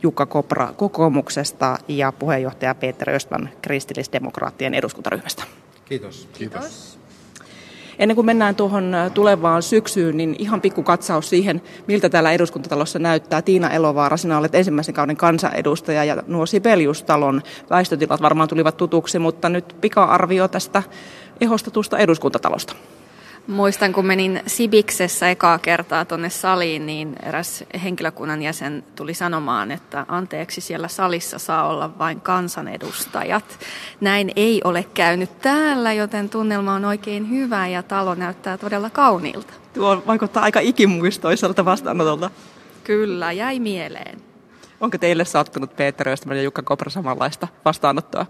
Jukka 0.04 0.26
Kopra 0.26 0.74
kokoomuksesta 0.78 1.78
ja 1.88 2.12
puheenjohtaja 2.12 2.76
Peter 2.76 3.10
Östman 3.10 3.50
kristillisdemokraattien 3.62 4.74
eduskuntaryhmästä. 4.74 5.44
Kiitos. 5.86 6.30
Kiitos. 6.34 6.91
Ennen 8.02 8.16
kuin 8.16 8.26
mennään 8.26 8.56
tuohon 8.56 8.96
tulevaan 9.14 9.64
syksyyn, 9.64 10.18
niin 10.18 10.36
ihan 10.40 10.62
pikku 10.62 10.84
katsaus 10.84 11.30
siihen, 11.30 11.62
miltä 11.88 12.10
täällä 12.10 12.32
eduskuntatalossa 12.32 13.00
näyttää. 13.00 13.42
Tiina 13.42 13.70
Elovaara, 13.70 14.18
sinä 14.18 14.38
olet 14.38 14.56
ensimmäisen 14.56 14.96
kauden 14.96 15.18
kansanedustaja 15.18 16.04
ja 16.04 16.24
nuo 16.28 16.46
Sibelius-talon 16.46 17.42
väistötilat 17.70 18.22
varmaan 18.22 18.50
tulivat 18.50 18.78
tutuksi, 18.78 19.20
mutta 19.20 19.50
nyt 19.50 19.76
pika-arvio 19.82 20.48
tästä 20.48 20.84
ehostetusta 21.42 21.98
eduskuntatalosta. 21.98 22.74
Muistan, 23.48 23.94
kun 23.94 24.06
menin 24.06 24.42
Sibiksessä 24.48 25.30
ekaa 25.30 25.60
kertaa 25.60 26.06
tuonne 26.06 26.30
saliin, 26.30 26.86
niin 26.86 27.16
eräs 27.24 27.64
henkilökunnan 27.84 28.42
jäsen 28.42 28.84
tuli 28.96 29.14
sanomaan, 29.14 29.72
että 29.72 30.06
anteeksi, 30.08 30.62
siellä 30.62 30.88
salissa 30.88 31.40
saa 31.40 31.68
olla 31.68 31.98
vain 32.00 32.22
kansanedustajat. 32.22 33.60
Näin 34.02 34.32
ei 34.36 34.62
ole 34.64 34.86
käynyt 34.94 35.40
täällä, 35.40 35.94
joten 35.94 36.30
tunnelma 36.30 36.74
on 36.74 36.86
oikein 36.86 37.30
hyvä 37.30 37.68
ja 37.68 37.84
talo 37.84 38.16
näyttää 38.16 38.58
todella 38.58 38.90
kauniilta. 38.90 39.54
Tuo 39.74 40.04
vaikuttaa 40.08 40.44
aika 40.44 40.60
ikimuistoiselta 40.60 41.66
vastaanotolta. 41.66 42.30
Kyllä, 42.84 43.32
jäi 43.32 43.60
mieleen. 43.60 44.22
Onko 44.80 44.98
teille 44.98 45.26
sattunut 45.26 45.76
Peter 45.76 46.10
Östman 46.10 46.38
ja 46.38 46.44
Jukka 46.44 46.62
Kopra 46.62 46.90
samanlaista 46.90 47.48
vastaanottoa? 47.66 48.26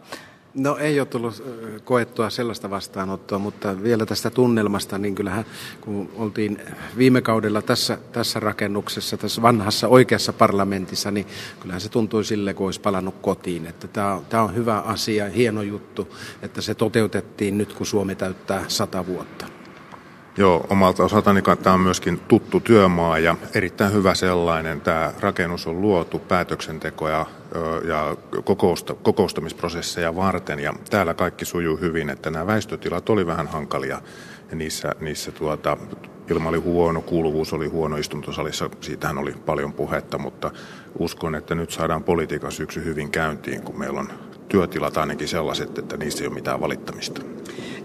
No 0.54 0.78
ei 0.78 1.00
ole 1.00 1.08
tullut 1.08 1.44
koettua 1.84 2.30
sellaista 2.30 2.70
vastaanottoa, 2.70 3.40
mutta 3.40 3.84
vielä 3.84 4.06
tästä 4.06 4.30
tunnelmasta, 4.30 4.98
niin 4.98 5.16
kyllähän 5.16 5.46
kun 5.82 6.10
oltiin 6.16 6.62
viime 6.98 7.22
kaudella 7.22 7.62
tässä, 7.62 7.98
tässä 8.12 8.40
rakennuksessa, 8.40 9.18
tässä 9.18 9.42
vanhassa 9.42 9.88
oikeassa 9.88 10.34
parlamentissa, 10.34 11.12
niin 11.12 11.28
kyllähän 11.60 11.82
se 11.82 11.90
tuntui 11.90 12.24
sille, 12.26 12.54
kun 12.54 12.66
olisi 12.66 12.82
palannut 12.82 13.16
kotiin. 13.22 13.68
Että 13.68 13.88
tämä, 13.88 14.14
on, 14.14 14.26
tämä 14.26 14.44
on 14.44 14.56
hyvä 14.56 14.80
asia, 14.80 15.30
hieno 15.30 15.62
juttu, 15.62 16.16
että 16.42 16.62
se 16.62 16.76
toteutettiin 16.76 17.58
nyt, 17.58 17.74
kun 17.74 17.86
Suomi 17.86 18.16
täyttää 18.16 18.66
sata 18.68 19.06
vuotta. 19.06 19.46
Joo, 20.38 20.66
omalta 20.70 21.04
osaltani 21.04 21.42
tämä 21.42 21.74
on 21.74 21.80
myöskin 21.80 22.20
tuttu 22.20 22.60
työmaa 22.60 23.20
ja 23.20 23.36
erittäin 23.54 23.94
hyvä 23.94 24.16
sellainen. 24.16 24.82
Tämä 24.82 25.14
rakennus 25.20 25.68
on 25.68 25.82
luotu 25.82 26.20
päätöksentekoja 26.20 27.18
ja 27.18 27.26
kokousta, 28.44 28.94
kokoustamisprosesseja 28.94 30.16
varten. 30.16 30.60
Ja 30.60 30.74
täällä 30.90 31.14
kaikki 31.14 31.46
sujuu 31.46 31.78
hyvin, 31.78 32.10
että 32.10 32.30
nämä 32.30 32.48
väistötilat 32.48 33.10
oli 33.10 33.26
vähän 33.26 33.48
hankalia. 33.48 34.02
Ja 34.50 34.56
niissä, 34.56 34.96
niissä 35.00 35.32
tuota, 35.32 35.78
ilma 36.30 36.50
oli 36.50 36.58
huono, 36.58 37.02
kuuluvuus 37.02 37.54
oli 37.54 37.68
huono 37.68 37.98
istuntosalissa, 37.98 38.70
siitähän 38.82 39.18
oli 39.18 39.34
paljon 39.46 39.74
puhetta, 39.74 40.18
mutta 40.18 40.52
uskon, 41.00 41.36
että 41.36 41.56
nyt 41.56 41.72
saadaan 41.72 42.04
politiikan 42.04 42.52
syksy 42.52 42.84
hyvin 42.84 43.12
käyntiin, 43.12 43.62
kun 43.62 43.80
meillä 43.80 44.00
on 44.00 44.10
työtilat 44.52 44.98
ainakin 44.98 45.28
sellaiset, 45.28 45.78
että 45.78 45.98
niissä 45.98 46.24
ei 46.24 46.28
ole 46.28 46.36
mitään 46.36 46.62
valittamista. 46.62 47.22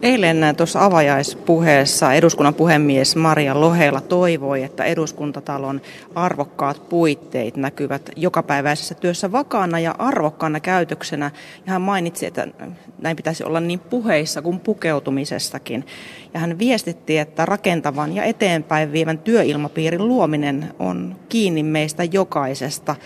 Eilen 0.02 0.56
tuossa 0.56 0.84
avajaispuheessa 0.84 2.12
eduskunnan 2.12 2.54
puhemies 2.54 3.16
Maria 3.16 3.60
Lohela 3.60 4.00
toivoi, 4.00 4.62
että 4.62 4.84
eduskuntatalon 4.84 5.80
arvokkaat 6.14 6.88
puitteet 6.88 7.56
näkyvät 7.56 8.10
jokapäiväisessä 8.16 8.94
työssä 8.94 9.32
vakaana 9.32 9.80
ja 9.80 9.94
arvokkaana 9.98 10.60
käytöksenä. 10.60 11.30
Ja 11.66 11.72
hän 11.72 11.82
mainitsi, 11.82 12.26
että 12.26 12.48
näin 12.98 13.16
pitäisi 13.16 13.44
olla 13.44 13.60
niin 13.60 13.80
puheissa 13.80 14.42
kuin 14.42 14.60
pukeutumisessakin. 14.60 15.86
Ja 16.34 16.40
hän 16.40 16.58
viestitti, 16.58 17.18
että 17.18 17.46
rakentavan 17.46 18.14
ja 18.14 18.24
eteenpäin 18.24 18.92
vievän 18.92 19.18
työilmapiirin 19.18 20.08
luominen 20.08 20.74
on 20.78 21.16
kiinni 21.28 21.62
meistä 21.62 22.04
jokaisesta. 22.04 22.96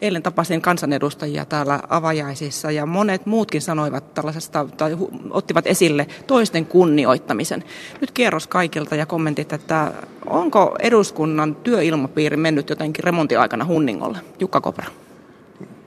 Eilen 0.00 0.22
tapasin 0.22 0.60
kansanedustajia 0.60 1.44
täällä 1.44 1.80
avajaisissa 1.88 2.70
ja 2.70 2.86
monet 2.86 3.26
muutkin 3.26 3.62
sanoivat 3.62 4.14
tällaisesta 4.14 4.68
tai 4.76 4.96
ottivat 5.30 5.66
esille 5.66 6.06
toisten 6.26 6.66
kunnioittamisen. 6.66 7.64
Nyt 8.00 8.10
kierros 8.10 8.46
kaikilta 8.46 8.96
ja 8.96 9.06
kommentit, 9.06 9.52
että 9.52 9.92
onko 10.26 10.76
eduskunnan 10.78 11.54
työilmapiiri 11.54 12.36
mennyt 12.36 12.70
jotenkin 12.70 13.04
remontiaikana 13.04 13.64
hunningolle? 13.64 14.18
Jukka 14.40 14.60
Kopra. 14.60 14.86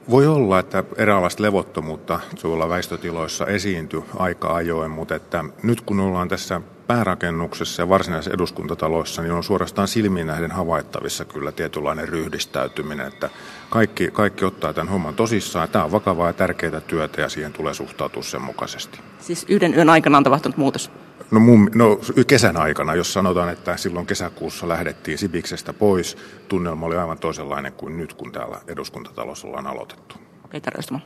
Voi 0.10 0.28
olla, 0.28 0.60
että 0.60 0.84
eräänlaista 0.98 1.44
levottomuutta 1.44 2.20
tuolla 2.42 2.70
väistötiloissa 2.70 3.46
esiintyi 3.46 4.04
aika 4.18 4.56
ajoin, 4.56 4.92
mutta 4.92 5.16
että 5.16 5.46
nyt 5.64 5.82
kun 5.82 6.00
ollaan 6.00 6.28
tässä 6.28 6.62
päärakennuksessa 6.88 7.82
ja 7.82 7.90
varsinaisessa 7.90 8.34
eduskuntataloissa, 8.34 9.22
niin 9.22 9.32
on 9.32 9.44
suorastaan 9.44 9.88
silmiin 9.88 10.28
nähden 10.28 10.52
havaittavissa 10.52 11.26
kyllä 11.26 11.52
tietynlainen 11.52 12.10
ryhdistäytyminen, 12.10 13.08
että 13.08 13.30
kaikki, 13.70 14.10
kaikki 14.12 14.46
ottaa 14.46 14.74
tämän 14.74 14.92
homman 14.92 15.16
tosissaan. 15.16 15.70
Tämä 15.70 15.86
on 15.86 15.92
vakavaa 15.92 16.28
ja 16.28 16.34
tärkeää 16.34 16.82
työtä 16.82 17.22
ja 17.22 17.30
siihen 17.30 17.54
tulee 17.54 17.74
suhtautua 17.74 18.24
sen 18.24 18.42
mukaisesti. 18.42 19.00
Siis 19.20 19.46
yhden 19.50 19.76
yön 19.76 19.90
aikana 19.90 20.18
on 20.18 20.24
tapahtunut 20.24 20.58
muutos? 20.58 20.92
No, 21.32 21.40
mun, 21.40 21.70
no 21.76 22.00
kesän 22.28 22.58
aikana, 22.58 22.96
jos 22.96 23.14
sanotaan, 23.14 23.50
että 23.50 23.78
silloin 23.78 24.06
kesäkuussa 24.06 24.68
lähdettiin 24.68 25.18
Sibiksestä 25.18 25.74
pois, 25.74 26.18
tunnelma 26.48 26.86
oli 26.86 26.98
aivan 26.98 27.20
toisenlainen 27.20 27.74
kuin 27.74 27.98
nyt, 27.98 28.14
kun 28.14 28.32
täällä 28.32 28.62
eduskuntatalossa 28.68 29.48
ollaan 29.48 29.68
aloitettu. 29.68 30.16
Peter 30.52 30.80
Östman. 30.80 31.02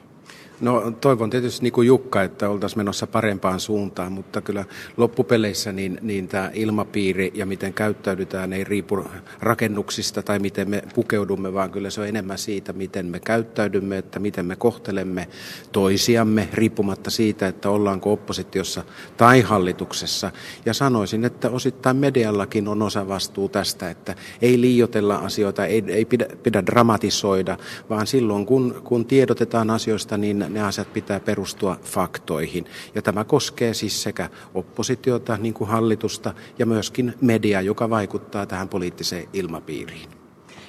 No 0.63 0.91
toivon 0.91 1.29
tietysti 1.29 1.63
niin 1.63 1.73
kuin 1.73 1.87
Jukka, 1.87 2.23
että 2.23 2.49
oltaisiin 2.49 2.79
menossa 2.79 3.07
parempaan 3.07 3.59
suuntaan, 3.59 4.11
mutta 4.11 4.41
kyllä 4.41 4.65
loppupeleissä 4.97 5.71
niin, 5.71 5.99
niin 6.01 6.27
tämä 6.27 6.51
ilmapiiri 6.53 7.31
ja 7.35 7.45
miten 7.45 7.73
käyttäydytään 7.73 8.53
ei 8.53 8.63
riipu 8.63 9.05
rakennuksista 9.41 10.23
tai 10.23 10.39
miten 10.39 10.69
me 10.69 10.83
pukeudumme, 10.95 11.53
vaan 11.53 11.71
kyllä 11.71 11.89
se 11.89 12.01
on 12.01 12.07
enemmän 12.07 12.37
siitä, 12.37 12.73
miten 12.73 13.05
me 13.05 13.19
käyttäydymme, 13.19 13.97
että 13.97 14.19
miten 14.19 14.45
me 14.45 14.55
kohtelemme 14.55 15.27
toisiamme, 15.71 16.49
riippumatta 16.53 17.09
siitä, 17.09 17.47
että 17.47 17.69
ollaanko 17.69 18.13
oppositiossa 18.13 18.83
tai 19.17 19.41
hallituksessa. 19.41 20.31
Ja 20.65 20.73
sanoisin, 20.73 21.25
että 21.25 21.49
osittain 21.49 21.97
mediallakin 21.97 22.67
on 22.67 22.81
osa 22.81 23.07
vastuu 23.07 23.49
tästä, 23.49 23.89
että 23.89 24.15
ei 24.41 24.61
liiotella 24.61 25.15
asioita, 25.15 25.65
ei, 25.65 25.83
ei 25.87 26.05
pidä, 26.05 26.25
pidä 26.43 26.65
dramatisoida, 26.65 27.57
vaan 27.89 28.07
silloin 28.07 28.45
kun, 28.45 28.81
kun 28.83 29.05
tiedotetaan 29.05 29.69
asioista, 29.69 30.17
niin 30.17 30.52
ne 30.53 30.63
asiat 30.63 30.93
pitää 30.93 31.19
perustua 31.19 31.77
faktoihin. 31.83 32.65
Ja 32.95 33.01
tämä 33.01 33.23
koskee 33.23 33.73
siis 33.73 34.03
sekä 34.03 34.29
oppositiota, 34.53 35.37
niin 35.37 35.53
kuin 35.53 35.69
hallitusta, 35.69 36.33
ja 36.59 36.65
myöskin 36.65 37.13
mediaa, 37.21 37.61
joka 37.61 37.89
vaikuttaa 37.89 38.45
tähän 38.45 38.69
poliittiseen 38.69 39.27
ilmapiiriin. 39.33 40.09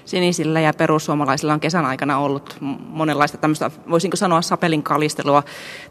Sinisillä 0.05 0.61
ja 0.61 0.73
perussuomalaisilla 0.75 1.55
on 1.55 1.61
kesän 1.61 1.87
aikana 1.87 2.19
ollut 2.19 2.57
monenlaista 2.79 3.39
tämmöistä, 3.39 3.71
voisinko 3.91 4.17
sanoa 4.17 4.43
sapelin 4.43 4.83
kalistelua 4.83 5.43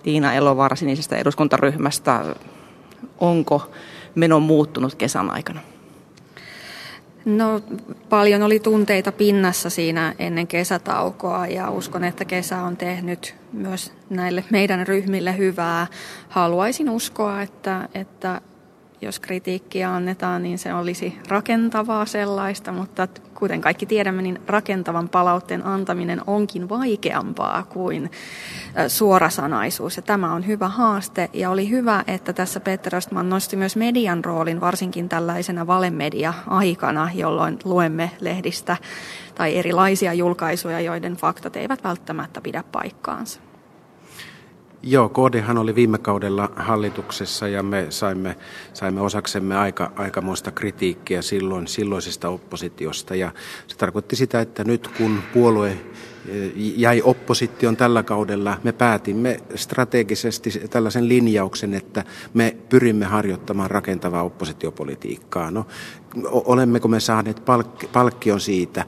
Tiina 0.04 0.34
Elovaara 0.34 0.76
sinisestä 0.76 1.18
eduskuntaryhmästä. 1.18 2.36
Onko 3.20 3.72
meno 4.16 4.40
muuttunut 4.40 4.96
kesän 4.96 5.30
aikana? 5.30 5.60
No 7.26 7.62
paljon 8.10 8.44
oli 8.44 8.60
tunteita 8.60 9.12
pinnassa 9.12 9.70
siinä 9.70 10.16
ennen 10.20 10.48
kesätaukoa 10.48 11.48
ja 11.48 11.70
uskon, 11.70 12.04
että 12.04 12.26
kesä 12.26 12.62
on 12.62 12.78
tehnyt 12.78 13.36
myös 13.54 13.94
näille 14.10 14.44
meidän 14.50 14.88
ryhmille 14.88 15.38
hyvää. 15.38 15.88
Haluaisin 16.30 16.90
uskoa, 16.90 17.42
että, 17.42 17.90
että 17.94 18.42
jos 19.04 19.20
kritiikkiä 19.20 19.96
annetaan, 19.96 20.44
niin 20.44 20.60
se 20.60 20.74
olisi 20.74 21.18
rakentavaa 21.28 22.06
sellaista, 22.06 22.72
mutta 22.72 23.08
kuten 23.34 23.62
kaikki 23.62 23.86
tiedämme, 23.86 24.22
niin 24.22 24.42
rakentavan 24.48 25.10
palautteen 25.10 25.66
antaminen 25.66 26.22
onkin 26.28 26.70
vaikeampaa 26.70 27.64
kuin 27.64 28.12
suorasanaisuus. 28.88 29.96
Ja 29.96 30.02
tämä 30.02 30.34
on 30.34 30.48
hyvä 30.48 30.68
haaste 30.68 31.30
ja 31.34 31.50
oli 31.50 31.70
hyvä, 31.70 32.04
että 32.08 32.34
tässä 32.34 32.60
Peter 32.60 32.96
Östman 32.96 33.30
nosti 33.30 33.56
myös 33.56 33.76
median 33.76 34.26
roolin, 34.26 34.62
varsinkin 34.62 35.10
tällaisena 35.10 35.68
valemedia-aikana, 35.68 37.10
jolloin 37.14 37.60
luemme 37.64 38.12
lehdistä 38.20 38.78
tai 39.36 39.56
erilaisia 39.56 40.14
julkaisuja, 40.14 40.80
joiden 40.80 41.14
faktat 41.14 41.56
eivät 41.56 41.84
välttämättä 41.84 42.42
pidä 42.42 42.64
paikkaansa. 42.72 43.40
Joo, 44.86 45.10
KDhan 45.10 45.58
oli 45.58 45.76
viime 45.76 45.98
kaudella 45.98 46.52
hallituksessa 46.56 47.48
ja 47.48 47.64
me 47.64 47.86
saimme, 47.90 48.36
saimme 48.74 49.02
osaksemme 49.02 49.58
aika, 49.58 49.92
aikamoista 49.96 50.52
kritiikkiä 50.52 51.22
silloin 51.22 51.68
silloisesta 51.68 52.30
oppositiosta. 52.30 53.16
Ja 53.16 53.32
se 53.68 53.78
tarkoitti 53.78 54.16
sitä, 54.16 54.42
että 54.42 54.64
nyt 54.64 54.88
kun 54.88 55.20
puolue 55.34 55.70
eh, 55.70 56.52
jäi 56.56 57.02
opposition 57.02 57.78
tällä 57.78 58.04
kaudella, 58.04 58.58
me 58.64 58.72
päätimme 58.72 59.40
strategisesti 59.56 60.50
tällaisen 60.70 61.10
linjauksen, 61.10 61.74
että 61.74 62.04
me 62.34 62.58
pyrimme 62.70 63.06
harjoittamaan 63.06 63.72
rakentavaa 63.72 64.24
oppositiopolitiikkaa. 64.24 65.52
No, 65.52 65.66
olemmeko 66.26 66.88
me 66.88 67.00
saaneet 67.00 67.40
palk- 67.40 67.88
palkkion 67.94 68.40
siitä? 68.40 68.86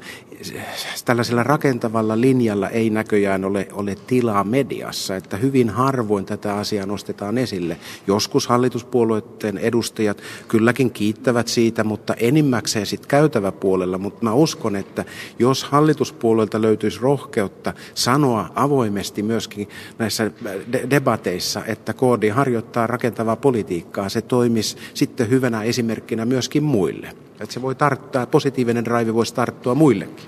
Tällaisella 1.06 1.44
rakentavalla 1.44 2.22
linjalla 2.22 2.70
ei 2.70 2.90
näköjään 2.90 3.46
ole, 3.46 3.68
ole 3.72 3.96
tilaa 4.08 4.44
mediassa, 4.44 5.16
että 5.16 5.38
hyvin 5.38 5.70
harvoin 5.70 6.26
tätä 6.26 6.56
asiaa 6.56 6.86
nostetaan 6.86 7.38
esille. 7.38 7.78
Joskus 8.08 8.48
hallituspuolueiden 8.48 9.58
edustajat 9.58 10.22
kylläkin 10.48 10.92
kiittävät 10.92 11.48
siitä, 11.48 11.84
mutta 11.84 12.14
enimmäkseen 12.14 12.86
sitten 12.86 13.10
käytävä 13.10 13.52
puolella, 13.52 13.98
mutta 13.98 14.24
mä 14.24 14.34
uskon, 14.34 14.76
että 14.76 15.06
jos 15.40 15.64
hallituspuolueelta 15.64 16.62
löytyisi 16.62 17.00
rohkeutta 17.02 17.74
sanoa 17.94 18.50
avoimesti 18.56 19.24
myöskin 19.24 19.70
näissä 19.98 20.32
de- 20.72 20.88
debateissa, 20.90 21.66
että 21.66 21.94
KD 21.94 22.30
harjoittaa 22.32 22.88
rakentavaa 22.88 23.36
politiikkaa, 23.36 24.10
se 24.10 24.22
toimisi 24.22 24.78
sitten 24.94 25.30
hyvänä 25.30 25.64
esimerkkinä 25.64 26.26
myöskin 26.26 26.64
muille. 26.64 27.16
Että 27.40 27.54
se 27.54 27.62
voi 27.62 27.76
tarttua, 27.76 28.26
positiivinen 28.26 28.88
raivi 28.88 29.14
voisi 29.14 29.36
tarttua 29.36 29.76
muillekin. 29.76 30.26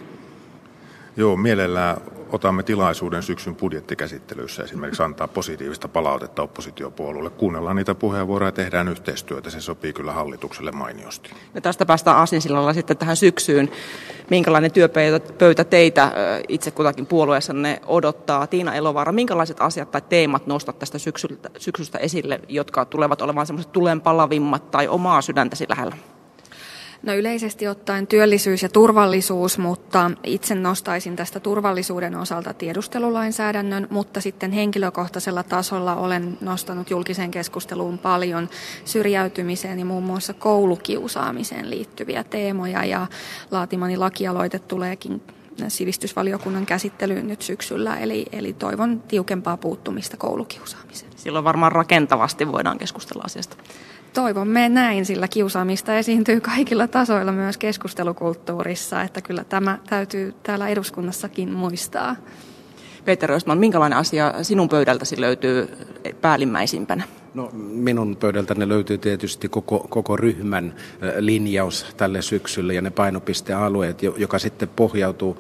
Joo, 1.18 1.36
mielellään 1.36 1.98
otamme 2.32 2.64
tilaisuuden 2.64 3.24
syksyn 3.24 3.56
budjettikäsittelyssä 3.56 4.64
esimerkiksi 4.64 5.04
antaa 5.04 5.28
positiivista 5.28 5.88
palautetta 5.88 6.42
oppositiopuolueelle. 6.42 7.30
Kuunnellaan 7.30 7.76
niitä 7.76 7.96
puheenvuoroja 7.96 8.48
ja 8.48 8.52
tehdään 8.52 8.88
yhteistyötä. 8.88 9.50
Se 9.50 9.62
sopii 9.62 9.94
kyllä 9.94 10.12
hallitukselle 10.14 10.72
mainiosti. 10.72 11.30
Ja 11.54 11.62
tästä 11.62 11.86
päästään 11.86 12.18
Aasinsillalla 12.18 12.74
sitten 12.74 12.98
tähän 12.98 13.16
syksyyn. 13.16 13.70
Minkälainen 14.30 14.72
työpöytä 14.72 15.64
teitä 15.64 16.12
itse 16.48 16.72
kutakin 16.72 17.06
puolueessanne 17.06 17.82
odottaa? 17.86 18.48
Tiina 18.48 18.76
Elovaara, 18.76 19.12
minkälaiset 19.12 19.62
asiat 19.62 19.92
tai 19.92 20.02
teemat 20.10 20.48
nostat 20.48 20.80
tästä 20.80 20.98
syksystä, 20.98 21.50
syksystä 21.58 21.98
esille, 21.98 22.40
jotka 22.48 22.86
tulevat 22.86 23.22
olemaan 23.22 23.48
semmoiset 23.48 23.72
tulenpalavimmat 23.72 24.72
tai 24.72 24.88
omaa 24.88 25.22
sydäntäsi 25.22 25.66
lähellä? 25.70 25.96
No 27.04 27.14
yleisesti 27.14 27.68
ottaen 27.68 28.08
työllisyys 28.08 28.64
ja 28.64 28.70
turvallisuus, 28.70 29.58
mutta 29.58 30.12
itse 30.24 30.56
nostaisin 30.56 31.16
tästä 31.16 31.40
turvallisuuden 31.40 32.16
osalta 32.16 32.54
tiedustelulainsäädännön, 32.54 33.88
mutta 33.90 34.22
sitten 34.22 34.52
henkilökohtaisella 34.52 35.44
tasolla 35.44 35.96
olen 35.96 36.38
nostanut 36.42 36.90
julkiseen 36.90 37.32
keskusteluun 37.32 37.98
paljon 37.98 38.50
syrjäytymiseen 38.86 39.80
ja 39.80 39.86
muun 39.86 40.04
muassa 40.04 40.34
koulukiusaamiseen 40.34 41.70
liittyviä 41.70 42.24
teemoja 42.24 42.86
ja 42.86 43.08
laatimani 43.52 43.98
lakialoite 43.98 44.60
tuleekin 44.60 45.22
sivistysvaliokunnan 45.68 46.66
käsittelyyn 46.66 47.28
nyt 47.28 47.42
syksyllä, 47.42 47.98
eli, 47.98 48.26
eli 48.32 48.54
toivon 48.54 49.02
tiukempaa 49.08 49.58
puuttumista 49.58 50.18
koulukiusaamiseen. 50.18 51.12
Silloin 51.16 51.46
varmaan 51.46 51.72
rakentavasti 51.72 52.52
voidaan 52.52 52.78
keskustella 52.78 53.24
asiasta. 53.26 53.58
Toivomme 54.18 54.70
näin, 54.70 55.06
sillä 55.06 55.28
kiusaamista 55.28 55.98
esiintyy 55.98 56.42
kaikilla 56.42 56.88
tasoilla 56.88 57.32
myös 57.32 57.58
keskustelukulttuurissa, 57.58 59.02
että 59.02 59.22
kyllä 59.22 59.44
tämä 59.44 59.78
täytyy 59.90 60.34
täällä 60.44 60.68
eduskunnassakin 60.68 61.52
muistaa. 61.52 62.16
Peter 63.06 63.32
Östman, 63.32 63.58
minkälainen 63.58 64.00
asia 64.00 64.34
sinun 64.42 64.70
pöydältäsi 64.70 65.22
löytyy 65.22 65.70
päällimmäisimpänä? 66.22 67.04
No, 67.38 67.50
minun 67.54 68.16
pöydältäni 68.16 68.70
löytyy 68.70 68.98
tietysti 68.98 69.50
koko, 69.50 69.88
koko 69.90 70.18
ryhmän 70.18 70.76
linjaus 71.20 71.86
tälle 71.98 72.22
syksylle 72.22 72.74
ja 72.74 72.82
ne 72.82 72.90
painopistealueet, 72.90 74.04
joka 74.04 74.40
sitten 74.40 74.70
pohjautuu 74.76 75.38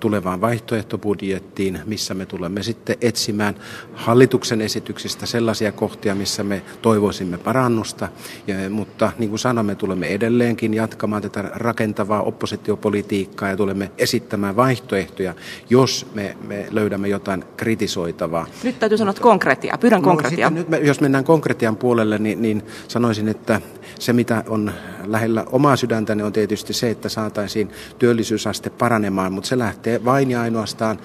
tulevaan 0.00 0.40
vaihtoehtobudjettiin, 0.40 1.80
missä 1.86 2.14
me 2.14 2.26
tulemme 2.26 2.62
sitten 2.62 2.96
etsimään 3.00 3.54
hallituksen 3.94 4.60
esityksistä 4.60 5.26
sellaisia 5.26 5.72
kohtia, 5.72 6.14
missä 6.14 6.44
me 6.44 6.62
toivoisimme 6.82 7.38
parannusta. 7.38 8.08
Ja, 8.46 8.70
mutta 8.70 9.12
niin 9.18 9.28
kuin 9.28 9.38
sanomme, 9.38 9.74
tulemme 9.74 10.06
edelleenkin 10.06 10.74
jatkamaan 10.74 11.22
tätä 11.22 11.50
rakentavaa 11.54 12.22
oppositiopolitiikkaa 12.22 13.48
ja 13.48 13.56
tulemme 13.56 13.90
esittämään 13.98 14.56
vaihtoehtoja, 14.56 15.34
jos 15.70 16.06
me, 16.14 16.36
me 16.48 16.66
löydämme 16.70 17.08
jotain 17.08 17.44
kritisoitavaa. 17.56 18.46
Nyt 18.64 18.78
täytyy 18.78 18.98
sanoa 18.98 19.14
konkreettia. 19.20 19.78
Pyydän 19.80 20.02
konkreettia. 20.02 20.50
No, 20.50 20.56
nyt 20.56 20.68
me, 20.68 20.78
jos 20.78 21.00
mennään 21.00 21.24
konkretian 21.40 21.76
puolelle, 21.76 22.18
niin, 22.18 22.42
niin 22.42 22.62
sanoisin, 22.88 23.28
että 23.28 23.60
se 23.98 24.12
mitä 24.12 24.44
on 24.48 24.72
lähellä 25.04 25.44
omaa 25.52 25.76
sydäntäni 25.76 26.22
on 26.22 26.32
tietysti 26.32 26.72
se, 26.72 26.90
että 26.90 27.08
saataisiin 27.08 27.70
työllisyysaste 27.98 28.70
paranemaan, 28.70 29.32
mutta 29.32 29.48
se 29.48 29.58
lähtee 29.58 30.04
vain 30.04 30.30
ja 30.30 30.40
ainoastaan 30.40 30.98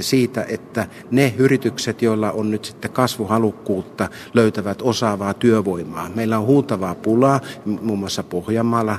siitä, 0.00 0.44
että 0.48 0.86
ne 1.10 1.34
yritykset, 1.38 2.02
joilla 2.02 2.32
on 2.32 2.50
nyt 2.50 2.64
sitten 2.64 2.90
kasvuhalukkuutta, 2.90 4.08
löytävät 4.34 4.82
osaavaa 4.82 5.34
työvoimaa. 5.34 6.10
Meillä 6.14 6.38
on 6.38 6.46
huutavaa 6.46 6.94
pulaa, 6.94 7.40
muun 7.64 7.98
muassa 7.98 8.22
Pohjanmaalla, 8.22 8.98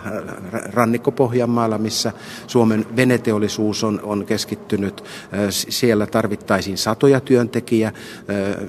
rannikko-Pohjanmaalla, 0.74 1.78
missä 1.78 2.12
Suomen 2.48 2.86
veneteollisuus 2.96 3.84
on, 3.84 4.00
on 4.04 4.26
keskittynyt. 4.26 5.04
Siellä 5.50 6.06
tarvittaisiin 6.06 6.78
satoja 6.78 7.20
työntekijä 7.20 7.92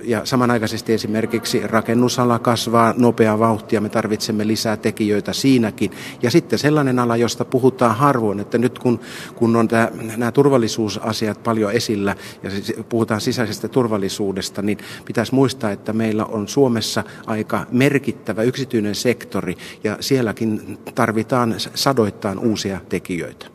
ja 0.04 0.20
samanaikaisesti 0.24 0.92
esimerkiksi 0.92 1.66
rakennusala 2.14 2.38
kasvaa 2.38 2.94
nopeaa 2.96 3.38
vauhtia. 3.38 3.80
Me 3.80 3.88
tarvitsemme 3.88 4.46
lisää 4.46 4.76
tekijöitä 4.76 5.32
siinäkin. 5.32 5.90
Ja 6.22 6.30
sitten 6.30 6.58
sellainen 6.58 6.98
ala, 6.98 7.16
josta 7.16 7.44
puhutaan 7.44 7.96
harvoin, 7.96 8.40
että 8.40 8.58
nyt 8.58 8.78
kun, 8.78 9.00
kun 9.34 9.56
on 9.56 9.68
tämä, 9.68 9.90
nämä 10.16 10.32
turvallisuusasiat 10.32 11.42
paljon 11.42 11.72
esillä 11.72 12.16
ja 12.42 12.50
puhutaan 12.88 13.20
sisäisestä 13.20 13.68
turvallisuudesta, 13.68 14.62
niin 14.62 14.78
pitäisi 15.04 15.34
muistaa, 15.34 15.70
että 15.70 15.92
meillä 15.92 16.24
on 16.24 16.48
Suomessa 16.48 17.04
aika 17.26 17.66
merkittävä 17.70 18.42
yksityinen 18.42 18.94
sektori 18.94 19.56
ja 19.84 19.96
sielläkin 20.00 20.78
tarvitaan 20.94 21.54
sadoittain 21.74 22.38
uusia 22.38 22.80
tekijöitä. 22.88 23.46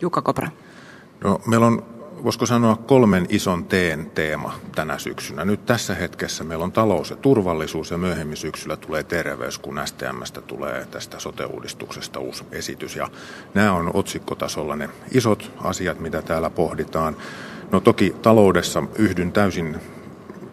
Jukka 0.00 0.22
Kopra. 0.22 0.48
No, 1.24 1.40
meillä 1.46 1.66
on 1.66 1.93
voisiko 2.24 2.46
sanoa 2.46 2.76
kolmen 2.76 3.26
ison 3.28 3.64
teen 3.64 4.10
teema 4.10 4.54
tänä 4.74 4.98
syksynä. 4.98 5.44
Nyt 5.44 5.66
tässä 5.66 5.94
hetkessä 5.94 6.44
meillä 6.44 6.64
on 6.64 6.72
talous 6.72 7.10
ja 7.10 7.16
turvallisuus 7.16 7.90
ja 7.90 7.98
myöhemmin 7.98 8.36
syksyllä 8.36 8.76
tulee 8.76 9.02
terveys, 9.02 9.58
kun 9.58 9.80
STMstä 9.84 10.40
tulee 10.40 10.86
tästä 10.90 11.18
sote-uudistuksesta 11.18 12.20
uusi 12.20 12.44
esitys. 12.52 12.96
Ja 12.96 13.08
nämä 13.54 13.72
on 13.72 13.90
otsikkotasolla 13.94 14.76
ne 14.76 14.88
isot 15.10 15.52
asiat, 15.62 16.00
mitä 16.00 16.22
täällä 16.22 16.50
pohditaan. 16.50 17.16
No 17.72 17.80
toki 17.80 18.16
taloudessa 18.22 18.82
yhdyn 18.98 19.32
täysin 19.32 19.76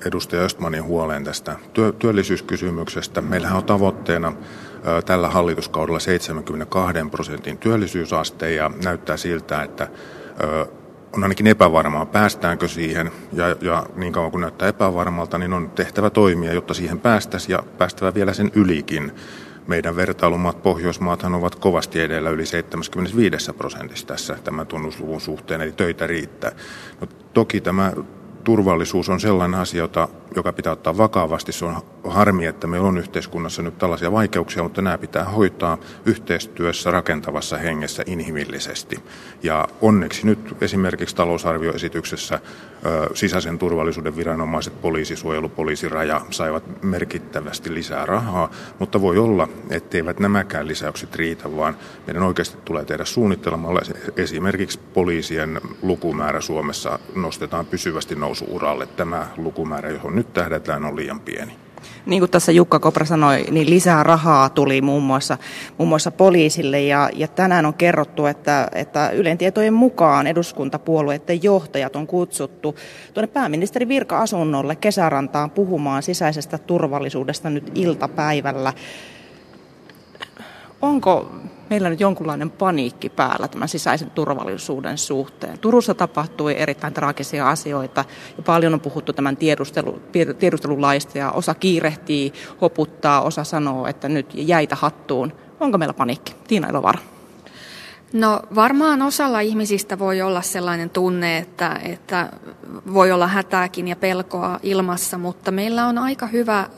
edustaja 0.05 0.41
Östmanin 0.41 0.83
huoleen 0.83 1.23
tästä 1.23 1.55
työ, 1.73 1.91
työllisyyskysymyksestä. 1.91 3.21
Meillähän 3.21 3.57
on 3.57 3.63
tavoitteena 3.63 4.33
tällä 5.05 5.29
hallituskaudella 5.29 5.99
72 5.99 6.97
prosentin 7.11 7.57
työllisyysaste 7.57 8.53
ja 8.53 8.71
näyttää 8.83 9.17
siltä, 9.17 9.63
että 9.63 9.87
on 11.13 11.23
ainakin 11.23 11.47
epävarmaa, 11.47 12.05
päästäänkö 12.05 12.67
siihen, 12.67 13.11
ja, 13.33 13.55
ja 13.61 13.85
niin 13.95 14.13
kauan 14.13 14.31
kuin 14.31 14.41
näyttää 14.41 14.67
epävarmalta, 14.67 15.37
niin 15.37 15.53
on 15.53 15.69
tehtävä 15.69 16.09
toimia, 16.09 16.53
jotta 16.53 16.73
siihen 16.73 16.99
päästäisiin 16.99 17.51
ja 17.51 17.63
päästävä 17.77 18.13
vielä 18.13 18.33
sen 18.33 18.51
ylikin. 18.55 19.11
Meidän 19.67 19.95
vertailumaat, 19.95 20.63
Pohjoismaathan 20.63 21.35
ovat 21.35 21.55
kovasti 21.55 22.01
edellä 22.01 22.29
yli 22.29 22.45
75 22.45 23.53
prosentissa 23.53 24.07
tässä 24.07 24.37
tämän 24.43 24.67
tunnusluvun 24.67 25.21
suhteen, 25.21 25.61
eli 25.61 25.71
töitä 25.71 26.07
riittää. 26.07 26.51
No, 27.01 27.07
toki 27.33 27.61
tämä 27.61 27.93
turvallisuus 28.43 29.09
on 29.09 29.19
sellainen 29.19 29.59
asia, 29.59 29.79
jota, 29.83 30.07
joka 30.35 30.53
pitää 30.53 30.73
ottaa 30.73 30.97
vakavasti. 30.97 31.51
Se 31.51 31.65
on 31.65 31.75
harmi, 32.03 32.45
että 32.45 32.67
meillä 32.67 32.87
on 32.87 32.97
yhteiskunnassa 32.97 33.61
nyt 33.61 33.77
tällaisia 33.77 34.11
vaikeuksia, 34.11 34.63
mutta 34.63 34.81
nämä 34.81 34.97
pitää 34.97 35.23
hoitaa 35.25 35.77
yhteistyössä 36.05 36.91
rakentavassa 36.91 37.57
hengessä 37.57 38.03
inhimillisesti. 38.05 38.99
Ja 39.43 39.67
onneksi 39.81 40.25
nyt 40.25 40.55
esimerkiksi 40.61 41.15
talousarvioesityksessä 41.15 42.39
ö, 42.85 43.09
sisäisen 43.13 43.57
turvallisuuden 43.57 44.15
viranomaiset, 44.15 44.81
poliisisuojelu, 44.81 45.49
poliisiraja 45.49 46.21
saivat 46.29 46.83
merkittävästi 46.83 47.73
lisää 47.73 48.05
rahaa, 48.05 48.51
mutta 48.79 49.01
voi 49.01 49.17
olla, 49.17 49.47
etteivät 49.69 50.19
nämäkään 50.19 50.67
lisäykset 50.67 51.15
riitä, 51.15 51.55
vaan 51.55 51.77
meidän 52.07 52.23
oikeasti 52.23 52.57
tulee 52.65 52.85
tehdä 52.85 53.05
suunnittelemalla 53.05 53.81
esimerkiksi 54.17 54.79
poliisien 54.93 55.61
lukumäärä 55.81 56.41
Suomessa 56.41 56.99
nostetaan 57.15 57.65
pysyvästi 57.65 58.15
nousuuralle. 58.31 58.85
Tämä 58.85 59.27
lukumäärä, 59.37 59.89
johon 59.89 60.15
nyt 60.15 60.33
tähdätään, 60.33 60.85
on 60.85 60.95
liian 60.95 61.19
pieni. 61.19 61.55
Niin 62.05 62.21
kuin 62.21 62.31
tässä 62.31 62.51
Jukka 62.51 62.79
Kopra 62.79 63.05
sanoi, 63.05 63.45
niin 63.51 63.69
lisää 63.69 64.03
rahaa 64.03 64.49
tuli 64.49 64.81
muun 64.81 65.03
muassa, 65.03 65.37
muun 65.77 65.89
muassa 65.89 66.11
poliisille 66.11 66.81
ja, 66.81 67.09
ja 67.13 67.27
tänään 67.27 67.65
on 67.65 67.73
kerrottu, 67.73 68.25
että, 68.25 68.67
että 68.71 69.09
Ylen 69.09 69.37
tietojen 69.37 69.73
mukaan 69.73 70.27
eduskuntapuolueiden 70.27 71.43
johtajat 71.43 71.95
on 71.95 72.07
kutsuttu 72.07 72.75
tuonne 73.13 73.27
pääministerin 73.27 73.87
virka-asunnolle 73.87 74.75
kesärantaan 74.75 75.51
puhumaan 75.51 76.03
sisäisestä 76.03 76.57
turvallisuudesta 76.57 77.49
nyt 77.49 77.71
iltapäivällä. 77.75 78.73
Onko 80.81 81.31
meillä 81.71 81.89
nyt 81.89 81.99
jonkunlainen 81.99 82.51
paniikki 82.51 83.09
päällä 83.09 83.47
tämän 83.47 83.69
sisäisen 83.69 84.11
turvallisuuden 84.11 84.97
suhteen. 84.97 85.59
Turussa 85.59 85.93
tapahtui 85.93 86.55
erittäin 86.57 86.93
traagisia 86.93 87.49
asioita 87.49 88.05
ja 88.37 88.43
paljon 88.43 88.73
on 88.73 88.79
puhuttu 88.79 89.13
tämän 89.13 89.37
tiedustelu, 89.37 90.01
tiedustelulaista 90.39 91.17
ja 91.17 91.31
osa 91.31 91.53
kiirehtii, 91.53 92.33
hoputtaa, 92.61 93.21
osa 93.21 93.43
sanoo, 93.43 93.87
että 93.87 94.09
nyt 94.09 94.29
jäitä 94.33 94.75
hattuun. 94.75 95.33
Onko 95.59 95.77
meillä 95.77 95.93
paniikki? 95.93 96.35
Tiina 96.47 96.67
Elovara. 96.67 96.99
No 98.13 98.41
varmaan 98.55 99.01
osalla 99.01 99.39
ihmisistä 99.39 99.99
voi 99.99 100.21
olla 100.21 100.41
sellainen 100.41 100.89
tunne, 100.89 101.37
että, 101.37 101.79
että 101.83 102.29
voi 102.93 103.11
olla 103.11 103.27
hätääkin 103.27 103.87
ja 103.87 103.95
pelkoa 103.95 104.59
ilmassa, 104.63 105.17
mutta 105.17 105.51
meillä 105.51 105.87
on 105.87 105.97
aika 105.97 106.27
hyvä 106.27 106.69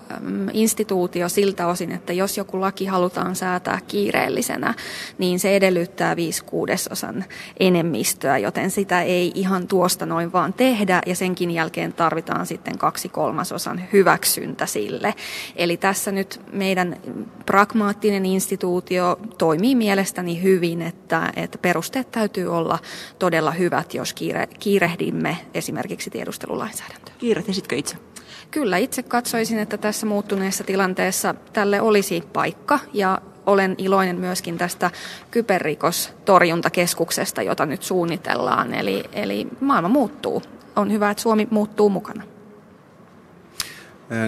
instituutio 0.53 1.29
siltä 1.29 1.67
osin, 1.67 1.91
että 1.91 2.13
jos 2.13 2.37
joku 2.37 2.61
laki 2.61 2.85
halutaan 2.85 3.35
säätää 3.35 3.79
kiireellisenä, 3.87 4.73
niin 5.17 5.39
se 5.39 5.55
edellyttää 5.55 6.15
viisi 6.15 6.43
kuudesosan 6.43 7.25
enemmistöä, 7.59 8.37
joten 8.37 8.71
sitä 8.71 9.01
ei 9.01 9.31
ihan 9.35 9.67
tuosta 9.67 10.05
noin 10.05 10.33
vaan 10.33 10.53
tehdä 10.53 11.01
ja 11.05 11.15
senkin 11.15 11.51
jälkeen 11.51 11.93
tarvitaan 11.93 12.45
sitten 12.45 12.77
kaksi 12.77 13.09
kolmasosan 13.09 13.81
hyväksyntä 13.93 14.65
sille. 14.65 15.13
Eli 15.55 15.77
tässä 15.77 16.11
nyt 16.11 16.41
meidän 16.51 16.97
pragmaattinen 17.45 18.25
instituutio 18.25 19.19
toimii 19.37 19.75
mielestäni 19.75 20.43
hyvin, 20.43 20.81
että 20.81 21.22
että, 21.35 21.57
perusteet 21.57 22.11
täytyy 22.11 22.47
olla 22.47 22.79
todella 23.19 23.51
hyvät, 23.51 23.93
jos 23.93 24.13
kiire, 24.13 24.47
kiirehdimme 24.59 25.37
esimerkiksi 25.53 26.09
tiedustelulainsäädäntöä. 26.09 27.13
Kiirehtisitkö 27.17 27.75
itse? 27.75 27.97
Kyllä, 28.51 28.77
itse 28.77 29.03
katsoisin, 29.03 29.59
että 29.59 29.77
tässä 29.77 30.05
muuttuneessa 30.05 30.63
tilanteessa 30.63 31.35
tälle 31.53 31.81
olisi 31.81 32.23
paikka 32.33 32.79
ja 32.93 33.21
olen 33.45 33.75
iloinen 33.77 34.19
myöskin 34.19 34.57
tästä 34.57 34.91
kyberrikostorjuntakeskuksesta, 35.31 37.41
jota 37.41 37.65
nyt 37.65 37.83
suunnitellaan. 37.83 38.73
Eli, 38.73 39.03
eli 39.13 39.47
maailma 39.59 39.89
muuttuu. 39.89 40.43
On 40.75 40.91
hyvä, 40.91 41.11
että 41.11 41.23
Suomi 41.23 41.47
muuttuu 41.51 41.89
mukana. 41.89 42.32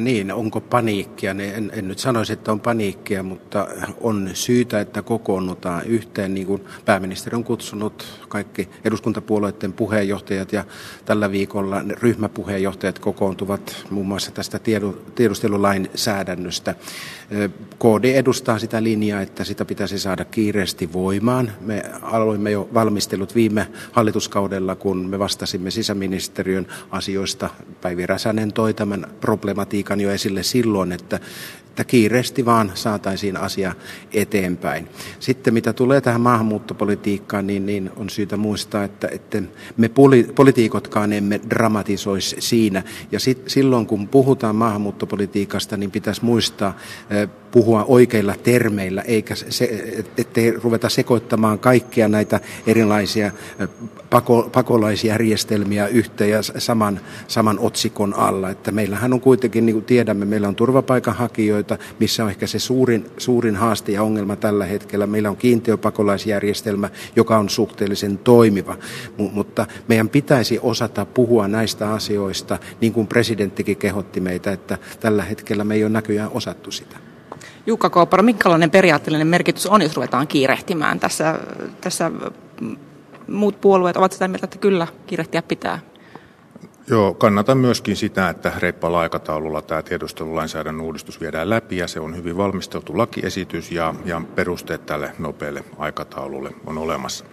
Niin, 0.01 0.33
onko 0.33 0.61
paniikkia? 0.61 1.31
En, 1.31 1.71
en 1.73 1.87
nyt 1.87 1.99
sanoisi, 1.99 2.33
että 2.33 2.51
on 2.51 2.59
paniikkia, 2.59 3.23
mutta 3.23 3.67
on 4.01 4.29
syytä, 4.33 4.79
että 4.79 5.01
kokoonnutaan 5.01 5.85
yhteen. 5.85 6.33
Niin 6.33 6.47
kuin 6.47 6.61
pääministeri 6.85 7.35
on 7.35 7.43
kutsunut 7.43 8.25
kaikki 8.29 8.69
eduskuntapuolueiden 8.85 9.73
puheenjohtajat 9.73 10.53
ja 10.53 10.63
tällä 11.05 11.31
viikolla 11.31 11.81
ryhmäpuheenjohtajat 11.89 12.99
kokoontuvat 12.99 13.85
muun 13.89 14.07
muassa 14.07 14.31
tästä 14.31 14.59
tiedustelulainsäädännöstä. 15.15 16.75
KD 17.79 18.05
edustaa 18.05 18.59
sitä 18.59 18.83
linjaa, 18.83 19.21
että 19.21 19.43
sitä 19.43 19.65
pitäisi 19.65 19.99
saada 19.99 20.25
kiireesti 20.25 20.93
voimaan. 20.93 21.51
Me 21.61 21.83
aloimme 22.01 22.51
jo 22.51 22.69
valmistelut 22.73 23.35
viime 23.35 23.67
hallituskaudella, 23.91 24.75
kun 24.75 25.09
me 25.09 25.19
vastasimme 25.19 25.71
sisäministeriön 25.71 26.67
asioista. 26.91 27.49
Päivi 27.81 28.05
Räsänen 28.05 28.53
toi 28.53 28.73
tämän 28.73 29.07
problematiikan 29.21 30.01
jo 30.01 30.11
esille 30.11 30.43
silloin, 30.43 30.91
että 30.91 31.19
että 31.75 31.83
kiireesti 31.83 32.45
vaan 32.45 32.71
saataisiin 32.73 33.37
asia 33.37 33.75
eteenpäin. 34.13 34.87
Sitten 35.19 35.53
mitä 35.53 35.73
tulee 35.73 36.01
tähän 36.01 36.21
maahanmuuttopolitiikkaan, 36.21 37.47
niin, 37.47 37.65
niin 37.65 37.91
on 37.95 38.09
syytä 38.09 38.37
muistaa, 38.37 38.83
että, 38.83 39.07
että 39.11 39.41
me 39.77 39.89
poli, 39.89 40.23
politiikotkaan 40.35 41.13
emme 41.13 41.41
dramatisoisi 41.49 42.35
siinä. 42.39 42.83
Ja 43.11 43.19
sit, 43.19 43.43
silloin 43.47 43.85
kun 43.85 44.07
puhutaan 44.07 44.55
maahanmuuttopolitiikasta, 44.55 45.77
niin 45.77 45.91
pitäisi 45.91 46.25
muistaa 46.25 46.77
puhua 47.55 47.85
oikeilla 47.87 48.35
termeillä, 48.43 49.01
eikä 49.01 49.35
se, 49.35 49.93
ettei 50.17 50.51
ruveta 50.51 50.89
sekoittamaan 50.89 51.59
kaikkia 51.59 52.07
näitä 52.07 52.39
erilaisia 52.67 53.31
pako, 54.09 54.49
pakolaisjärjestelmiä 54.51 55.87
yhteen 55.87 56.29
ja 56.29 56.41
saman, 56.41 56.99
saman 57.27 57.59
otsikon 57.59 58.13
alla. 58.13 58.49
Että 58.49 58.71
meillähän 58.71 59.13
on 59.13 59.21
kuitenkin, 59.21 59.65
niin 59.65 59.73
kuin 59.73 59.85
tiedämme, 59.85 60.25
meillä 60.25 60.47
on 60.47 60.55
turvapaikanhakijoita, 60.55 61.77
missä 61.99 62.23
on 62.23 62.29
ehkä 62.29 62.47
se 62.47 62.59
suurin, 62.59 63.05
suurin 63.17 63.55
haaste 63.55 63.91
ja 63.91 64.03
ongelma 64.03 64.35
tällä 64.35 64.65
hetkellä. 64.65 65.07
Meillä 65.07 65.29
on 65.29 65.37
kiintiöpakolaisjärjestelmä, 65.37 66.89
joka 67.15 67.37
on 67.37 67.49
suhteellisen 67.49 68.17
toimiva, 68.17 68.77
M- 69.17 69.33
mutta 69.33 69.65
meidän 69.87 70.09
pitäisi 70.09 70.59
osata 70.61 71.05
puhua 71.05 71.47
näistä 71.47 71.93
asioista, 71.93 72.59
niin 72.81 72.93
kuin 72.93 73.07
presidenttikin 73.07 73.77
kehotti 73.77 74.19
meitä, 74.19 74.51
että 74.51 74.77
tällä 74.99 75.23
hetkellä 75.23 75.63
me 75.63 75.75
ei 75.75 75.83
ole 75.83 75.91
näköjään 75.91 76.31
osattu 76.33 76.71
sitä. 76.71 77.14
Jukka 77.65 77.89
Koopparo, 77.89 78.23
minkälainen 78.23 78.71
periaatteellinen 78.71 79.27
merkitys 79.27 79.65
on, 79.65 79.81
jos 79.81 79.95
ruvetaan 79.95 80.27
kiirehtimään 80.27 80.99
tässä, 80.99 81.39
tässä 81.81 82.11
muut 83.27 83.61
puolueet 83.61 83.97
ovat 83.97 84.11
sitä 84.11 84.27
mieltä, 84.27 84.45
että 84.45 84.57
kyllä 84.57 84.87
kiirehtiä 85.07 85.41
pitää. 85.41 85.79
Joo, 86.87 87.13
kannatan 87.13 87.57
myöskin 87.57 87.95
sitä, 87.95 88.29
että 88.29 88.51
reippaalla 88.59 88.99
aikataululla 88.99 89.61
tämä 89.61 89.81
tiedustelulainsäädännön 89.81 90.85
uudistus 90.85 91.21
viedään 91.21 91.49
läpi 91.49 91.77
ja 91.77 91.87
se 91.87 91.99
on 91.99 92.15
hyvin 92.15 92.37
valmisteltu 92.37 92.97
lakiesitys 92.97 93.71
ja, 93.71 93.93
ja 94.05 94.21
perusteet 94.35 94.85
tälle 94.85 95.11
nopealle 95.19 95.63
aikataululle 95.77 96.51
on 96.65 96.77
olemassa. 96.77 97.25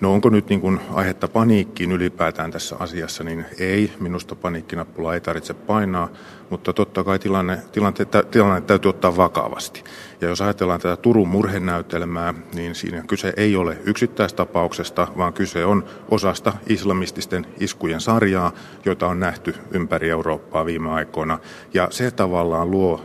No 0.00 0.12
onko 0.12 0.28
nyt 0.28 0.48
niin 0.48 0.60
kuin 0.60 0.80
aihetta 0.92 1.28
paniikkiin 1.28 1.92
ylipäätään 1.92 2.50
tässä 2.50 2.76
asiassa, 2.78 3.24
niin 3.24 3.44
ei. 3.58 3.92
Minusta 4.00 4.34
paniikkinappulaa 4.34 5.14
ei 5.14 5.20
tarvitse 5.20 5.54
painaa, 5.54 6.08
mutta 6.52 6.72
totta 6.72 7.04
kai 7.04 7.18
tilanne, 7.18 7.58
tilanne, 7.72 8.04
tilanne 8.30 8.60
täytyy 8.60 8.88
ottaa 8.88 9.16
vakavasti. 9.16 9.84
Ja 10.20 10.28
jos 10.28 10.40
ajatellaan 10.40 10.80
tätä 10.80 10.96
Turun 10.96 11.28
murhenäytelmää, 11.28 12.34
niin 12.54 12.74
siinä 12.74 13.02
kyse 13.06 13.32
ei 13.36 13.56
ole 13.56 13.78
yksittäistapauksesta, 13.84 15.08
vaan 15.16 15.32
kyse 15.32 15.64
on 15.64 15.84
osasta 16.10 16.52
islamististen 16.68 17.46
iskujen 17.60 18.00
sarjaa, 18.00 18.52
joita 18.84 19.06
on 19.06 19.20
nähty 19.20 19.54
ympäri 19.70 20.10
Eurooppaa 20.10 20.66
viime 20.66 20.90
aikoina. 20.90 21.38
Ja 21.74 21.88
se 21.90 22.10
tavallaan 22.10 22.70
luo 22.70 23.04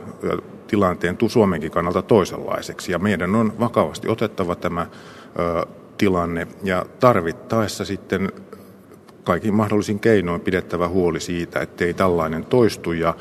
tilanteen 0.68 1.18
Suomenkin 1.28 1.72
kannalta 1.72 2.02
toisenlaiseksi. 2.02 2.91
Ja 2.91 3.00
meidän 3.00 3.36
on 3.36 3.60
vakavasti 3.60 4.10
otettava 4.10 4.56
tämä 4.56 4.88
tilanne 5.98 6.48
ja 6.64 6.86
tarvittaessa 7.00 7.86
sitten 7.86 8.32
kaikin 9.28 9.53
mahdollisin 9.53 9.99
keinoin 9.99 10.41
pidettävä 10.41 10.88
huoli 10.88 11.19
siitä, 11.19 11.59
ettei 11.59 11.93
tällainen 11.93 12.45
toistu 12.45 12.91
ja 12.91 13.13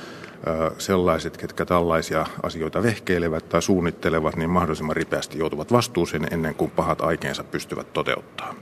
sellaiset, 0.79 1.37
ketkä 1.37 1.65
tällaisia 1.65 2.27
asioita 2.43 2.83
vehkeilevät 2.83 3.49
tai 3.49 3.63
suunnittelevat, 3.63 4.37
niin 4.37 4.51
mahdollisimman 4.51 4.97
ripeästi 4.97 5.39
joutuvat 5.39 5.73
vastuuseen 5.73 6.27
ennen 6.31 6.55
kuin 6.55 6.71
pahat 6.71 7.01
aikeensa 7.01 7.45
pystyvät 7.45 7.93
toteuttamaan. 7.93 8.57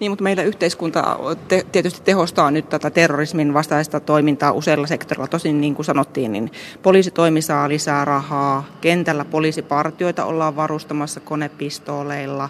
Niin, 0.00 0.12
mutta 0.12 0.22
meillä 0.22 0.42
yhteiskunta 0.42 1.18
te, 1.48 1.66
tietysti 1.72 2.00
tehostaa 2.04 2.50
nyt 2.50 2.68
tätä 2.68 2.90
terrorismin 2.90 3.54
vastaista 3.54 4.00
toimintaa 4.00 4.52
useilla 4.52 4.86
sektorilla. 4.86 5.26
Tosin 5.26 5.60
niin 5.60 5.74
kuin 5.74 5.86
sanottiin, 5.86 6.32
niin 6.32 6.52
poliisitoimi 6.82 7.42
saa 7.42 7.68
lisää 7.68 8.04
rahaa, 8.04 8.66
kentällä 8.80 9.24
poliisipartioita 9.24 10.24
ollaan 10.24 10.56
varustamassa 10.56 11.20
konepistooleilla, 11.20 12.48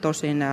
Tosin 0.00 0.44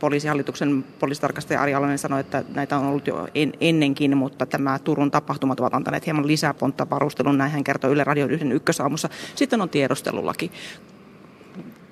poliisihallituksen 0.00 0.84
poliisitarkastaja 0.98 1.62
Ari 1.62 1.74
Alonen 1.74 1.98
sanoi, 1.98 2.20
että 2.20 2.44
näitä 2.54 2.76
on 2.76 2.86
ollut 2.86 3.06
jo 3.06 3.28
en, 3.34 3.52
ennenkin, 3.60 4.16
mutta 4.16 4.46
tämä 4.46 4.78
Turun 4.78 5.10
tapahtumat 5.10 5.60
ovat 5.60 5.74
antaneet 5.74 6.06
hieman 6.06 6.26
lisää 6.26 6.54
pontta 6.54 6.90
varustelun. 6.90 7.38
Näin 7.38 7.52
hän 7.52 7.64
kertoi 7.64 7.92
Yle 7.92 8.04
Radio 8.04 8.26
1 8.26 8.46
ykkösaamussa. 8.48 9.08
Sitten 9.34 9.60
on 9.60 9.68
tiedustelulaki 9.68 10.52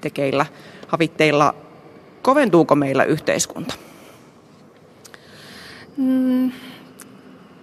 tekeillä, 0.00 0.46
havitteilla. 0.88 1.54
Koventuuko 2.22 2.74
meillä 2.74 3.04
yhteiskunta? 3.04 3.74
Mm, 5.96 6.52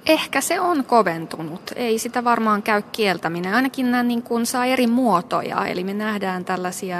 Ehkä 0.05 0.41
se 0.41 0.59
on 0.59 0.85
koventunut. 0.85 1.71
Ei 1.75 1.99
sitä 1.99 2.23
varmaan 2.23 2.63
käy 2.63 2.81
kieltäminen. 2.91 3.53
Ainakin 3.53 3.91
nämä 3.91 4.03
niin 4.03 4.23
kuin 4.23 4.45
saa 4.45 4.65
eri 4.65 4.87
muotoja. 4.87 5.65
Eli 5.65 5.83
me 5.83 5.93
nähdään 5.93 6.45
tällaisia, 6.45 6.97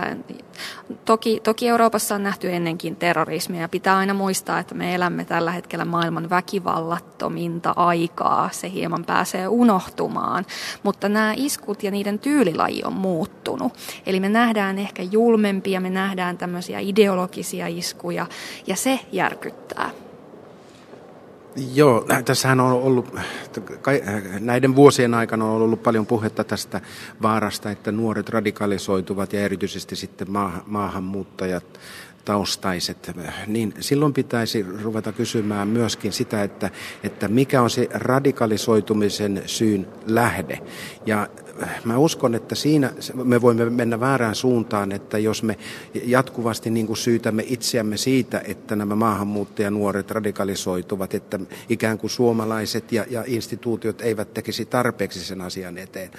toki, 1.06 1.40
toki 1.44 1.68
Euroopassa 1.68 2.16
on 2.16 2.24
nähty 2.24 2.54
ennenkin 2.54 2.96
terrorismia. 2.96 3.70
Pitää 3.70 3.98
aina 3.98 4.14
muistaa, 4.14 4.60
että 4.60 4.76
me 4.76 4.96
elämme 4.96 5.26
tällä 5.26 5.52
hetkellä 5.52 5.86
maailman 5.86 6.30
väkivallattominta 6.30 7.74
aikaa. 7.76 8.50
Se 8.52 8.72
hieman 8.72 9.06
pääsee 9.06 9.48
unohtumaan. 9.48 10.46
Mutta 10.84 11.10
nämä 11.10 11.34
iskut 11.38 11.84
ja 11.84 11.92
niiden 11.92 12.20
tyylilaji 12.20 12.84
on 12.84 12.94
muuttunut. 12.94 13.74
Eli 14.06 14.20
me 14.20 14.30
nähdään 14.30 14.78
ehkä 14.78 15.04
julmempia, 15.04 15.82
me 15.82 15.90
nähdään 15.90 16.38
tämmöisiä 16.38 16.80
ideologisia 16.80 17.68
iskuja 17.68 18.26
ja 18.68 18.76
se 18.76 19.00
järkyttää. 19.12 19.90
Joo, 21.74 22.06
tässähän 22.26 22.60
on 22.60 22.72
ollut, 22.72 23.16
näiden 24.40 24.76
vuosien 24.76 25.14
aikana 25.14 25.46
on 25.46 25.62
ollut 25.62 25.84
paljon 25.84 26.06
puhetta 26.06 26.44
tästä 26.44 26.82
vaarasta, 27.22 27.72
että 27.72 27.92
nuoret 27.92 28.30
radikalisoituvat 28.30 29.34
ja 29.34 29.42
erityisesti 29.42 29.96
sitten 29.96 30.28
maahanmuuttajat 30.66 31.80
taustaiset, 32.26 33.12
niin 33.48 33.74
silloin 33.80 34.14
pitäisi 34.14 34.66
ruveta 34.84 35.12
kysymään 35.12 35.68
myöskin 35.68 36.14
sitä, 36.14 36.44
että, 36.44 36.70
että 37.04 37.28
mikä 37.28 37.62
on 37.62 37.70
se 37.70 37.90
radikalisoitumisen 37.94 39.44
syyn 39.46 39.88
lähde. 40.08 40.60
Ja 41.06 41.28
mä 41.86 41.98
uskon, 41.98 42.36
että 42.36 42.56
siinä 42.56 42.94
me 43.14 43.42
voimme 43.42 43.70
mennä 43.70 44.00
väärään 44.00 44.36
suuntaan, 44.36 44.92
että 44.92 45.18
jos 45.18 45.44
me 45.44 45.58
jatkuvasti 46.06 46.70
niin 46.70 46.88
kuin 46.88 46.98
syytämme 46.98 47.44
itseämme 47.48 47.98
siitä, 47.98 48.42
että 48.46 48.76
nämä 48.76 48.96
maahanmuuttajanuoret 48.96 50.12
radikalisoituvat, 50.12 51.14
että 51.14 51.40
ikään 51.70 51.98
kuin 51.98 52.12
suomalaiset 52.12 52.92
ja, 52.92 53.06
ja 53.10 53.24
instituutiot 53.28 54.02
eivät 54.02 54.34
tekisi 54.34 54.66
tarpeeksi 54.66 55.26
sen 55.26 55.42
asian 55.42 55.78
eteen. 55.78 56.12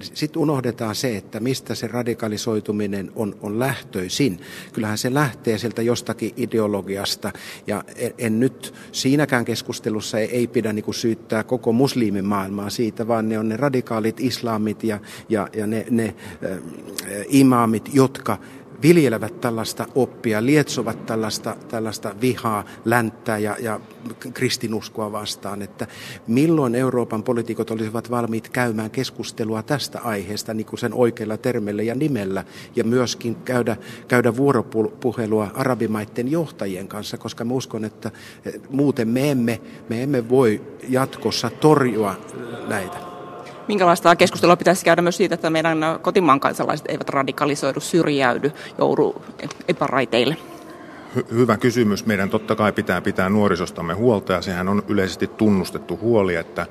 Sitten 0.00 0.42
unohdetaan 0.42 0.94
se, 0.94 1.16
että 1.16 1.40
mistä 1.40 1.74
se 1.74 1.86
radikalisoituminen 1.86 3.12
on, 3.14 3.36
on 3.40 3.58
lähtöisin. 3.58 4.40
Kyllähän 4.72 4.98
se 4.98 5.14
lähtee 5.14 5.58
sieltä 5.58 5.82
jostakin 5.82 6.32
ideologiasta 6.36 7.32
ja 7.66 7.84
en, 7.96 8.14
en 8.18 8.40
nyt 8.40 8.74
siinäkään 8.92 9.44
keskustelussa 9.44 10.18
ei, 10.18 10.30
ei 10.30 10.46
pidä 10.46 10.72
niin 10.72 10.84
kuin 10.84 10.94
syyttää 10.94 11.44
koko 11.44 11.72
muslimimaailmaa 11.72 12.70
siitä, 12.70 13.08
vaan 13.08 13.28
ne 13.28 13.38
on 13.38 13.48
ne 13.48 13.56
radikaalit 13.56 14.20
islamit 14.20 14.83
ja, 14.86 14.98
ja, 15.28 15.48
ja 15.52 15.66
ne, 15.66 15.86
ne 15.90 16.14
äh, 16.44 16.58
imaamit, 17.28 17.90
jotka 17.92 18.38
viljelevät 18.84 19.40
tällaista 19.40 19.86
oppia, 19.94 20.46
lietsovat 20.46 21.06
tällaista, 21.06 21.56
tällaista 21.68 22.14
vihaa, 22.20 22.64
länttää 22.84 23.38
ja, 23.38 23.56
ja 23.60 23.80
kristinuskoa 24.34 25.12
vastaan, 25.12 25.62
että 25.62 25.86
milloin 26.26 26.74
Euroopan 26.74 27.22
poliitikot 27.22 27.70
olisivat 27.70 28.10
valmiit 28.10 28.48
käymään 28.48 28.90
keskustelua 28.90 29.62
tästä 29.62 30.00
aiheesta 30.00 30.54
niin 30.54 30.66
kuin 30.66 30.80
sen 30.80 30.94
oikealla 30.94 31.36
termellä 31.36 31.82
ja 31.82 31.94
nimellä 31.94 32.44
ja 32.76 32.84
myöskin 32.84 33.34
käydä, 33.34 33.76
käydä 34.08 34.36
vuoropuhelua 34.36 35.50
arabimaiden 35.54 36.30
johtajien 36.30 36.88
kanssa, 36.88 37.18
koska 37.18 37.44
mä 37.44 37.54
uskon, 37.54 37.84
että 37.84 38.10
muuten 38.70 39.08
me 39.08 39.30
emme, 39.30 39.60
me 39.88 40.02
emme 40.02 40.28
voi 40.28 40.62
jatkossa 40.88 41.50
torjua 41.50 42.16
näitä 42.68 43.13
minkälaista 43.68 44.16
keskustelua 44.16 44.56
pitäisi 44.56 44.84
käydä 44.84 45.02
myös 45.02 45.16
siitä, 45.16 45.34
että 45.34 45.50
meidän 45.50 45.78
kotimaan 46.02 46.40
kansalaiset 46.40 46.86
eivät 46.88 47.08
radikalisoidu, 47.08 47.80
syrjäydy, 47.80 48.52
joudu 48.78 49.22
epäraiteille? 49.68 50.36
hy- 51.16 51.26
hyvä 51.30 51.56
kysymys. 51.56 52.06
Meidän 52.06 52.30
totta 52.30 52.54
kai 52.54 52.72
pitää 52.72 53.00
pitää 53.00 53.28
nuorisostamme 53.28 53.94
huolta 53.94 54.32
ja 54.32 54.42
sehän 54.42 54.68
on 54.68 54.82
yleisesti 54.88 55.26
tunnustettu 55.26 55.98
huoli, 55.98 56.34
että 56.34 56.66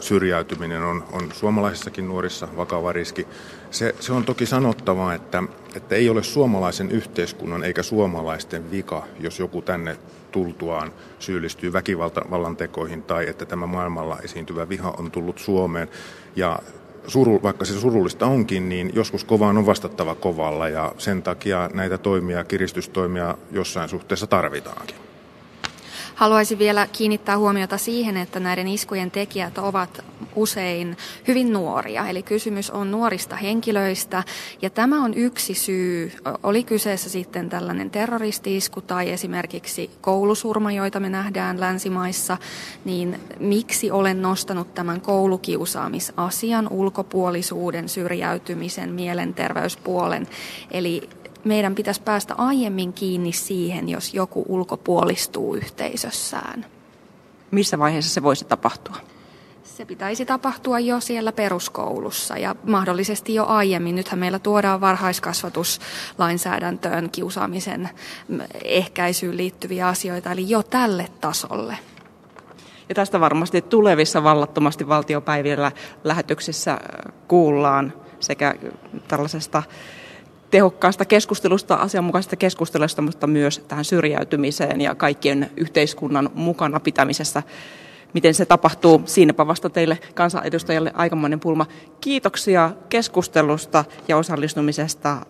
syrjäytyminen 0.00 0.82
on, 0.82 1.04
on 1.12 1.28
suomalaisissakin 1.32 2.08
nuorissa 2.08 2.48
vakava 2.56 2.92
riski. 2.92 3.26
Se, 3.70 3.94
se 4.00 4.12
on 4.12 4.24
toki 4.24 4.46
sanottava, 4.46 5.14
että, 5.14 5.42
että 5.74 5.94
ei 5.94 6.08
ole 6.08 6.22
suomalaisen 6.22 6.90
yhteiskunnan 6.90 7.64
eikä 7.64 7.82
suomalaisten 7.82 8.70
vika, 8.70 9.02
jos 9.20 9.38
joku 9.38 9.62
tänne 9.62 9.96
tultuaan 10.32 10.92
syyllistyy 11.18 11.72
väkivallan 11.72 12.56
tekoihin 12.56 13.02
tai 13.02 13.28
että 13.28 13.46
tämä 13.46 13.66
maailmalla 13.66 14.18
esiintyvä 14.24 14.68
viha 14.68 14.94
on 14.98 15.10
tullut 15.10 15.38
Suomeen. 15.38 15.88
Ja 16.36 16.58
suru, 17.06 17.42
vaikka 17.42 17.64
se 17.64 17.80
surullista 17.80 18.26
onkin, 18.26 18.68
niin 18.68 18.90
joskus 18.94 19.24
kovaan 19.24 19.58
on 19.58 19.66
vastattava 19.66 20.14
kovalla 20.14 20.68
ja 20.68 20.92
sen 20.98 21.22
takia 21.22 21.70
näitä 21.74 21.98
toimia, 21.98 22.44
kiristystoimia 22.44 23.38
jossain 23.52 23.88
suhteessa 23.88 24.26
tarvitaankin. 24.26 25.09
Haluaisin 26.20 26.58
vielä 26.58 26.88
kiinnittää 26.92 27.38
huomiota 27.38 27.78
siihen, 27.78 28.16
että 28.16 28.40
näiden 28.40 28.68
iskujen 28.68 29.10
tekijät 29.10 29.58
ovat 29.58 30.04
usein 30.34 30.96
hyvin 31.28 31.52
nuoria. 31.52 32.06
Eli 32.06 32.22
kysymys 32.22 32.70
on 32.70 32.90
nuorista 32.90 33.36
henkilöistä 33.36 34.22
ja 34.62 34.70
tämä 34.70 35.04
on 35.04 35.14
yksi 35.14 35.54
syy. 35.54 36.12
Oli 36.42 36.64
kyseessä 36.64 37.10
sitten 37.10 37.48
tällainen 37.48 37.90
terroristiisku 37.90 38.80
tai 38.80 39.10
esimerkiksi 39.10 39.90
koulusurma, 40.00 40.72
joita 40.72 41.00
me 41.00 41.08
nähdään 41.08 41.60
länsimaissa, 41.60 42.36
niin 42.84 43.20
miksi 43.38 43.90
olen 43.90 44.22
nostanut 44.22 44.74
tämän 44.74 45.00
koulukiusaamisasian, 45.00 46.68
ulkopuolisuuden, 46.68 47.88
syrjäytymisen, 47.88 48.92
mielenterveyspuolen. 48.92 50.28
Eli 50.70 51.08
meidän 51.44 51.74
pitäisi 51.74 52.02
päästä 52.02 52.34
aiemmin 52.34 52.92
kiinni 52.92 53.32
siihen, 53.32 53.88
jos 53.88 54.14
joku 54.14 54.44
ulkopuolistuu 54.48 55.54
yhteisössään. 55.54 56.66
Missä 57.50 57.78
vaiheessa 57.78 58.14
se 58.14 58.22
voisi 58.22 58.44
tapahtua? 58.44 58.96
Se 59.64 59.84
pitäisi 59.84 60.26
tapahtua 60.26 60.78
jo 60.78 61.00
siellä 61.00 61.32
peruskoulussa 61.32 62.38
ja 62.38 62.56
mahdollisesti 62.64 63.34
jo 63.34 63.46
aiemmin. 63.46 63.96
Nythän 63.96 64.18
meillä 64.18 64.38
tuodaan 64.38 64.80
varhaiskasvatuslainsäädäntöön 64.80 67.10
kiusaamisen 67.10 67.88
ehkäisyyn 68.64 69.36
liittyviä 69.36 69.88
asioita, 69.88 70.32
eli 70.32 70.50
jo 70.50 70.62
tälle 70.62 71.08
tasolle. 71.20 71.78
Ja 72.88 72.94
tästä 72.94 73.20
varmasti 73.20 73.62
tulevissa 73.62 74.22
vallattomasti 74.22 74.88
valtiopäivillä 74.88 75.72
lähetyksissä 76.04 76.78
kuullaan 77.28 77.92
sekä 78.20 78.54
tällaisesta 79.08 79.62
tehokkaasta 80.50 81.04
keskustelusta, 81.04 81.74
asianmukaisesta 81.74 82.36
keskustelusta, 82.36 83.02
mutta 83.02 83.26
myös 83.26 83.64
tähän 83.68 83.84
syrjäytymiseen 83.84 84.80
ja 84.80 84.94
kaikkien 84.94 85.50
yhteiskunnan 85.56 86.30
mukana 86.34 86.80
pitämisessä. 86.80 87.42
Miten 88.14 88.34
se 88.34 88.46
tapahtuu, 88.46 89.02
siinäpä 89.04 89.46
vasta 89.46 89.70
teille 89.70 89.98
kansanedustajille 90.14 90.92
aikamoinen 90.94 91.40
pulma. 91.40 91.66
Kiitoksia 92.00 92.70
keskustelusta 92.88 93.84
ja 94.08 94.16
osallistumisesta 94.16 95.26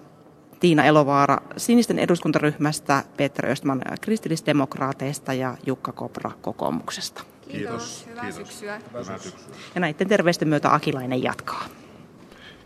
Tiina 0.60 0.84
Elovaara 0.84 1.38
sinisten 1.56 1.98
eduskuntaryhmästä, 1.98 3.04
Peter 3.16 3.46
Östman 3.46 3.82
kristillisdemokraateista 4.00 5.32
ja 5.34 5.56
Jukka 5.66 5.92
Kopra 5.92 6.30
kokoomuksesta. 6.42 7.22
Kiitos. 7.48 8.06
Hyvää 8.10 8.22
Kiitos. 8.22 8.36
syksyä. 8.36 8.80
Hyvää 8.88 9.18
syksyä. 9.18 9.54
Ja 9.74 9.80
näiden 9.80 10.08
terveisten 10.08 10.48
myötä 10.48 10.74
Akilainen 10.74 11.22
jatkaa. 11.22 11.64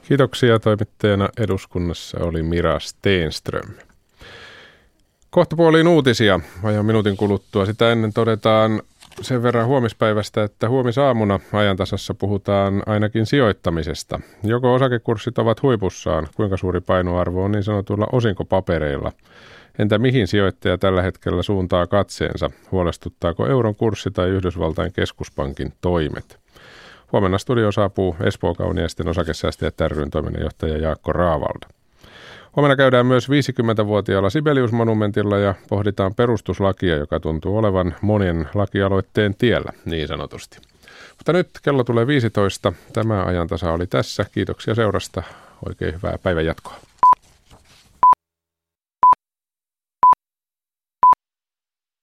Kiitoksia 0.08 0.58
toimittajana 0.58 1.28
eduskunnassa 1.38 2.18
oli 2.20 2.42
Mira 2.42 2.78
Steenström. 2.78 3.70
Kohta 5.30 5.56
puoliin 5.56 5.88
uutisia 5.88 6.40
vajaan 6.62 6.86
minuutin 6.86 7.16
kuluttua. 7.16 7.66
Sitä 7.66 7.92
ennen 7.92 8.12
todetaan 8.12 8.82
sen 9.20 9.42
verran 9.42 9.66
huomispäivästä, 9.66 10.42
että 10.42 10.68
huomisaamuna 10.68 11.40
ajantasassa 11.52 12.14
puhutaan 12.14 12.82
ainakin 12.86 13.26
sijoittamisesta. 13.26 14.20
Joko 14.42 14.74
osakekurssit 14.74 15.38
ovat 15.38 15.62
huipussaan, 15.62 16.26
kuinka 16.34 16.56
suuri 16.56 16.80
painoarvo 16.80 17.44
on 17.44 17.52
niin 17.52 17.64
sanotuilla 17.64 18.06
osinkopapereilla. 18.12 19.12
Entä 19.78 19.98
mihin 19.98 20.26
sijoittaja 20.26 20.78
tällä 20.78 21.02
hetkellä 21.02 21.42
suuntaa 21.42 21.86
katseensa? 21.86 22.50
Huolestuttaako 22.72 23.46
euron 23.46 23.74
kurssi 23.74 24.10
tai 24.10 24.28
Yhdysvaltain 24.28 24.92
keskuspankin 24.92 25.72
toimet? 25.80 26.43
Huomenna 27.12 27.38
studio 27.38 27.72
saapuu 27.72 28.16
Espoo 28.20 28.54
Kauniaisten 28.54 29.08
osakesäästäjät 29.08 29.80
ryn 29.88 30.10
toiminnanjohtaja 30.10 30.78
Jaakko 30.78 31.12
Raavalda. 31.12 31.66
Huomenna 32.56 32.76
käydään 32.76 33.06
myös 33.06 33.28
50-vuotiaalla 33.28 34.30
Sibelius-monumentilla 34.30 35.38
ja 35.38 35.54
pohditaan 35.68 36.14
perustuslakia, 36.14 36.96
joka 36.96 37.20
tuntuu 37.20 37.58
olevan 37.58 37.94
monien 38.00 38.48
lakialoitteen 38.54 39.34
tiellä, 39.34 39.72
niin 39.84 40.08
sanotusti. 40.08 40.58
Mutta 41.18 41.32
nyt 41.32 41.48
kello 41.62 41.84
tulee 41.84 42.06
15. 42.06 42.72
Tämä 42.92 43.24
ajantasa 43.24 43.72
oli 43.72 43.86
tässä. 43.86 44.26
Kiitoksia 44.32 44.74
seurasta. 44.74 45.22
Oikein 45.66 45.94
hyvää 45.94 46.18
päivän 46.22 46.46
jatkoa. 46.46 46.76